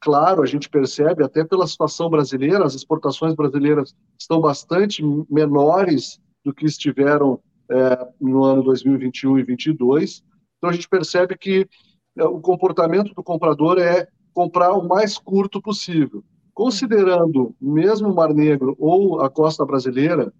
claro, 0.00 0.42
a 0.42 0.46
gente 0.46 0.68
percebe, 0.68 1.22
até 1.22 1.44
pela 1.44 1.66
situação 1.66 2.08
brasileira, 2.08 2.64
as 2.64 2.74
exportações 2.74 3.34
brasileiras 3.34 3.94
estão 4.18 4.40
bastante 4.40 5.02
menores 5.30 6.18
do 6.44 6.54
que 6.54 6.64
estiveram 6.64 7.38
é, 7.70 8.08
no 8.20 8.42
ano 8.44 8.62
2021 8.62 9.38
e 9.38 9.44
2022. 9.44 10.24
Então 10.56 10.70
a 10.70 10.72
gente 10.72 10.88
percebe 10.88 11.36
que 11.36 11.68
o 12.24 12.40
comportamento 12.40 13.14
do 13.14 13.22
comprador 13.22 13.78
é 13.78 14.06
comprar 14.32 14.72
o 14.72 14.86
mais 14.86 15.18
curto 15.18 15.60
possível. 15.60 16.22
Considerando 16.54 17.54
mesmo 17.60 18.10
o 18.10 18.14
Mar 18.14 18.32
Negro 18.34 18.76
ou 18.78 19.20
a 19.20 19.30
costa 19.30 19.64
brasileira 19.64 20.32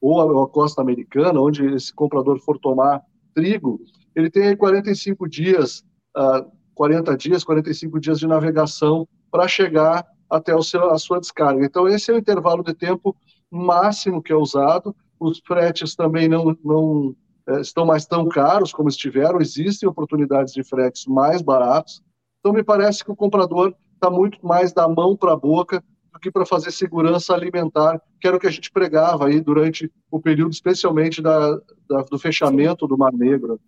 ou 0.00 0.42
a, 0.42 0.48
costa 0.48 0.82
americana, 0.82 1.40
onde 1.40 1.66
esse 1.66 1.92
comprador 1.92 2.38
for 2.40 2.58
tomar 2.58 3.02
trigo, 3.34 3.80
ele 4.14 4.30
tem 4.30 4.56
45 4.56 5.28
dias, 5.28 5.82
uh, 6.16 6.50
40 6.74 7.16
dias, 7.16 7.42
45 7.42 7.98
dias 7.98 8.18
de 8.18 8.26
navegação 8.26 9.08
para 9.30 9.48
chegar 9.48 10.06
até 10.28 10.54
o 10.54 10.62
seu, 10.62 10.90
a 10.90 10.98
sua 10.98 11.20
descarga. 11.20 11.64
Então, 11.64 11.88
esse 11.88 12.10
é 12.10 12.14
o 12.14 12.18
intervalo 12.18 12.62
de 12.62 12.74
tempo 12.74 13.16
máximo 13.50 14.22
que 14.22 14.32
é 14.32 14.36
usado 14.36 14.94
os 15.18 15.40
fretes 15.46 15.94
também 15.94 16.28
não, 16.28 16.56
não 16.64 17.14
é, 17.14 17.23
estão 17.60 17.84
mais 17.84 18.06
tão 18.06 18.28
caros 18.28 18.72
como 18.72 18.88
estiveram, 18.88 19.40
existem 19.40 19.88
oportunidades 19.88 20.52
de 20.52 20.64
fretes 20.64 21.06
mais 21.06 21.42
baratos. 21.42 22.02
Então, 22.40 22.52
me 22.52 22.62
parece 22.62 23.04
que 23.04 23.10
o 23.10 23.16
comprador 23.16 23.74
está 23.94 24.10
muito 24.10 24.44
mais 24.46 24.72
da 24.72 24.88
mão 24.88 25.16
para 25.16 25.32
a 25.32 25.36
boca 25.36 25.82
do 26.12 26.20
que 26.20 26.30
para 26.30 26.46
fazer 26.46 26.70
segurança 26.70 27.34
alimentar, 27.34 28.00
que 28.20 28.26
era 28.26 28.36
o 28.36 28.40
que 28.40 28.46
a 28.46 28.50
gente 28.50 28.70
pregava 28.70 29.26
aí 29.26 29.40
durante 29.40 29.90
o 30.10 30.20
período, 30.20 30.52
especialmente 30.52 31.20
da, 31.20 31.56
da 31.88 32.02
do 32.02 32.18
fechamento 32.18 32.86
do 32.86 32.96
Mar 32.96 33.12
Negro. 33.12 33.60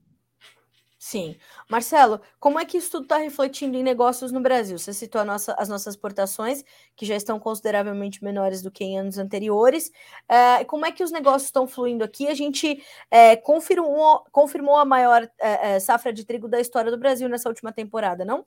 Sim. 1.09 1.37
Marcelo, 1.71 2.21
como 2.41 2.59
é 2.59 2.65
que 2.65 2.77
isso 2.77 2.91
tudo 2.91 3.05
está 3.05 3.19
refletindo 3.19 3.77
em 3.77 3.83
negócios 3.85 4.33
no 4.33 4.41
Brasil? 4.41 4.77
Você 4.77 4.93
citou 4.93 5.25
nossa, 5.25 5.55
as 5.57 5.69
nossas 5.69 5.95
exportações, 5.95 6.65
que 6.97 7.07
já 7.07 7.15
estão 7.15 7.39
consideravelmente 7.39 8.25
menores 8.25 8.61
do 8.61 8.73
que 8.73 8.83
em 8.83 8.99
anos 8.99 9.17
anteriores. 9.17 9.93
É, 10.29 10.65
como 10.65 10.85
é 10.85 10.91
que 10.91 11.05
os 11.05 11.13
negócios 11.13 11.45
estão 11.45 11.65
fluindo 11.69 12.03
aqui? 12.03 12.27
A 12.27 12.35
gente 12.35 12.83
é, 13.09 13.37
confirmou, 13.37 14.25
confirmou 14.33 14.75
a 14.75 14.85
maior 14.85 15.31
é, 15.39 15.79
safra 15.79 16.13
de 16.13 16.25
trigo 16.25 16.49
da 16.49 16.61
história 16.61 16.91
do 16.91 16.99
Brasil 16.99 17.29
nessa 17.29 17.49
última 17.49 17.71
temporada, 17.71 18.25
não? 18.25 18.45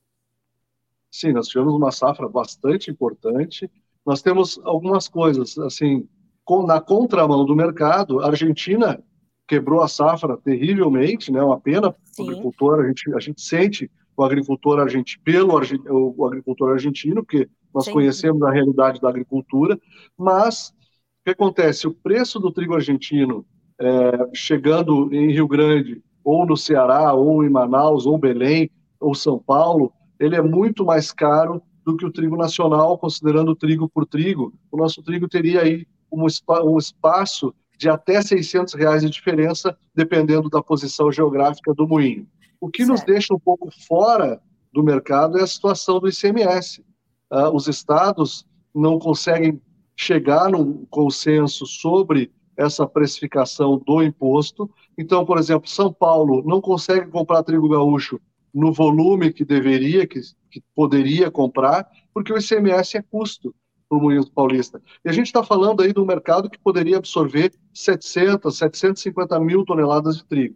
Sim, 1.10 1.32
nós 1.32 1.48
tivemos 1.48 1.74
uma 1.74 1.94
safra 1.94 2.28
bastante 2.28 2.92
importante. 2.92 3.72
Nós 4.06 4.22
temos 4.22 4.60
algumas 4.66 5.08
coisas, 5.08 5.58
assim, 5.60 6.10
com, 6.44 6.66
na 6.66 6.82
contramão 6.82 7.46
do 7.46 7.56
mercado, 7.56 8.20
a 8.20 8.28
Argentina 8.28 9.02
quebrou 9.50 9.82
a 9.82 9.88
safra 9.88 10.38
terrivelmente, 10.38 11.32
né? 11.32 11.42
Uma 11.42 11.60
pena 11.60 11.96
o 12.20 12.24
agricultor, 12.24 12.82
a 12.82 12.88
gente, 12.88 13.14
a 13.16 13.20
gente 13.20 13.42
sente 13.42 13.90
o 14.16 14.24
agricultor 14.24 14.80
argentino, 14.80 15.24
pelo 15.24 15.60
o 15.90 16.26
agricultor 16.28 16.74
argentino, 16.74 17.24
porque 17.24 17.50
nós 17.74 17.86
Sim. 17.86 17.94
conhecemos 17.94 18.44
a 18.44 18.52
realidade 18.52 19.02
da 19.02 19.10
agricultura, 19.10 19.80
mas 20.16 20.70
o 20.70 21.24
que 21.26 21.32
acontece? 21.32 21.88
O 21.88 21.94
preço 21.94 22.40
do 22.40 22.52
trigo 22.52 22.76
argentino 22.76 23.44
é, 23.82 24.30
chegando 24.36 25.12
em 25.12 25.32
Rio 25.32 25.48
Grande, 25.48 26.04
ou 26.24 26.46
no 26.46 26.56
Ceará, 26.56 27.14
ou 27.14 27.44
em 27.44 27.50
Manaus, 27.50 28.06
ou 28.06 28.20
Belém, 28.20 28.70
ou 29.00 29.16
São 29.16 29.40
Paulo, 29.40 29.92
ele 30.20 30.36
é 30.36 30.42
muito 30.42 30.86
mais 30.86 31.12
caro 31.12 31.62
do 31.84 31.98
que 31.98 32.06
o 32.06 32.12
trigo 32.12 32.38
nacional, 32.38 33.00
considerando 33.00 33.52
o 33.52 33.56
trigo 33.56 33.90
por 33.90 34.06
trigo. 34.06 34.54
O 34.72 34.78
nosso 34.78 35.02
trigo 35.02 35.28
teria 35.28 35.62
aí 35.62 35.88
um, 36.12 36.26
um 36.66 36.78
espaço 36.78 37.54
de 37.80 37.90
até 37.90 38.22
600 38.22 38.74
reais 38.74 39.02
de 39.02 39.10
diferença, 39.10 39.76
dependendo 39.96 40.50
da 40.50 40.62
posição 40.62 41.10
geográfica 41.10 41.74
do 41.74 41.88
moinho. 41.88 42.28
O 42.60 42.70
que 42.70 42.86
certo. 42.86 42.90
nos 42.90 43.04
deixa 43.06 43.34
um 43.34 43.40
pouco 43.40 43.70
fora 43.88 44.42
do 44.72 44.84
mercado 44.84 45.40
é 45.40 45.44
a 45.44 45.48
situação 45.48 45.98
do 45.98 46.10
ICMS. 46.10 46.84
Uh, 47.32 47.56
os 47.56 47.70
estados 47.70 48.46
não 48.76 49.00
conseguem 49.00 49.62
chegar 49.96 50.52
num 50.52 50.86
consenso 50.90 51.66
sobre 51.66 52.30
essa 52.58 52.86
precificação 52.86 53.78
do 53.78 54.04
imposto. 54.04 54.70
Então, 54.98 55.26
por 55.26 55.38
exemplo, 55.38 55.70
São 55.70 55.94
Paulo 55.94 56.44
não 56.46 56.60
consegue 56.60 57.10
comprar 57.10 57.44
trigo 57.44 57.70
gaúcho 57.70 58.20
no 58.54 58.74
volume 58.74 59.32
que 59.32 59.46
deveria, 59.46 60.06
que, 60.06 60.20
que 60.52 60.62
poderia 60.76 61.32
comprar, 61.32 61.90
porque 62.14 62.34
o 62.34 62.38
ICMS 62.38 62.98
é 62.98 63.02
custo 63.02 63.56
para 63.90 63.98
o 63.98 64.02
Moinhos 64.02 64.30
Paulista. 64.30 64.80
E 65.04 65.10
a 65.10 65.12
gente 65.12 65.26
está 65.26 65.44
falando 65.44 65.82
aí 65.82 65.92
um 65.98 66.06
mercado 66.06 66.50
que 66.50 66.60
poderia 66.60 66.98
absorver 66.98 67.52
700, 67.74 68.56
750 68.56 69.40
mil 69.40 69.66
toneladas 69.66 70.18
de 70.18 70.26
trigo, 70.26 70.56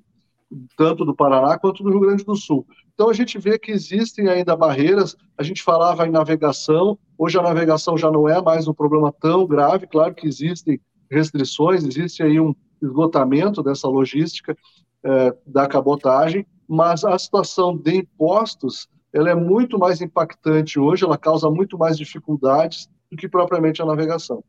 tanto 0.78 1.04
do 1.04 1.16
Paraná 1.16 1.58
quanto 1.58 1.82
do 1.82 1.90
Rio 1.90 2.02
Grande 2.02 2.24
do 2.24 2.36
Sul. 2.36 2.66
Então 2.94 3.10
a 3.10 3.14
gente 3.14 3.40
vê 3.40 3.58
que 3.58 3.72
existem 3.72 4.30
ainda 4.30 4.56
barreiras, 4.56 5.18
a 5.36 5.42
gente 5.42 5.64
falava 5.64 6.06
em 6.06 6.12
navegação, 6.12 6.98
hoje 7.18 7.40
a 7.40 7.42
navegação 7.42 7.98
já 7.98 8.12
não 8.12 8.30
é 8.30 8.40
mais 8.40 8.68
um 8.68 8.74
problema 8.74 9.12
tão 9.12 9.48
grave, 9.48 9.88
claro 9.88 10.14
que 10.14 10.28
existem 10.28 10.80
restrições, 11.10 11.84
existe 11.84 12.22
aí 12.22 12.40
um 12.40 12.54
esgotamento 12.82 13.64
dessa 13.64 13.88
logística 13.88 14.56
é, 15.04 15.36
da 15.46 15.68
cabotagem, 15.68 16.46
mas 16.68 17.04
a 17.04 17.18
situação 17.18 17.76
de 17.76 17.98
impostos 17.98 18.88
ela 19.12 19.30
é 19.30 19.36
muito 19.36 19.78
mais 19.78 20.02
impactante 20.02 20.80
hoje, 20.80 21.04
ela 21.04 21.18
causa 21.18 21.50
muito 21.50 21.78
mais 21.78 21.98
dificuldades 21.98 22.90
do 23.14 23.18
que 23.18 23.30
propriamente 23.30 23.82
a 23.82 23.86
navegação. 23.86 24.44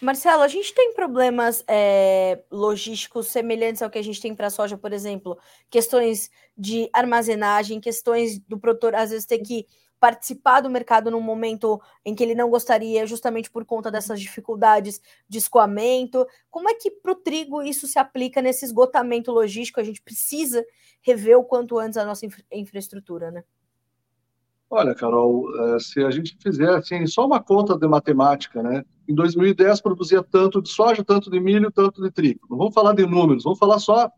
Marcelo, 0.00 0.42
a 0.42 0.48
gente 0.48 0.74
tem 0.74 0.92
problemas 0.92 1.64
é, 1.66 2.42
logísticos 2.50 3.28
semelhantes 3.28 3.80
ao 3.80 3.88
que 3.88 3.98
a 3.98 4.04
gente 4.04 4.20
tem 4.20 4.34
para 4.34 4.48
a 4.48 4.50
soja, 4.50 4.76
por 4.76 4.92
exemplo, 4.92 5.38
questões 5.70 6.30
de 6.56 6.90
armazenagem, 6.92 7.80
questões 7.80 8.38
do 8.38 8.58
produtor 8.58 8.94
às 8.94 9.10
vezes 9.10 9.24
ter 9.24 9.38
que 9.38 9.66
participar 9.98 10.60
do 10.60 10.68
mercado 10.68 11.10
num 11.10 11.22
momento 11.22 11.80
em 12.04 12.14
que 12.14 12.22
ele 12.22 12.34
não 12.34 12.50
gostaria, 12.50 13.06
justamente 13.06 13.50
por 13.50 13.64
conta 13.64 13.90
dessas 13.90 14.20
dificuldades 14.20 15.00
de 15.26 15.38
escoamento. 15.38 16.26
Como 16.50 16.68
é 16.68 16.74
que 16.74 16.90
para 16.90 17.12
o 17.12 17.16
trigo 17.16 17.62
isso 17.62 17.86
se 17.86 17.98
aplica 17.98 18.42
nesse 18.42 18.66
esgotamento 18.66 19.32
logístico? 19.32 19.80
A 19.80 19.84
gente 19.84 20.02
precisa 20.02 20.62
rever 21.00 21.38
o 21.38 21.44
quanto 21.44 21.78
antes 21.78 21.96
a 21.96 22.04
nossa 22.04 22.26
infra 22.26 22.44
infraestrutura, 22.52 23.30
né? 23.30 23.42
Olha, 24.68 24.94
Carol, 24.94 25.46
eh, 25.54 25.78
se 25.78 26.02
a 26.02 26.10
gente 26.10 26.36
fizer 26.42 26.68
assim, 26.70 27.06
só 27.06 27.24
uma 27.24 27.40
conta 27.40 27.78
de 27.78 27.86
matemática, 27.86 28.62
né? 28.62 28.84
Em 29.08 29.14
2010 29.14 29.80
produzia 29.80 30.24
tanto 30.24 30.60
de 30.60 30.68
soja, 30.68 31.04
tanto 31.04 31.30
de 31.30 31.38
milho, 31.38 31.70
tanto 31.70 32.02
de 32.02 32.10
trigo. 32.10 32.40
Não 32.50 32.58
vamos 32.58 32.74
falar 32.74 32.92
de 32.92 33.06
números, 33.06 33.44
vamos 33.44 33.60
falar 33.60 33.78
só. 33.78 34.10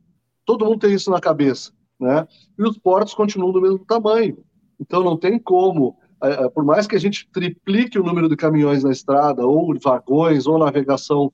Todo 0.46 0.64
mundo 0.64 0.78
tem 0.78 0.94
isso 0.94 1.10
na 1.10 1.20
cabeça, 1.20 1.70
né? 2.00 2.26
E 2.58 2.62
os 2.62 2.78
portos 2.78 3.12
continuam 3.12 3.52
do 3.52 3.60
mesmo 3.60 3.84
tamanho. 3.84 4.38
Então 4.80 5.04
não 5.04 5.18
tem 5.18 5.38
como, 5.38 5.98
eh, 6.22 6.44
eh, 6.44 6.48
por 6.48 6.64
mais 6.64 6.86
que 6.86 6.96
a 6.96 7.00
gente 7.00 7.28
triplique 7.30 7.98
o 7.98 8.04
número 8.04 8.26
de 8.26 8.36
caminhões 8.36 8.82
na 8.82 8.90
estrada, 8.90 9.46
ou 9.46 9.78
vagões, 9.78 10.46
ou 10.46 10.58
navegação 10.58 11.30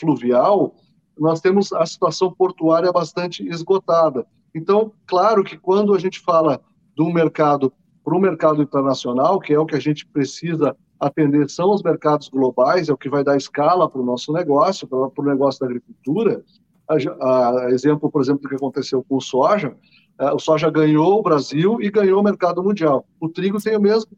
fluvial, 0.00 0.74
nós 1.16 1.40
temos 1.40 1.72
a 1.72 1.86
situação 1.86 2.32
portuária 2.32 2.90
bastante 2.90 3.46
esgotada. 3.46 4.26
Então, 4.52 4.92
claro 5.06 5.44
que 5.44 5.56
quando 5.56 5.94
a 5.94 5.98
gente 5.98 6.18
fala 6.18 6.60
de 6.96 7.02
um 7.02 7.12
mercado 7.12 7.72
para 8.06 8.16
o 8.16 8.20
mercado 8.20 8.62
internacional, 8.62 9.40
que 9.40 9.52
é 9.52 9.58
o 9.58 9.66
que 9.66 9.74
a 9.74 9.80
gente 9.80 10.06
precisa 10.06 10.76
atender, 10.98 11.50
são 11.50 11.74
os 11.74 11.82
mercados 11.82 12.28
globais, 12.28 12.88
é 12.88 12.92
o 12.92 12.96
que 12.96 13.10
vai 13.10 13.24
dar 13.24 13.36
escala 13.36 13.90
para 13.90 14.00
o 14.00 14.04
nosso 14.04 14.32
negócio, 14.32 14.86
para 14.86 15.10
o 15.18 15.24
negócio 15.24 15.58
da 15.58 15.66
agricultura. 15.66 16.44
A, 16.88 17.64
a, 17.64 17.70
exemplo, 17.72 18.08
por 18.08 18.22
exemplo, 18.22 18.42
do 18.42 18.48
que 18.48 18.54
aconteceu 18.54 19.04
com 19.08 19.16
o 19.16 19.20
soja, 19.20 19.76
a, 20.16 20.26
é, 20.26 20.32
o 20.32 20.38
soja 20.38 20.70
ganhou 20.70 21.18
o 21.18 21.22
Brasil 21.22 21.78
e 21.82 21.90
ganhou 21.90 22.20
o 22.20 22.22
mercado 22.22 22.62
mundial. 22.62 23.04
O 23.18 23.28
trigo 23.28 23.60
tem 23.60 23.76
o 23.76 23.80
mesmo 23.80 24.12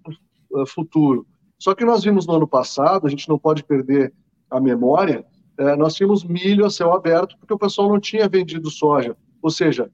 uh, 0.53 0.67
futuro. 0.67 1.27
Só 1.59 1.75
que 1.75 1.83
nós 1.83 2.05
vimos 2.05 2.27
no 2.27 2.35
ano 2.35 2.47
passado, 2.47 3.07
a 3.07 3.11
gente 3.11 3.27
não 3.27 3.39
pode 3.39 3.65
perder 3.65 4.13
a 4.51 4.61
memória, 4.61 5.25
uh, 5.59 5.77
nós 5.79 5.95
tínhamos 5.95 6.25
milho 6.25 6.67
a 6.67 6.71
céu 6.71 6.93
aberto 6.93 7.39
porque 7.39 7.55
o 7.55 7.59
pessoal 7.59 7.89
não 7.89 7.99
tinha 7.99 8.29
vendido 8.29 8.71
soja. 8.71 9.17
Ou 9.41 9.49
seja, 9.49 9.91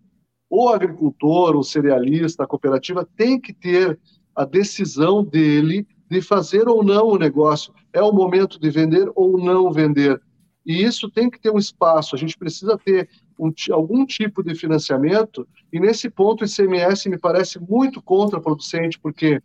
o 0.57 0.68
agricultor, 0.68 1.57
o 1.57 1.64
cerealista, 1.64 2.44
a 2.44 2.46
cooperativa 2.46 3.05
tem 3.16 3.40
que 3.40 3.52
ter 3.52 3.98
a 4.36 4.44
decisão 4.44 5.24
dele 5.24 5.84
de 6.09 6.22
fazer 6.22 6.68
ou 6.68 6.84
não 6.84 7.09
o 7.09 7.18
negócio. 7.18 7.74
É 7.92 8.00
o 8.00 8.12
momento 8.12 8.61
de 8.61 8.70
vender 8.70 9.11
ou 9.16 9.36
não 9.36 9.72
vender. 9.72 10.20
E 10.64 10.84
isso 10.84 11.11
tem 11.11 11.28
que 11.28 11.40
ter 11.40 11.50
um 11.50 11.59
espaço. 11.59 12.14
A 12.14 12.18
gente 12.18 12.38
precisa 12.38 12.78
ter 12.78 13.09
um, 13.36 13.52
algum 13.72 14.07
tipo 14.07 14.44
de 14.44 14.55
financiamento. 14.55 15.46
E 15.72 15.80
nesse 15.80 16.09
ponto, 16.09 16.42
o 16.42 16.46
ICMS 16.46 17.09
me 17.09 17.18
parece 17.18 17.59
muito 17.59 18.00
contraproducente, 18.00 18.96
porque 19.00 19.42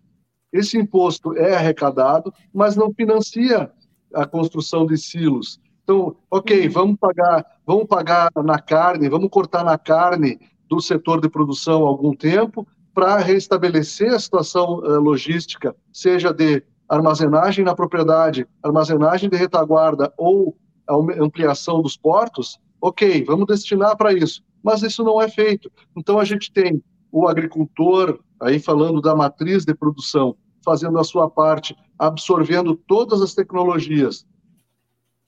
esse 0.53 0.77
imposto 0.77 1.35
é 1.35 1.55
arrecadado, 1.55 2.31
mas 2.53 2.75
não 2.75 2.93
financia 2.93 3.71
a 4.13 4.27
construção 4.27 4.85
de 4.85 4.95
silos. 4.95 5.59
Então, 5.83 6.15
ok, 6.29 6.67
uhum. 6.67 6.71
vamos 6.71 6.97
pagar, 6.99 7.43
vamos 7.65 7.87
pagar 7.87 8.29
na 8.43 8.59
carne, 8.59 9.09
vamos 9.09 9.29
cortar 9.29 9.63
na 9.63 9.75
carne 9.77 10.39
do 10.69 10.79
setor 10.79 11.19
de 11.19 11.27
produção 11.27 11.85
há 11.85 11.87
algum 11.89 12.15
tempo 12.15 12.67
para 12.93 13.17
restabelecer 13.17 14.13
a 14.13 14.19
situação 14.19 14.79
uh, 14.79 14.99
logística, 14.99 15.75
seja 15.91 16.33
de 16.33 16.63
armazenagem 16.87 17.63
na 17.63 17.75
propriedade, 17.75 18.47
armazenagem 18.63 19.29
de 19.29 19.37
retaguarda 19.37 20.13
ou 20.17 20.57
ampliação 21.19 21.81
dos 21.81 21.95
portos, 21.95 22.59
ok, 22.81 23.23
vamos 23.23 23.45
destinar 23.45 23.95
para 23.95 24.11
isso. 24.11 24.41
Mas 24.63 24.81
isso 24.81 25.03
não 25.03 25.21
é 25.21 25.29
feito. 25.29 25.71
Então 25.95 26.19
a 26.19 26.25
gente 26.25 26.51
tem 26.51 26.83
o 27.11 27.27
agricultor, 27.27 28.19
aí 28.41 28.59
falando 28.59 28.99
da 28.99 29.15
matriz 29.15 29.65
de 29.65 29.73
produção, 29.75 30.35
fazendo 30.65 30.97
a 30.97 31.03
sua 31.03 31.29
parte, 31.29 31.75
absorvendo 31.97 32.75
todas 32.75 33.21
as 33.21 33.35
tecnologias 33.35 34.25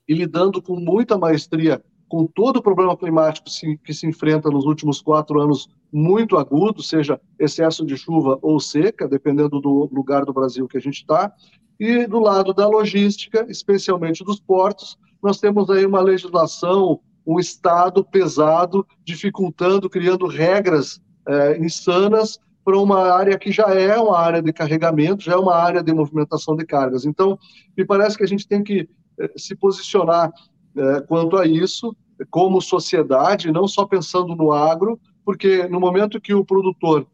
e 0.08 0.14
lidando 0.14 0.60
com 0.60 0.74
muita 0.78 1.16
maestria 1.16 1.82
com 2.12 2.26
todo 2.26 2.58
o 2.58 2.62
problema 2.62 2.94
climático 2.94 3.48
que 3.82 3.94
se 3.94 4.06
enfrenta 4.06 4.50
nos 4.50 4.66
últimos 4.66 5.00
quatro 5.00 5.40
anos 5.40 5.70
muito 5.90 6.36
agudo, 6.36 6.82
seja 6.82 7.18
excesso 7.38 7.86
de 7.86 7.96
chuva 7.96 8.38
ou 8.42 8.60
seca, 8.60 9.08
dependendo 9.08 9.58
do 9.58 9.88
lugar 9.90 10.26
do 10.26 10.32
Brasil 10.34 10.68
que 10.68 10.76
a 10.76 10.80
gente 10.80 10.96
está. 10.96 11.32
E 11.80 12.06
do 12.06 12.20
lado 12.20 12.52
da 12.52 12.68
logística, 12.68 13.46
especialmente 13.48 14.22
dos 14.22 14.38
portos, 14.38 14.98
nós 15.22 15.40
temos 15.40 15.70
aí 15.70 15.86
uma 15.86 16.02
legislação, 16.02 17.00
um 17.26 17.40
Estado 17.40 18.04
pesado, 18.04 18.86
dificultando, 19.02 19.88
criando 19.88 20.26
regras 20.26 21.00
é, 21.26 21.56
insanas 21.56 22.38
para 22.62 22.76
uma 22.76 23.10
área 23.10 23.38
que 23.38 23.50
já 23.50 23.72
é 23.74 23.96
uma 23.96 24.18
área 24.18 24.42
de 24.42 24.52
carregamento, 24.52 25.24
já 25.24 25.32
é 25.32 25.36
uma 25.36 25.54
área 25.54 25.82
de 25.82 25.94
movimentação 25.94 26.54
de 26.56 26.66
cargas. 26.66 27.06
Então, 27.06 27.38
me 27.74 27.86
parece 27.86 28.18
que 28.18 28.22
a 28.22 28.28
gente 28.28 28.46
tem 28.46 28.62
que 28.62 28.86
é, 29.18 29.30
se 29.34 29.56
posicionar 29.56 30.30
é, 30.76 31.00
quanto 31.02 31.36
a 31.36 31.46
isso, 31.46 31.94
como 32.30 32.60
sociedade, 32.60 33.52
não 33.52 33.66
só 33.66 33.86
pensando 33.86 34.34
no 34.34 34.52
agro, 34.52 34.98
porque 35.24 35.66
no 35.68 35.80
momento 35.80 36.20
que 36.20 36.34
o 36.34 36.44
produtor 36.44 37.06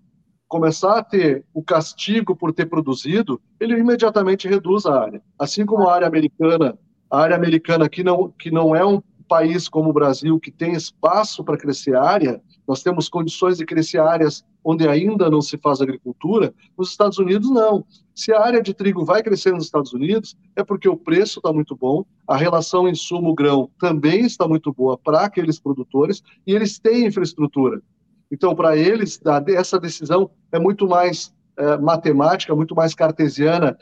começar 0.48 0.98
a 0.98 1.04
ter 1.04 1.44
o 1.52 1.62
castigo 1.62 2.34
por 2.34 2.52
ter 2.52 2.66
produzido, 2.66 3.40
ele 3.60 3.78
imediatamente 3.78 4.48
reduz 4.48 4.86
a 4.86 4.98
área. 4.98 5.22
Assim 5.38 5.66
como 5.66 5.86
a 5.86 5.94
área 5.94 6.08
americana, 6.08 6.78
a 7.10 7.20
área 7.20 7.36
americana 7.36 7.88
que 7.88 8.02
não, 8.02 8.30
que 8.30 8.50
não 8.50 8.74
é 8.74 8.84
um 8.84 9.02
país 9.28 9.68
como 9.68 9.90
o 9.90 9.92
Brasil, 9.92 10.40
que 10.40 10.50
tem 10.50 10.72
espaço 10.72 11.44
para 11.44 11.58
crescer 11.58 11.94
área, 11.94 12.40
nós 12.66 12.82
temos 12.82 13.08
condições 13.10 13.58
de 13.58 13.66
crescer 13.66 14.00
áreas 14.00 14.42
onde 14.64 14.86
ainda 14.88 15.30
não 15.30 15.40
se 15.40 15.56
faz 15.56 15.80
agricultura, 15.80 16.52
nos 16.76 16.90
Estados 16.90 17.18
Unidos 17.18 17.50
não. 17.50 17.84
Se 18.14 18.32
a 18.32 18.40
área 18.40 18.60
de 18.60 18.74
trigo 18.74 19.04
vai 19.04 19.22
crescer 19.22 19.52
nos 19.52 19.64
Estados 19.64 19.92
Unidos, 19.92 20.36
é 20.56 20.64
porque 20.64 20.88
o 20.88 20.96
preço 20.96 21.38
está 21.38 21.52
muito 21.52 21.76
bom, 21.76 22.04
a 22.26 22.36
relação 22.36 22.88
insumo-grão 22.88 23.70
também 23.78 24.26
está 24.26 24.46
muito 24.48 24.72
boa 24.72 24.98
para 24.98 25.22
aqueles 25.22 25.58
produtores 25.58 26.22
e 26.46 26.52
eles 26.54 26.78
têm 26.78 27.06
infraestrutura. 27.06 27.80
Então, 28.30 28.54
para 28.54 28.76
eles, 28.76 29.20
essa 29.48 29.78
decisão 29.78 30.30
é 30.52 30.58
muito 30.58 30.86
mais 30.86 31.32
é, 31.56 31.76
matemática, 31.78 32.54
muito 32.54 32.74
mais 32.74 32.94
cartesiana. 32.94 33.76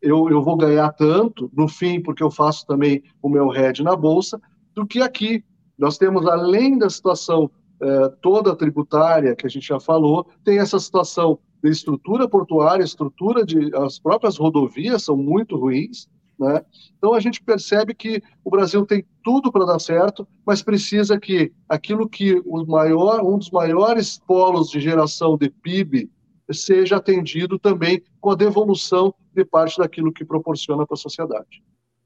Eu, 0.00 0.30
eu 0.30 0.42
vou 0.42 0.56
ganhar 0.56 0.90
tanto, 0.92 1.50
no 1.52 1.66
fim, 1.66 2.00
porque 2.00 2.22
eu 2.22 2.30
faço 2.30 2.66
também 2.66 3.02
o 3.20 3.28
meu 3.28 3.48
RED 3.48 3.82
na 3.82 3.96
Bolsa, 3.96 4.40
do 4.74 4.86
que 4.86 5.00
aqui. 5.00 5.44
Nós 5.78 5.98
temos, 5.98 6.26
além 6.26 6.78
da 6.78 6.88
situação 6.88 7.50
é, 7.82 8.08
toda 8.20 8.54
tributária 8.54 9.34
que 9.34 9.46
a 9.46 9.50
gente 9.50 9.66
já 9.66 9.80
falou, 9.80 10.26
tem 10.44 10.58
essa 10.58 10.78
situação 10.78 11.38
de 11.62 11.70
estrutura 11.70 12.28
portuária, 12.28 12.84
estrutura 12.84 13.44
de. 13.44 13.74
as 13.76 13.98
próprias 13.98 14.36
rodovias 14.36 15.04
são 15.04 15.16
muito 15.16 15.56
ruins. 15.56 16.08
Né? 16.38 16.64
Então 16.96 17.12
a 17.12 17.20
gente 17.20 17.42
percebe 17.42 17.94
que 17.94 18.22
o 18.44 18.50
Brasil 18.50 18.84
tem 18.86 19.04
tudo 19.22 19.52
para 19.52 19.66
dar 19.66 19.78
certo, 19.78 20.26
mas 20.46 20.62
precisa 20.62 21.18
que 21.18 21.52
aquilo 21.68 22.08
que 22.08 22.40
o 22.44 22.64
maior, 22.66 23.20
um 23.22 23.38
dos 23.38 23.50
maiores 23.50 24.18
polos 24.26 24.70
de 24.70 24.80
geração 24.80 25.36
de 25.36 25.50
PIB 25.50 26.10
seja 26.50 26.96
atendido 26.96 27.58
também 27.58 28.02
com 28.20 28.30
a 28.30 28.34
devolução 28.34 29.14
de 29.32 29.44
parte 29.44 29.78
daquilo 29.78 30.12
que 30.12 30.24
proporciona 30.24 30.86
para 30.86 30.94
a 30.94 30.98
sociedade. 30.98 31.62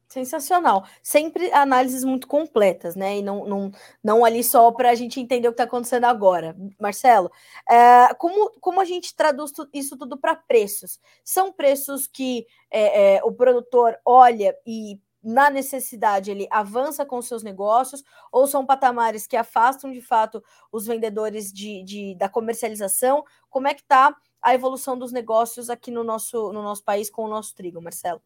Sensacional. 0.09 0.87
Sempre 1.03 1.53
análises 1.53 2.05
muito 2.05 2.29
completas, 2.29 2.95
né? 2.95 3.19
E 3.19 3.23
não, 3.23 3.45
não, 3.45 3.73
não 4.03 4.25
ali 4.25 4.43
só 4.45 4.71
para 4.71 4.91
a 4.91 4.95
gente 4.95 5.21
entender 5.21 5.49
o 5.49 5.51
que 5.51 5.55
está 5.55 5.65
acontecendo 5.65 6.05
agora. 6.05 6.57
Marcelo, 6.81 7.31
é, 7.69 8.15
como, 8.15 8.51
como 8.61 8.81
a 8.81 8.85
gente 8.85 9.15
traduz 9.17 9.53
isso 9.75 9.97
tudo 9.97 10.17
para 10.17 10.37
preços? 10.37 11.01
São 11.25 11.53
preços 11.53 12.07
que 12.07 12.47
é, 12.71 13.17
é, 13.17 13.25
o 13.25 13.33
produtor 13.33 13.99
olha 14.05 14.57
e, 14.65 15.01
na 15.23 15.51
necessidade, 15.51 16.31
ele 16.31 16.47
avança 16.53 17.05
com 17.05 17.21
seus 17.21 17.43
negócios, 17.43 18.05
ou 18.31 18.47
são 18.47 18.65
patamares 18.65 19.27
que 19.27 19.37
afastam 19.37 19.91
de 19.91 20.01
fato 20.01 20.43
os 20.71 20.87
vendedores 20.87 21.53
de, 21.53 21.83
de 21.83 22.15
da 22.15 22.29
comercialização? 22.29 23.25
Como 23.51 23.67
é 23.67 23.75
que 23.75 23.83
está 23.83 24.15
a 24.41 24.55
evolução 24.55 24.97
dos 24.97 25.11
negócios 25.11 25.69
aqui 25.69 25.91
no 25.91 26.05
nosso, 26.05 26.53
no 26.53 26.63
nosso 26.63 26.85
país 26.85 27.11
com 27.11 27.25
o 27.25 27.29
nosso 27.29 27.57
trigo, 27.57 27.83
Marcelo? 27.83 28.23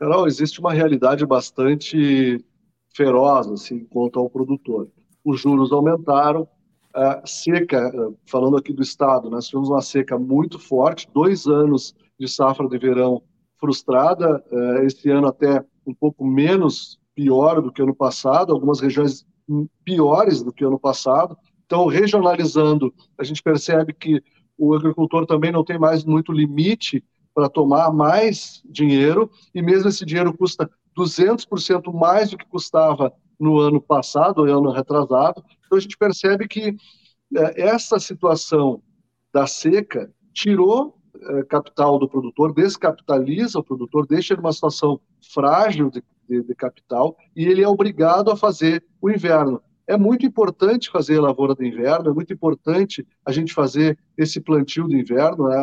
Carol, 0.00 0.26
existe 0.26 0.60
uma 0.60 0.72
realidade 0.72 1.26
bastante 1.26 2.42
feroz 2.96 3.48
assim, 3.48 3.84
quanto 3.84 4.18
ao 4.18 4.30
produtor. 4.30 4.88
Os 5.22 5.42
juros 5.42 5.72
aumentaram, 5.72 6.48
a 6.94 7.24
seca, 7.26 7.92
falando 8.24 8.56
aqui 8.56 8.72
do 8.72 8.82
estado, 8.82 9.28
nós 9.28 9.46
tivemos 9.46 9.68
uma 9.68 9.82
seca 9.82 10.18
muito 10.18 10.58
forte, 10.58 11.06
dois 11.12 11.46
anos 11.46 11.94
de 12.18 12.26
safra 12.26 12.66
de 12.66 12.78
verão 12.78 13.22
frustrada, 13.58 14.42
eh, 14.50 14.86
esse 14.86 15.10
ano 15.10 15.28
até 15.28 15.62
um 15.86 15.94
pouco 15.94 16.26
menos 16.26 16.98
pior 17.14 17.60
do 17.60 17.70
que 17.70 17.82
ano 17.82 17.94
passado, 17.94 18.54
algumas 18.54 18.80
regiões 18.80 19.26
piores 19.84 20.42
do 20.42 20.50
que 20.52 20.64
ano 20.64 20.78
passado, 20.80 21.36
Então, 21.66 21.86
regionalizando, 21.86 22.92
a 23.18 23.22
gente 23.22 23.42
percebe 23.42 23.92
que 23.92 24.20
o 24.58 24.74
agricultor 24.74 25.26
também 25.26 25.52
não 25.52 25.62
tem 25.62 25.78
mais 25.78 26.04
muito 26.04 26.32
limite 26.32 27.04
para 27.34 27.48
tomar 27.48 27.92
mais 27.92 28.62
dinheiro, 28.64 29.30
e 29.54 29.62
mesmo 29.62 29.88
esse 29.88 30.04
dinheiro 30.04 30.36
custa 30.36 30.70
200% 30.96 31.92
mais 31.92 32.30
do 32.30 32.36
que 32.36 32.46
custava 32.46 33.12
no 33.38 33.58
ano 33.58 33.80
passado, 33.80 34.44
no 34.44 34.58
ano 34.58 34.70
retrasado. 34.70 35.42
Então, 35.64 35.78
a 35.78 35.80
gente 35.80 35.96
percebe 35.96 36.46
que 36.46 36.76
é, 37.36 37.62
essa 37.62 37.98
situação 37.98 38.82
da 39.32 39.46
seca 39.46 40.12
tirou 40.32 40.98
é, 41.22 41.42
capital 41.44 41.98
do 41.98 42.08
produtor, 42.08 42.52
descapitaliza 42.52 43.58
o 43.58 43.64
produtor, 43.64 44.06
deixa 44.06 44.34
ele 44.34 44.42
numa 44.42 44.52
situação 44.52 45.00
frágil 45.32 45.90
de, 45.90 46.02
de, 46.28 46.42
de, 46.42 46.54
capital 46.54 47.16
e 47.34 47.44
ele 47.44 47.62
é 47.62 47.68
obrigado 47.68 48.30
a 48.30 48.36
fazer 48.36 48.84
o 49.00 49.10
inverno. 49.10 49.62
É 49.86 49.96
muito 49.96 50.24
importante 50.24 50.90
fazer 50.90 51.18
a 51.18 51.22
lavoura 51.22 51.54
de 51.54 51.66
inverno, 51.66 52.10
é 52.10 52.12
muito 52.12 52.32
importante 52.32 53.06
a 53.24 53.32
gente 53.32 53.52
fazer 53.52 53.98
esse 54.16 54.40
plantio 54.40 54.86
de 54.86 54.98
inverno, 54.98 55.48
né, 55.48 55.56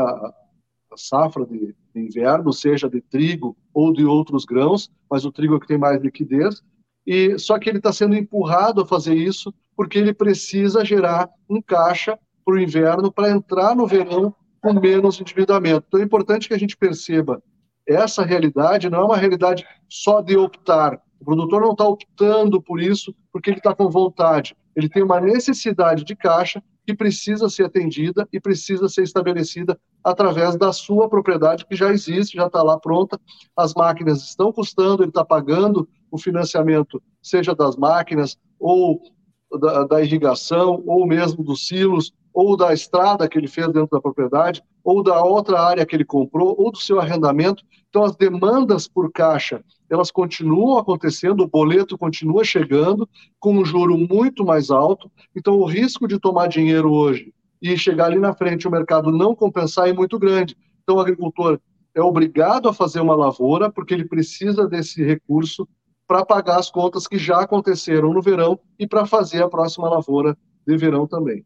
safra 0.97 1.45
de, 1.45 1.75
de 1.93 2.01
inverno, 2.01 2.51
seja 2.51 2.89
de 2.89 3.01
trigo 3.01 3.55
ou 3.73 3.93
de 3.93 4.05
outros 4.05 4.45
grãos, 4.45 4.89
mas 5.09 5.25
o 5.25 5.31
trigo 5.31 5.55
é 5.55 5.59
que 5.59 5.67
tem 5.67 5.77
mais 5.77 6.01
liquidez, 6.01 6.61
e 7.05 7.37
só 7.39 7.57
que 7.57 7.69
ele 7.69 7.77
está 7.77 7.93
sendo 7.93 8.15
empurrado 8.15 8.81
a 8.81 8.85
fazer 8.85 9.15
isso 9.15 9.53
porque 9.75 9.97
ele 9.97 10.13
precisa 10.13 10.83
gerar 10.83 11.29
um 11.49 11.61
caixa 11.61 12.17
para 12.43 12.55
o 12.55 12.59
inverno 12.59 13.11
para 13.11 13.29
entrar 13.29 13.75
no 13.75 13.87
verão 13.87 14.33
com 14.61 14.73
menos 14.73 15.21
endividamento. 15.21 15.85
Então 15.87 15.99
é 15.99 16.03
importante 16.03 16.47
que 16.47 16.53
a 16.53 16.59
gente 16.59 16.75
perceba 16.75 17.41
essa 17.87 18.23
realidade 18.23 18.89
não 18.89 18.99
é 18.99 19.05
uma 19.05 19.17
realidade 19.17 19.65
só 19.87 20.21
de 20.21 20.35
optar. 20.35 21.01
O 21.19 21.25
produtor 21.25 21.61
não 21.61 21.71
está 21.71 21.87
optando 21.87 22.61
por 22.61 22.81
isso 22.81 23.15
porque 23.31 23.49
ele 23.49 23.57
está 23.57 23.73
com 23.73 23.89
vontade. 23.89 24.55
Ele 24.75 24.89
tem 24.89 25.01
uma 25.01 25.21
necessidade 25.21 26.03
de 26.03 26.15
caixa 26.15 26.61
que 26.87 26.95
precisa 26.95 27.49
ser 27.49 27.65
atendida 27.65 28.25
e 28.31 28.39
precisa 28.39 28.87
ser 28.87 29.03
estabelecida 29.03 29.77
através 30.01 30.55
da 30.55 30.71
sua 30.71 31.09
propriedade 31.09 31.65
que 31.65 31.75
já 31.75 31.91
existe, 31.91 32.37
já 32.37 32.47
está 32.47 32.63
lá 32.63 32.79
pronta. 32.79 33.19
As 33.57 33.73
máquinas 33.73 34.23
estão 34.23 34.53
custando, 34.53 35.03
ele 35.03 35.09
está 35.09 35.25
pagando 35.25 35.85
o 36.09 36.17
financiamento, 36.17 37.03
seja 37.21 37.53
das 37.53 37.75
máquinas 37.75 38.37
ou 38.57 39.01
da, 39.59 39.83
da 39.83 40.01
irrigação, 40.01 40.81
ou 40.87 41.05
mesmo 41.05 41.43
dos 41.43 41.67
silos, 41.67 42.13
ou 42.33 42.55
da 42.55 42.73
estrada 42.73 43.27
que 43.27 43.37
ele 43.37 43.49
fez 43.49 43.67
dentro 43.67 43.89
da 43.91 44.01
propriedade, 44.01 44.63
ou 44.81 45.03
da 45.03 45.21
outra 45.21 45.59
área 45.59 45.85
que 45.85 45.93
ele 45.93 46.05
comprou, 46.05 46.55
ou 46.57 46.71
do 46.71 46.77
seu 46.77 47.01
arrendamento. 47.01 47.65
Então, 47.89 48.05
as 48.05 48.15
demandas 48.15 48.87
por 48.87 49.11
caixa, 49.11 49.61
elas 49.89 50.11
continuam 50.11 50.77
acontecendo, 50.77 51.41
o 51.41 51.47
boleto 51.47 51.97
continua 51.97 52.43
chegando, 52.43 53.07
com 53.39 53.57
um 53.57 53.65
juro 53.65 53.97
muito 53.97 54.45
mais 54.45 54.69
alto. 54.69 55.11
Então, 55.35 55.55
o 55.55 55.65
risco 55.65 56.07
de 56.07 56.19
tomar 56.19 56.47
dinheiro 56.47 56.91
hoje 56.91 57.33
e 57.61 57.77
chegar 57.77 58.05
ali 58.05 58.19
na 58.19 58.33
frente 58.33 58.67
o 58.67 58.71
mercado 58.71 59.11
não 59.11 59.35
compensar 59.35 59.87
é 59.87 59.93
muito 59.93 60.19
grande. 60.19 60.57
Então, 60.83 60.97
o 60.97 60.99
agricultor 60.99 61.59
é 61.95 62.01
obrigado 62.01 62.69
a 62.69 62.73
fazer 62.73 63.01
uma 63.01 63.15
lavoura, 63.15 63.71
porque 63.71 63.93
ele 63.93 64.05
precisa 64.05 64.67
desse 64.67 65.03
recurso 65.03 65.67
para 66.07 66.25
pagar 66.25 66.57
as 66.57 66.69
contas 66.69 67.07
que 67.07 67.17
já 67.17 67.41
aconteceram 67.41 68.13
no 68.13 68.21
verão 68.21 68.59
e 68.79 68.87
para 68.87 69.05
fazer 69.05 69.43
a 69.43 69.49
próxima 69.49 69.89
lavoura 69.89 70.37
de 70.65 70.77
verão 70.77 71.07
também. 71.07 71.43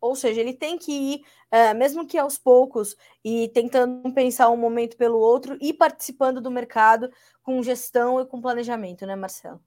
Ou 0.00 0.14
seja, 0.14 0.40
ele 0.40 0.54
tem 0.54 0.78
que 0.78 0.92
ir, 0.92 1.20
é, 1.50 1.74
mesmo 1.74 2.06
que 2.06 2.16
aos 2.16 2.38
poucos, 2.38 2.96
e 3.24 3.48
tentando 3.48 4.12
pensar 4.14 4.48
um 4.50 4.56
momento 4.56 4.96
pelo 4.96 5.18
outro 5.18 5.58
e 5.60 5.72
participando 5.72 6.40
do 6.40 6.50
mercado 6.50 7.10
com 7.42 7.62
gestão 7.62 8.20
e 8.20 8.26
com 8.26 8.40
planejamento, 8.40 9.04
né, 9.04 9.14
Marcelo? 9.14 9.60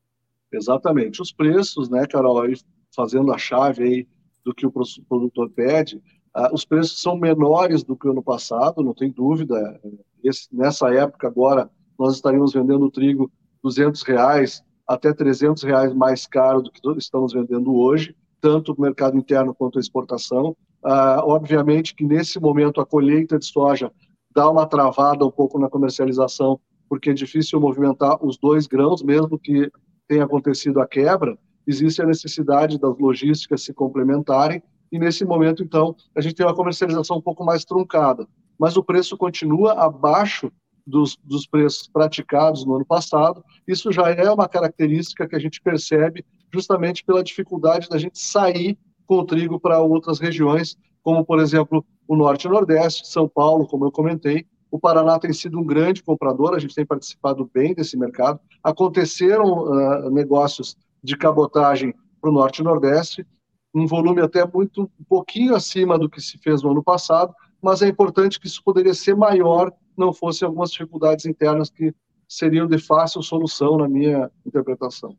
Exatamente. 0.51 1.21
Os 1.21 1.31
preços, 1.31 1.89
né, 1.89 2.05
Carol, 2.07 2.41
aí 2.41 2.55
fazendo 2.95 3.31
a 3.33 3.37
chave 3.37 3.83
aí 3.83 4.07
do 4.43 4.53
que 4.53 4.65
o 4.65 4.71
produtor 4.71 5.49
pede, 5.49 5.97
uh, 6.35 6.53
os 6.53 6.65
preços 6.65 7.01
são 7.01 7.17
menores 7.17 7.83
do 7.83 7.95
que 7.95 8.07
o 8.07 8.11
ano 8.11 8.23
passado, 8.23 8.83
não 8.83 8.93
tem 8.93 9.11
dúvida. 9.11 9.79
Esse, 10.23 10.47
nessa 10.51 10.93
época 10.93 11.27
agora, 11.27 11.69
nós 11.97 12.15
estaríamos 12.15 12.53
vendendo 12.53 12.89
trigo 12.91 13.31
200 13.63 14.01
reais 14.03 14.63
até 14.87 15.13
300 15.13 15.63
reais 15.63 15.93
mais 15.93 16.27
caro 16.27 16.61
do 16.61 16.71
que 16.71 16.81
estamos 16.97 17.33
vendendo 17.33 17.73
hoje, 17.75 18.15
tanto 18.43 18.75
no 18.77 18.81
mercado 18.81 19.17
interno 19.17 19.55
quanto 19.55 19.77
a 19.77 19.81
exportação. 19.81 20.53
Ah, 20.83 21.21
obviamente 21.23 21.95
que 21.95 22.03
nesse 22.03 22.41
momento 22.41 22.81
a 22.81 22.85
colheita 22.85 23.39
de 23.39 23.45
soja 23.45 23.89
dá 24.35 24.49
uma 24.49 24.65
travada 24.65 25.25
um 25.25 25.31
pouco 25.31 25.57
na 25.57 25.69
comercialização, 25.69 26.59
porque 26.89 27.11
é 27.11 27.13
difícil 27.13 27.61
movimentar 27.61 28.17
os 28.21 28.37
dois 28.37 28.67
grãos, 28.67 29.01
mesmo 29.01 29.39
que 29.39 29.71
tenha 30.09 30.25
acontecido 30.25 30.81
a 30.81 30.87
quebra, 30.87 31.37
existe 31.65 32.01
a 32.01 32.05
necessidade 32.05 32.77
das 32.77 32.97
logísticas 32.99 33.63
se 33.63 33.73
complementarem, 33.73 34.61
e 34.91 34.99
nesse 34.99 35.23
momento, 35.23 35.63
então, 35.63 35.95
a 36.13 36.19
gente 36.19 36.35
tem 36.35 36.45
uma 36.45 36.53
comercialização 36.53 37.17
um 37.17 37.21
pouco 37.21 37.45
mais 37.45 37.63
truncada. 37.63 38.27
Mas 38.59 38.75
o 38.75 38.83
preço 38.83 39.17
continua 39.17 39.71
abaixo 39.73 40.51
dos, 40.85 41.17
dos 41.23 41.47
preços 41.47 41.87
praticados 41.87 42.65
no 42.65 42.75
ano 42.75 42.85
passado. 42.85 43.43
Isso 43.65 43.91
já 43.91 44.09
é 44.09 44.29
uma 44.29 44.47
característica 44.49 45.27
que 45.27 45.35
a 45.35 45.39
gente 45.39 45.61
percebe 45.61 46.25
justamente 46.53 47.03
pela 47.03 47.23
dificuldade 47.23 47.89
da 47.89 47.97
gente 47.97 48.19
sair 48.19 48.77
com 49.05 49.17
o 49.17 49.25
trigo 49.25 49.59
para 49.59 49.81
outras 49.81 50.19
regiões, 50.19 50.77
como, 51.01 51.25
por 51.25 51.39
exemplo, 51.39 51.85
o 52.07 52.15
Norte 52.15 52.47
e 52.47 52.49
Nordeste, 52.49 53.07
São 53.07 53.27
Paulo, 53.27 53.67
como 53.67 53.85
eu 53.85 53.91
comentei. 53.91 54.45
O 54.71 54.79
Paraná 54.79 55.19
tem 55.19 55.33
sido 55.33 55.59
um 55.59 55.65
grande 55.65 56.01
comprador, 56.01 56.55
a 56.55 56.59
gente 56.59 56.73
tem 56.73 56.85
participado 56.85 57.49
bem 57.53 57.73
desse 57.73 57.97
mercado. 57.97 58.39
Aconteceram 58.63 59.45
uh, 59.45 60.09
negócios 60.09 60.75
de 61.03 61.17
cabotagem 61.17 61.93
para 62.21 62.29
o 62.29 62.33
Norte 62.33 62.59
e 62.59 62.63
Nordeste, 62.63 63.25
um 63.73 63.85
volume 63.85 64.21
até 64.21 64.45
muito 64.45 64.83
um 64.83 65.03
pouquinho 65.07 65.55
acima 65.55 65.97
do 65.97 66.09
que 66.09 66.21
se 66.21 66.37
fez 66.37 66.61
no 66.61 66.71
ano 66.71 66.83
passado, 66.83 67.33
mas 67.61 67.81
é 67.81 67.87
importante 67.87 68.39
que 68.39 68.47
isso 68.47 68.63
poderia 68.63 68.93
ser 68.93 69.15
maior 69.15 69.71
não 69.97 70.13
fossem 70.13 70.45
algumas 70.45 70.71
dificuldades 70.71 71.25
internas 71.25 71.69
que 71.69 71.93
seriam 72.27 72.67
de 72.67 72.77
fácil 72.77 73.21
solução 73.21 73.77
na 73.77 73.87
minha 73.87 74.29
interpretação. 74.45 75.15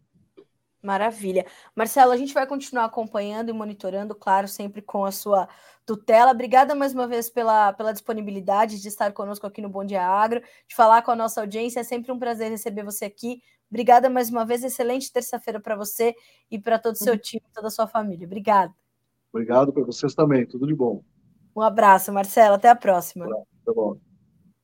Maravilha. 0.85 1.47
Marcelo, 1.75 2.13
a 2.13 2.17
gente 2.17 2.35
vai 2.35 2.47
continuar 2.47 2.85
acompanhando 2.85 3.49
e 3.49 3.55
monitorando, 3.55 4.15
claro, 4.15 4.47
sempre 4.47 4.83
com 4.83 5.07
a 5.07 5.11
sua 5.11 5.49
tutela. 5.87 6.31
Obrigada 6.31 6.75
mais 6.75 6.93
uma 6.93 7.09
vez 7.09 7.31
pela, 7.31 7.73
pela 7.73 7.91
disponibilidade 7.91 8.83
de 8.83 8.89
estar 8.89 9.11
conosco 9.15 9.47
aqui 9.47 9.63
no 9.63 9.71
Bom 9.71 9.83
Dia 9.83 10.07
Agro, 10.07 10.43
de 10.69 10.75
falar 10.75 11.01
com 11.01 11.11
a 11.11 11.17
nossa 11.17 11.41
audiência. 11.41 11.81
É 11.81 11.83
sempre 11.83 12.13
um 12.13 12.19
prazer 12.19 12.51
receber 12.51 12.85
você 12.85 13.07
aqui. 13.07 13.41
Obrigada 13.71 14.11
mais 14.11 14.29
uma 14.29 14.45
vez. 14.45 14.63
Excelente 14.63 15.11
terça-feira 15.11 15.59
para 15.59 15.75
você 15.75 16.15
e 16.51 16.59
para 16.59 16.79
todo 16.79 16.95
o 16.95 16.99
seu 16.99 17.19
time, 17.19 17.43
toda 17.55 17.69
a 17.69 17.71
sua 17.71 17.87
família. 17.87 18.27
Obrigada. 18.27 18.75
Obrigado 19.33 19.73
para 19.73 19.85
vocês 19.85 20.15
também. 20.15 20.47
Tudo 20.47 20.67
de 20.67 20.75
bom. 20.75 21.03
Um 21.57 21.63
abraço, 21.63 22.13
Marcelo. 22.13 22.57
Até 22.57 22.69
a 22.69 22.77
próxima. 22.77 23.25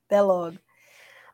Até 0.07 0.21
logo. 0.21 0.70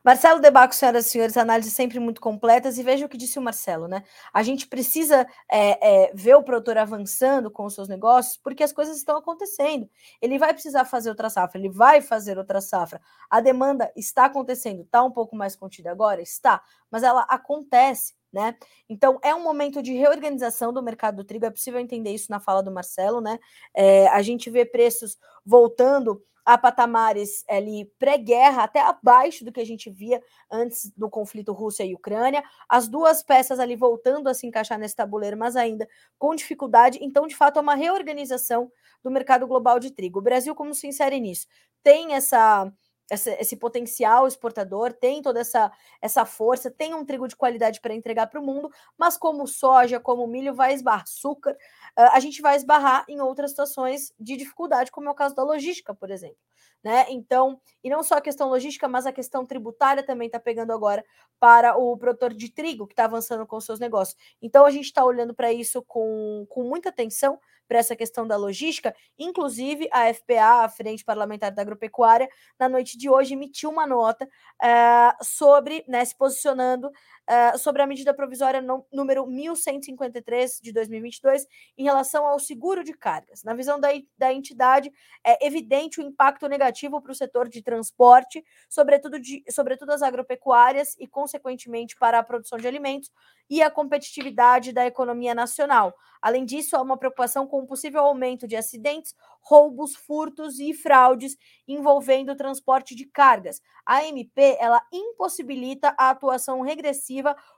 Marcelo 0.07 0.39
Debaco, 0.39 0.73
senhoras 0.73 1.05
e 1.05 1.09
senhores, 1.09 1.35
análises 1.35 1.73
sempre 1.73 1.99
muito 1.99 2.21
completas, 2.21 2.77
e 2.77 2.83
veja 2.83 3.05
o 3.05 3.09
que 3.09 3.17
disse 3.17 3.37
o 3.37 3.41
Marcelo, 3.41 3.89
né? 3.89 4.03
A 4.33 4.41
gente 4.41 4.65
precisa 4.65 5.27
é, 5.51 6.05
é, 6.05 6.11
ver 6.13 6.33
o 6.35 6.43
produtor 6.43 6.77
avançando 6.77 7.51
com 7.51 7.65
os 7.65 7.73
seus 7.75 7.89
negócios, 7.89 8.37
porque 8.37 8.63
as 8.63 8.71
coisas 8.71 8.95
estão 8.95 9.17
acontecendo. 9.17 9.89
Ele 10.21 10.39
vai 10.39 10.53
precisar 10.53 10.85
fazer 10.85 11.09
outra 11.09 11.29
safra, 11.29 11.59
ele 11.59 11.67
vai 11.67 11.99
fazer 11.99 12.37
outra 12.37 12.61
safra. 12.61 13.01
A 13.29 13.41
demanda 13.41 13.91
está 13.97 14.23
acontecendo, 14.23 14.83
está 14.83 15.03
um 15.03 15.11
pouco 15.11 15.35
mais 15.35 15.57
contida 15.57 15.91
agora? 15.91 16.21
Está, 16.21 16.63
mas 16.89 17.03
ela 17.03 17.23
acontece. 17.23 18.15
Né? 18.31 18.55
Então 18.87 19.19
é 19.21 19.35
um 19.35 19.43
momento 19.43 19.81
de 19.81 19.93
reorganização 19.93 20.71
do 20.71 20.83
mercado 20.83 21.17
do 21.17 21.23
trigo, 21.25 21.45
é 21.45 21.49
possível 21.49 21.81
entender 21.81 22.11
isso 22.11 22.29
na 22.29 22.39
fala 22.39 22.61
do 22.63 22.71
Marcelo, 22.71 23.19
né? 23.19 23.39
É, 23.73 24.07
a 24.09 24.21
gente 24.21 24.49
vê 24.49 24.65
preços 24.65 25.17
voltando 25.45 26.21
a 26.47 26.57
patamares 26.57 27.43
ali 27.49 27.91
pré-guerra, 27.99 28.63
até 28.63 28.79
abaixo 28.79 29.43
do 29.43 29.51
que 29.51 29.59
a 29.59 29.65
gente 29.65 29.89
via 29.89 30.23
antes 30.49 30.89
do 30.95 31.09
conflito 31.09 31.51
Rússia 31.51 31.83
e 31.83 31.93
Ucrânia. 31.93 32.41
As 32.69 32.87
duas 32.87 33.21
peças 33.21 33.59
ali 33.59 33.75
voltando 33.75 34.29
a 34.29 34.33
se 34.33 34.47
encaixar 34.47 34.79
nesse 34.79 34.95
tabuleiro, 34.95 35.35
mas 35.35 35.57
ainda 35.57 35.85
com 36.17 36.33
dificuldade. 36.33 36.99
Então, 37.01 37.27
de 37.27 37.35
fato, 37.35 37.59
é 37.59 37.61
uma 37.61 37.75
reorganização 37.75 38.71
do 39.03 39.11
mercado 39.11 39.45
global 39.45 39.77
de 39.77 39.91
trigo. 39.91 40.19
O 40.19 40.21
Brasil, 40.21 40.55
como 40.55 40.73
se 40.73 40.87
insere 40.87 41.19
nisso? 41.19 41.47
Tem 41.83 42.13
essa 42.13 42.71
essa, 43.09 43.31
esse 43.41 43.55
potencial 43.55 44.27
exportador, 44.27 44.93
tem 44.93 45.21
toda 45.21 45.39
essa, 45.39 45.71
essa 46.01 46.25
força, 46.25 46.69
tem 46.69 46.93
um 46.93 47.05
trigo 47.05 47.27
de 47.27 47.35
qualidade 47.35 47.79
para 47.79 47.93
entregar 47.93 48.27
para 48.27 48.39
o 48.39 48.43
mundo, 48.43 48.69
mas 48.97 49.17
como 49.17 49.47
soja, 49.47 49.99
como 49.99 50.27
milho, 50.27 50.53
vai 50.53 50.73
esbarrar 50.73 51.03
açúcar, 51.03 51.51
uh, 51.51 52.11
a 52.11 52.19
gente 52.19 52.41
vai 52.41 52.55
esbarrar 52.55 53.05
em 53.07 53.21
outras 53.21 53.51
situações 53.51 54.13
de 54.19 54.35
dificuldade, 54.35 54.91
como 54.91 55.07
é 55.07 55.11
o 55.11 55.15
caso 55.15 55.35
da 55.35 55.43
logística, 55.43 55.93
por 55.93 56.11
exemplo. 56.11 56.37
Né? 56.83 57.05
Então, 57.09 57.59
e 57.83 57.89
não 57.89 58.03
só 58.03 58.15
a 58.15 58.21
questão 58.21 58.49
logística, 58.49 58.87
mas 58.87 59.05
a 59.05 59.11
questão 59.11 59.45
tributária 59.45 60.03
também 60.03 60.27
está 60.27 60.39
pegando 60.39 60.71
agora 60.71 61.03
para 61.39 61.75
o 61.75 61.97
produtor 61.97 62.33
de 62.33 62.51
trigo 62.51 62.85
que 62.85 62.93
está 62.93 63.05
avançando 63.05 63.45
com 63.47 63.59
seus 63.59 63.79
negócios. 63.79 64.17
Então, 64.41 64.65
a 64.65 64.71
gente 64.71 64.85
está 64.85 65.03
olhando 65.03 65.33
para 65.33 65.51
isso 65.51 65.81
com, 65.81 66.45
com 66.49 66.63
muita 66.63 66.89
atenção, 66.89 67.39
para 67.67 67.79
essa 67.79 67.95
questão 67.95 68.25
da 68.25 68.37
logística. 68.37 68.95
Inclusive, 69.19 69.89
a 69.91 70.11
FPA, 70.13 70.63
a 70.63 70.69
Frente 70.69 71.03
Parlamentar 71.03 71.51
da 71.51 71.61
Agropecuária, 71.61 72.29
na 72.57 72.69
noite 72.69 72.96
de 72.97 73.09
hoje 73.09 73.33
emitiu 73.33 73.69
uma 73.69 73.87
nota 73.87 74.25
uh, 74.25 75.23
sobre, 75.23 75.85
né, 75.87 76.03
se 76.03 76.15
posicionando 76.15 76.91
uh, 77.27 77.57
sobre 77.57 77.81
a 77.81 77.87
medida 77.87 78.13
provisória 78.13 78.61
no, 78.61 78.85
número 78.91 79.25
1153 79.27 80.59
de 80.61 80.71
2022 80.71 81.45
em 81.77 81.83
relação 81.83 82.25
ao 82.25 82.39
seguro 82.39 82.83
de 82.83 82.93
cargas. 82.93 83.43
Na 83.43 83.53
visão 83.53 83.79
da, 83.79 83.89
da 84.17 84.33
entidade, 84.33 84.91
é 85.23 85.45
evidente 85.45 85.99
o 85.99 86.03
impacto 86.03 86.47
negativo 86.47 87.01
para 87.01 87.11
o 87.11 87.15
setor 87.15 87.47
de 87.47 87.61
transporte, 87.61 88.43
sobretudo, 88.69 89.19
de, 89.19 89.43
sobretudo 89.49 89.91
as 89.91 90.01
agropecuárias 90.01 90.95
e, 90.99 91.07
consequentemente, 91.07 91.95
para 91.97 92.19
a 92.19 92.23
produção 92.23 92.57
de 92.57 92.67
alimentos 92.67 93.11
e 93.49 93.61
a 93.61 93.71
competitividade 93.71 94.73
da 94.73 94.85
economia 94.85 95.33
nacional. 95.33 95.93
Além 96.21 96.45
disso, 96.45 96.75
há 96.75 96.81
uma 96.81 96.97
preocupação 96.97 97.47
com 97.47 97.59
o 97.61 97.67
possível 97.67 98.01
aumento 98.01 98.47
de 98.47 98.55
acidentes, 98.55 99.15
roubos, 99.41 99.95
furtos 99.95 100.59
e 100.59 100.73
fraudes 100.73 101.37
envolvendo 101.67 102.31
o 102.31 102.35
transporte 102.35 102.95
de 102.95 103.05
cargas. 103.05 103.61
A 103.85 104.03
MP 104.03 104.57
ela 104.59 104.81
impossibilita 104.91 105.95
a 105.97 106.09
atuação 106.09 106.61
regressiva 106.61 107.16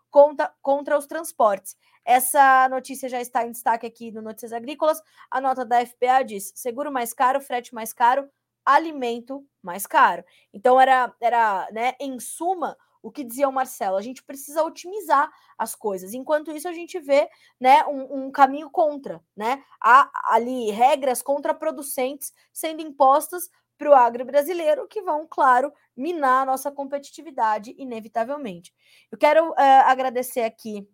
contra, 0.09 0.53
contra 0.61 0.97
os 0.97 1.05
transportes. 1.05 1.75
Essa 2.05 2.67
notícia 2.69 3.07
já 3.09 3.21
está 3.21 3.45
em 3.45 3.51
destaque 3.51 3.85
aqui 3.85 4.11
no 4.11 4.21
Notícias 4.21 4.53
Agrícolas. 4.53 5.01
A 5.29 5.39
nota 5.39 5.65
da 5.65 5.85
FPA 5.85 6.23
diz: 6.23 6.51
seguro 6.55 6.91
mais 6.91 7.13
caro, 7.13 7.41
frete 7.41 7.73
mais 7.73 7.93
caro, 7.93 8.29
alimento 8.65 9.45
mais 9.61 9.85
caro. 9.85 10.23
Então 10.53 10.79
era, 10.79 11.13
era 11.21 11.67
né, 11.71 11.93
em 11.99 12.19
suma, 12.19 12.77
o 13.01 13.11
que 13.11 13.23
dizia 13.23 13.47
o 13.47 13.53
Marcelo, 13.53 13.95
a 13.95 14.01
gente 14.01 14.23
precisa 14.23 14.63
otimizar 14.63 15.31
as 15.57 15.73
coisas. 15.73 16.13
Enquanto 16.13 16.51
isso, 16.51 16.67
a 16.67 16.73
gente 16.73 16.99
vê 16.99 17.29
né, 17.59 17.85
um, 17.85 18.25
um 18.25 18.31
caminho 18.31 18.69
contra. 18.69 19.21
Né? 19.35 19.63
Há 19.81 20.09
ali 20.25 20.69
regras 20.71 21.21
contraproducentes 21.21 22.33
sendo 22.51 22.81
impostas 22.81 23.49
para 23.77 23.89
o 23.89 23.93
agro 23.93 24.25
brasileiro, 24.25 24.87
que 24.89 25.01
vão, 25.01 25.25
claro, 25.25 25.71
minar 25.99 26.43
a 26.43 26.45
nossa 26.45 26.71
competitividade, 26.71 27.75
inevitavelmente. 27.77 28.73
Eu 29.11 29.17
quero 29.17 29.49
uh, 29.51 29.55
agradecer 29.85 30.41
aqui 30.41 30.87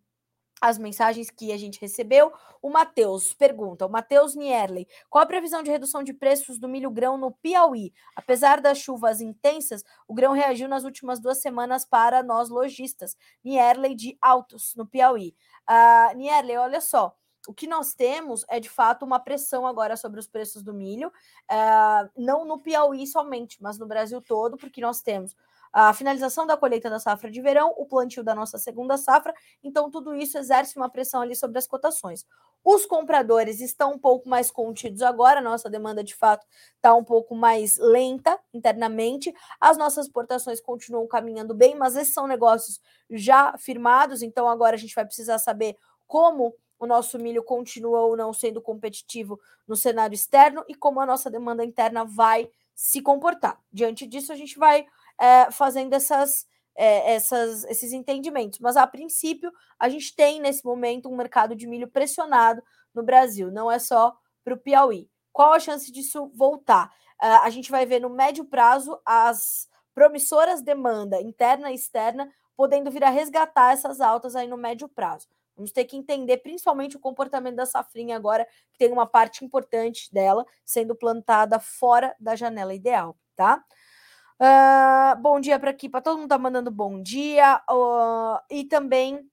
as 0.61 0.77
mensagens 0.77 1.29
que 1.29 1.51
a 1.51 1.57
gente 1.57 1.79
recebeu. 1.79 2.31
O 2.61 2.69
Matheus 2.69 3.33
pergunta, 3.33 3.85
o 3.85 3.89
Matheus 3.89 4.35
Nierley, 4.35 4.87
qual 5.09 5.23
a 5.23 5.27
previsão 5.27 5.61
de 5.61 5.69
redução 5.69 6.01
de 6.01 6.13
preços 6.13 6.57
do 6.57 6.67
milho 6.67 6.89
grão 6.89 7.17
no 7.17 7.31
Piauí? 7.31 7.93
Apesar 8.15 8.61
das 8.61 8.79
chuvas 8.79 9.21
intensas, 9.21 9.83
o 10.07 10.13
grão 10.13 10.31
reagiu 10.33 10.67
nas 10.67 10.83
últimas 10.83 11.19
duas 11.19 11.41
semanas 11.41 11.85
para 11.85 12.23
nós 12.23 12.49
lojistas. 12.49 13.15
Nierley 13.43 13.93
de 13.93 14.17
Altos, 14.21 14.73
no 14.75 14.87
Piauí. 14.87 15.35
Uh, 15.69 16.17
Nierley, 16.17 16.57
olha 16.57 16.81
só, 16.81 17.15
o 17.47 17.53
que 17.53 17.67
nós 17.67 17.93
temos 17.93 18.45
é 18.49 18.59
de 18.59 18.69
fato 18.69 19.05
uma 19.05 19.19
pressão 19.19 19.65
agora 19.65 19.95
sobre 19.95 20.19
os 20.19 20.27
preços 20.27 20.63
do 20.63 20.73
milho, 20.73 21.09
uh, 21.09 22.09
não 22.17 22.45
no 22.45 22.59
Piauí 22.59 23.05
somente, 23.07 23.61
mas 23.61 23.77
no 23.77 23.85
Brasil 23.87 24.21
todo, 24.21 24.57
porque 24.57 24.81
nós 24.81 25.01
temos 25.01 25.35
a 25.77 25.93
finalização 25.93 26.47
da 26.47 26.55
colheita 26.55 26.89
da 26.89 26.99
safra 26.99 27.29
de 27.29 27.41
verão, 27.41 27.73
o 27.77 27.85
plantio 27.85 28.23
da 28.23 28.33
nossa 28.33 28.57
segunda 28.57 28.95
safra, 28.95 29.33
então 29.61 29.91
tudo 29.91 30.15
isso 30.15 30.37
exerce 30.37 30.77
uma 30.77 30.87
pressão 30.87 31.21
ali 31.21 31.35
sobre 31.35 31.57
as 31.57 31.67
cotações. 31.67 32.25
Os 32.63 32.85
compradores 32.85 33.59
estão 33.59 33.91
um 33.91 33.99
pouco 33.99 34.29
mais 34.29 34.49
contidos 34.49 35.01
agora, 35.01 35.41
nossa 35.41 35.69
demanda 35.69 36.01
de 36.01 36.15
fato 36.15 36.47
está 36.77 36.95
um 36.95 37.03
pouco 37.03 37.35
mais 37.35 37.77
lenta 37.77 38.39
internamente, 38.53 39.35
as 39.59 39.77
nossas 39.77 40.05
exportações 40.05 40.61
continuam 40.61 41.05
caminhando 41.07 41.53
bem, 41.53 41.75
mas 41.75 41.97
esses 41.97 42.13
são 42.13 42.25
negócios 42.25 42.79
já 43.09 43.57
firmados, 43.57 44.21
então 44.21 44.47
agora 44.47 44.77
a 44.77 44.79
gente 44.79 44.95
vai 44.95 45.05
precisar 45.05 45.39
saber 45.39 45.75
como 46.07 46.55
o 46.85 46.87
nosso 46.87 47.19
milho 47.19 47.43
continua 47.43 47.99
ou 48.01 48.15
não 48.15 48.31
sendo 48.31 48.61
competitivo 48.61 49.39
no 49.67 49.75
cenário 49.75 50.15
externo 50.15 50.63
e 50.67 50.75
como 50.75 51.01
a 51.01 51.05
nossa 51.05 51.29
demanda 51.29 51.65
interna 51.65 52.05
vai 52.05 52.49
se 52.73 53.01
comportar. 53.01 53.59
Diante 53.71 54.05
disso, 54.05 54.31
a 54.31 54.35
gente 54.35 54.57
vai 54.57 54.85
é, 55.19 55.51
fazendo 55.51 55.93
essas, 55.93 56.45
é, 56.75 57.13
essas, 57.13 57.63
esses 57.65 57.93
entendimentos. 57.93 58.59
Mas, 58.59 58.77
a 58.77 58.85
princípio, 58.85 59.51
a 59.79 59.89
gente 59.89 60.15
tem 60.15 60.39
nesse 60.39 60.63
momento 60.63 61.09
um 61.09 61.15
mercado 61.15 61.55
de 61.55 61.67
milho 61.67 61.87
pressionado 61.87 62.61
no 62.93 63.03
Brasil, 63.03 63.51
não 63.51 63.71
é 63.71 63.79
só 63.79 64.15
para 64.43 64.53
o 64.53 64.57
Piauí. 64.57 65.09
Qual 65.33 65.53
a 65.53 65.59
chance 65.59 65.91
disso 65.91 66.31
voltar? 66.33 66.87
Uh, 67.21 67.43
a 67.43 67.49
gente 67.49 67.71
vai 67.71 67.85
ver 67.85 67.99
no 67.99 68.09
médio 68.09 68.45
prazo 68.45 68.99
as 69.05 69.67
promissoras 69.93 70.61
demanda 70.61 71.21
interna 71.21 71.71
e 71.71 71.75
externa 71.75 72.29
podendo 72.55 72.91
vir 72.91 73.03
a 73.03 73.09
resgatar 73.09 73.73
essas 73.73 73.99
altas 73.99 74.35
aí 74.35 74.47
no 74.47 74.57
médio 74.57 74.87
prazo. 74.87 75.27
Vamos 75.55 75.71
ter 75.71 75.85
que 75.85 75.95
entender 75.95 76.37
principalmente 76.37 76.97
o 76.97 76.99
comportamento 76.99 77.55
da 77.55 77.65
safrinha 77.65 78.15
agora, 78.15 78.45
que 78.71 78.77
tem 78.77 78.91
uma 78.91 79.05
parte 79.05 79.45
importante 79.45 80.13
dela 80.13 80.45
sendo 80.63 80.95
plantada 80.95 81.59
fora 81.59 82.15
da 82.19 82.35
janela 82.35 82.73
ideal, 82.73 83.17
tá? 83.35 83.63
Uh, 84.37 85.17
bom 85.21 85.39
dia 85.39 85.57
para 85.57 85.71
aqui, 85.71 85.87
para 85.87 86.01
todo 86.01 86.17
mundo 86.17 86.29
tá 86.29 86.37
mandando 86.37 86.69
bom 86.69 87.01
dia. 87.01 87.61
Uh, 87.69 88.37
e 88.49 88.65
também 88.65 89.25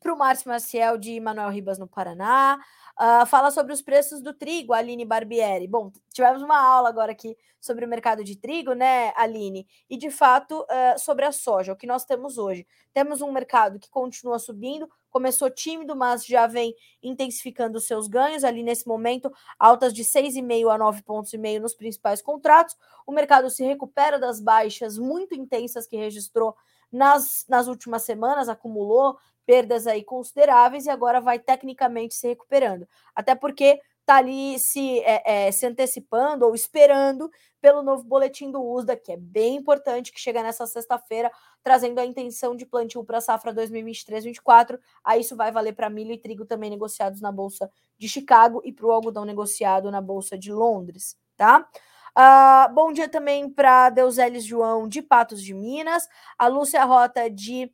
para 0.00 0.14
o 0.14 0.16
Márcio 0.16 0.48
Maciel 0.48 0.96
de 0.96 1.20
Manuel 1.20 1.50
Ribas 1.50 1.78
no 1.78 1.86
Paraná. 1.86 2.58
Uh, 2.98 3.24
fala 3.26 3.50
sobre 3.50 3.72
os 3.72 3.80
preços 3.80 4.20
do 4.20 4.32
trigo, 4.32 4.72
Aline 4.72 5.04
Barbieri. 5.04 5.66
Bom, 5.66 5.90
tivemos 6.12 6.42
uma 6.42 6.58
aula 6.58 6.88
agora 6.88 7.12
aqui 7.12 7.36
sobre 7.60 7.84
o 7.84 7.88
mercado 7.88 8.24
de 8.24 8.36
trigo, 8.36 8.72
né, 8.72 9.12
Aline? 9.16 9.66
E 9.88 9.96
de 9.96 10.10
fato 10.10 10.62
uh, 10.62 10.98
sobre 10.98 11.24
a 11.24 11.32
soja, 11.32 11.72
o 11.72 11.76
que 11.76 11.86
nós 11.86 12.04
temos 12.04 12.38
hoje. 12.38 12.66
Temos 12.92 13.20
um 13.20 13.30
mercado 13.30 13.78
que 13.78 13.90
continua 13.90 14.38
subindo, 14.38 14.88
começou 15.10 15.50
tímido, 15.50 15.94
mas 15.94 16.24
já 16.24 16.46
vem 16.46 16.74
intensificando 17.02 17.80
seus 17.80 18.08
ganhos 18.08 18.44
ali 18.44 18.62
nesse 18.62 18.86
momento, 18.86 19.30
altas 19.58 19.92
de 19.92 20.04
6,5 20.04 20.72
a 20.72 20.78
9 20.78 21.02
pontos 21.02 21.32
e 21.32 21.38
meio 21.38 21.60
nos 21.60 21.74
principais 21.74 22.22
contratos. 22.22 22.76
O 23.06 23.12
mercado 23.12 23.50
se 23.50 23.64
recupera 23.64 24.18
das 24.18 24.40
baixas 24.40 24.98
muito 24.98 25.34
intensas 25.34 25.86
que 25.86 25.96
registrou 25.96 26.56
nas, 26.90 27.44
nas 27.48 27.68
últimas 27.68 28.02
semanas, 28.02 28.48
acumulou 28.48 29.16
perdas 29.46 29.86
aí 29.86 30.04
consideráveis 30.04 30.86
e 30.86 30.90
agora 30.90 31.20
vai 31.20 31.38
tecnicamente 31.38 32.14
se 32.14 32.28
recuperando. 32.28 32.86
Até 33.14 33.34
porque 33.34 33.80
está 34.10 34.16
ali 34.16 34.58
se, 34.58 34.98
é, 35.00 35.46
é, 35.46 35.52
se 35.52 35.64
antecipando 35.64 36.44
ou 36.44 36.52
esperando 36.52 37.30
pelo 37.60 37.80
novo 37.80 38.02
boletim 38.02 38.50
do 38.50 38.60
USDA, 38.60 38.96
que 38.96 39.12
é 39.12 39.16
bem 39.16 39.56
importante, 39.56 40.10
que 40.10 40.18
chega 40.18 40.42
nessa 40.42 40.66
sexta-feira, 40.66 41.30
trazendo 41.62 42.00
a 42.00 42.04
intenção 42.04 42.56
de 42.56 42.66
plantio 42.66 43.04
para 43.04 43.18
a 43.18 43.20
safra 43.20 43.54
2023-24. 43.54 44.78
Aí 45.04 45.20
isso 45.20 45.36
vai 45.36 45.52
valer 45.52 45.74
para 45.74 45.88
milho 45.88 46.12
e 46.12 46.18
trigo 46.18 46.44
também 46.44 46.70
negociados 46.70 47.20
na 47.20 47.30
Bolsa 47.30 47.70
de 47.96 48.08
Chicago 48.08 48.60
e 48.64 48.72
para 48.72 48.86
o 48.86 48.90
algodão 48.90 49.24
negociado 49.24 49.90
na 49.90 50.00
Bolsa 50.00 50.36
de 50.36 50.52
Londres, 50.52 51.16
tá? 51.36 51.68
Uh, 52.18 52.74
bom 52.74 52.92
dia 52.92 53.08
também 53.08 53.48
para 53.48 53.90
Deuseles 53.90 54.44
João 54.44 54.88
de 54.88 55.00
Patos 55.00 55.40
de 55.40 55.54
Minas, 55.54 56.08
a 56.36 56.48
Lúcia 56.48 56.84
Rota 56.84 57.30
de 57.30 57.70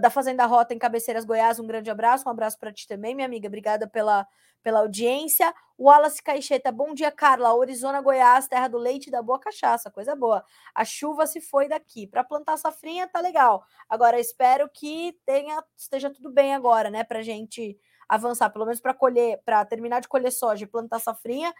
da 0.00 0.10
Fazenda 0.10 0.44
Rota 0.46 0.74
em 0.74 0.78
Cabeceiras, 0.78 1.24
Goiás. 1.24 1.60
Um 1.60 1.66
grande 1.66 1.90
abraço, 1.90 2.28
um 2.28 2.30
abraço 2.30 2.58
para 2.58 2.72
ti 2.72 2.88
também, 2.88 3.14
minha 3.14 3.26
amiga. 3.26 3.46
Obrigada 3.46 3.86
pela, 3.86 4.26
pela 4.62 4.80
audiência. 4.80 5.54
Wallace 5.78 6.22
Caixeta, 6.22 6.72
bom 6.72 6.92
dia, 6.92 7.12
Carla. 7.12 7.56
Arizona, 7.60 8.00
Goiás, 8.00 8.48
terra 8.48 8.66
do 8.66 8.78
leite 8.78 9.06
e 9.06 9.10
da 9.10 9.22
boa 9.22 9.38
cachaça, 9.38 9.90
coisa 9.90 10.16
boa. 10.16 10.44
A 10.74 10.84
chuva 10.84 11.26
se 11.26 11.40
foi 11.40 11.68
daqui. 11.68 12.06
Para 12.06 12.24
plantar 12.24 12.56
safrinha, 12.56 13.06
tá 13.06 13.20
legal. 13.20 13.64
Agora, 13.88 14.18
espero 14.18 14.68
que 14.68 15.16
tenha, 15.24 15.62
esteja 15.76 16.10
tudo 16.10 16.30
bem 16.30 16.54
agora, 16.54 16.90
né? 16.90 17.04
Para 17.04 17.22
gente 17.22 17.78
avançar, 18.08 18.50
pelo 18.50 18.64
menos 18.64 18.80
para 18.80 18.94
colher, 18.94 19.40
para 19.44 19.64
terminar 19.64 20.00
de 20.00 20.08
colher 20.08 20.32
soja 20.32 20.64
e 20.64 20.66
plantar 20.66 20.98
safrinha, 21.00 21.54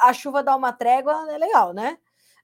a 0.00 0.12
chuva 0.12 0.42
dá 0.42 0.56
uma 0.56 0.72
trégua, 0.72 1.26
é 1.30 1.38
legal, 1.38 1.72
né? 1.72 1.98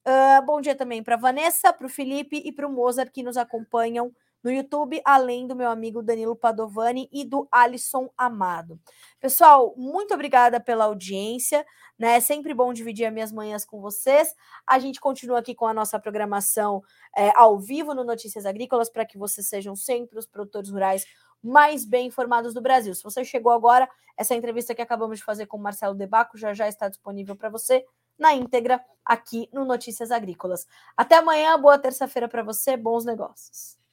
Uh, 0.06 0.44
bom 0.44 0.60
dia 0.60 0.74
também 0.74 1.02
para 1.02 1.16
Vanessa, 1.16 1.72
para 1.72 1.86
o 1.86 1.90
Felipe 1.90 2.36
e 2.44 2.52
para 2.52 2.66
o 2.66 2.70
Mozart 2.70 3.10
que 3.10 3.22
nos 3.22 3.38
acompanham 3.38 4.14
no 4.44 4.52
YouTube, 4.52 5.00
além 5.04 5.46
do 5.46 5.56
meu 5.56 5.70
amigo 5.70 6.02
Danilo 6.02 6.36
Padovani 6.36 7.08
e 7.10 7.24
do 7.24 7.48
Alisson 7.50 8.10
Amado. 8.16 8.78
Pessoal, 9.18 9.74
muito 9.74 10.12
obrigada 10.12 10.60
pela 10.60 10.84
audiência, 10.84 11.64
né? 11.98 12.16
É 12.16 12.20
sempre 12.20 12.52
bom 12.52 12.72
dividir 12.74 13.06
as 13.06 13.12
minhas 13.12 13.32
manhãs 13.32 13.64
com 13.64 13.80
vocês. 13.80 14.34
A 14.66 14.78
gente 14.78 15.00
continua 15.00 15.38
aqui 15.38 15.54
com 15.54 15.66
a 15.66 15.72
nossa 15.72 15.98
programação 15.98 16.82
é, 17.16 17.32
ao 17.34 17.58
vivo 17.58 17.94
no 17.94 18.04
Notícias 18.04 18.44
Agrícolas 18.44 18.90
para 18.90 19.06
que 19.06 19.16
vocês 19.16 19.48
sejam 19.48 19.74
sempre 19.74 20.18
os 20.18 20.26
produtores 20.26 20.68
rurais 20.68 21.06
mais 21.42 21.86
bem 21.86 22.08
informados 22.08 22.52
do 22.52 22.60
Brasil. 22.60 22.94
Se 22.94 23.02
você 23.02 23.24
chegou 23.24 23.50
agora, 23.50 23.88
essa 24.16 24.34
entrevista 24.34 24.74
que 24.74 24.82
acabamos 24.82 25.18
de 25.18 25.24
fazer 25.24 25.46
com 25.46 25.56
o 25.56 25.60
Marcelo 25.60 25.94
Debaco 25.94 26.36
já 26.36 26.52
já 26.52 26.68
está 26.68 26.88
disponível 26.88 27.34
para 27.34 27.48
você 27.48 27.84
na 28.18 28.34
íntegra 28.34 28.82
aqui 29.04 29.48
no 29.52 29.64
Notícias 29.64 30.10
Agrícolas. 30.10 30.66
Até 30.96 31.16
amanhã, 31.16 31.58
boa 31.58 31.78
terça-feira 31.78 32.28
para 32.28 32.42
você, 32.42 32.76
bons 32.76 33.04
negócios. 33.04 33.83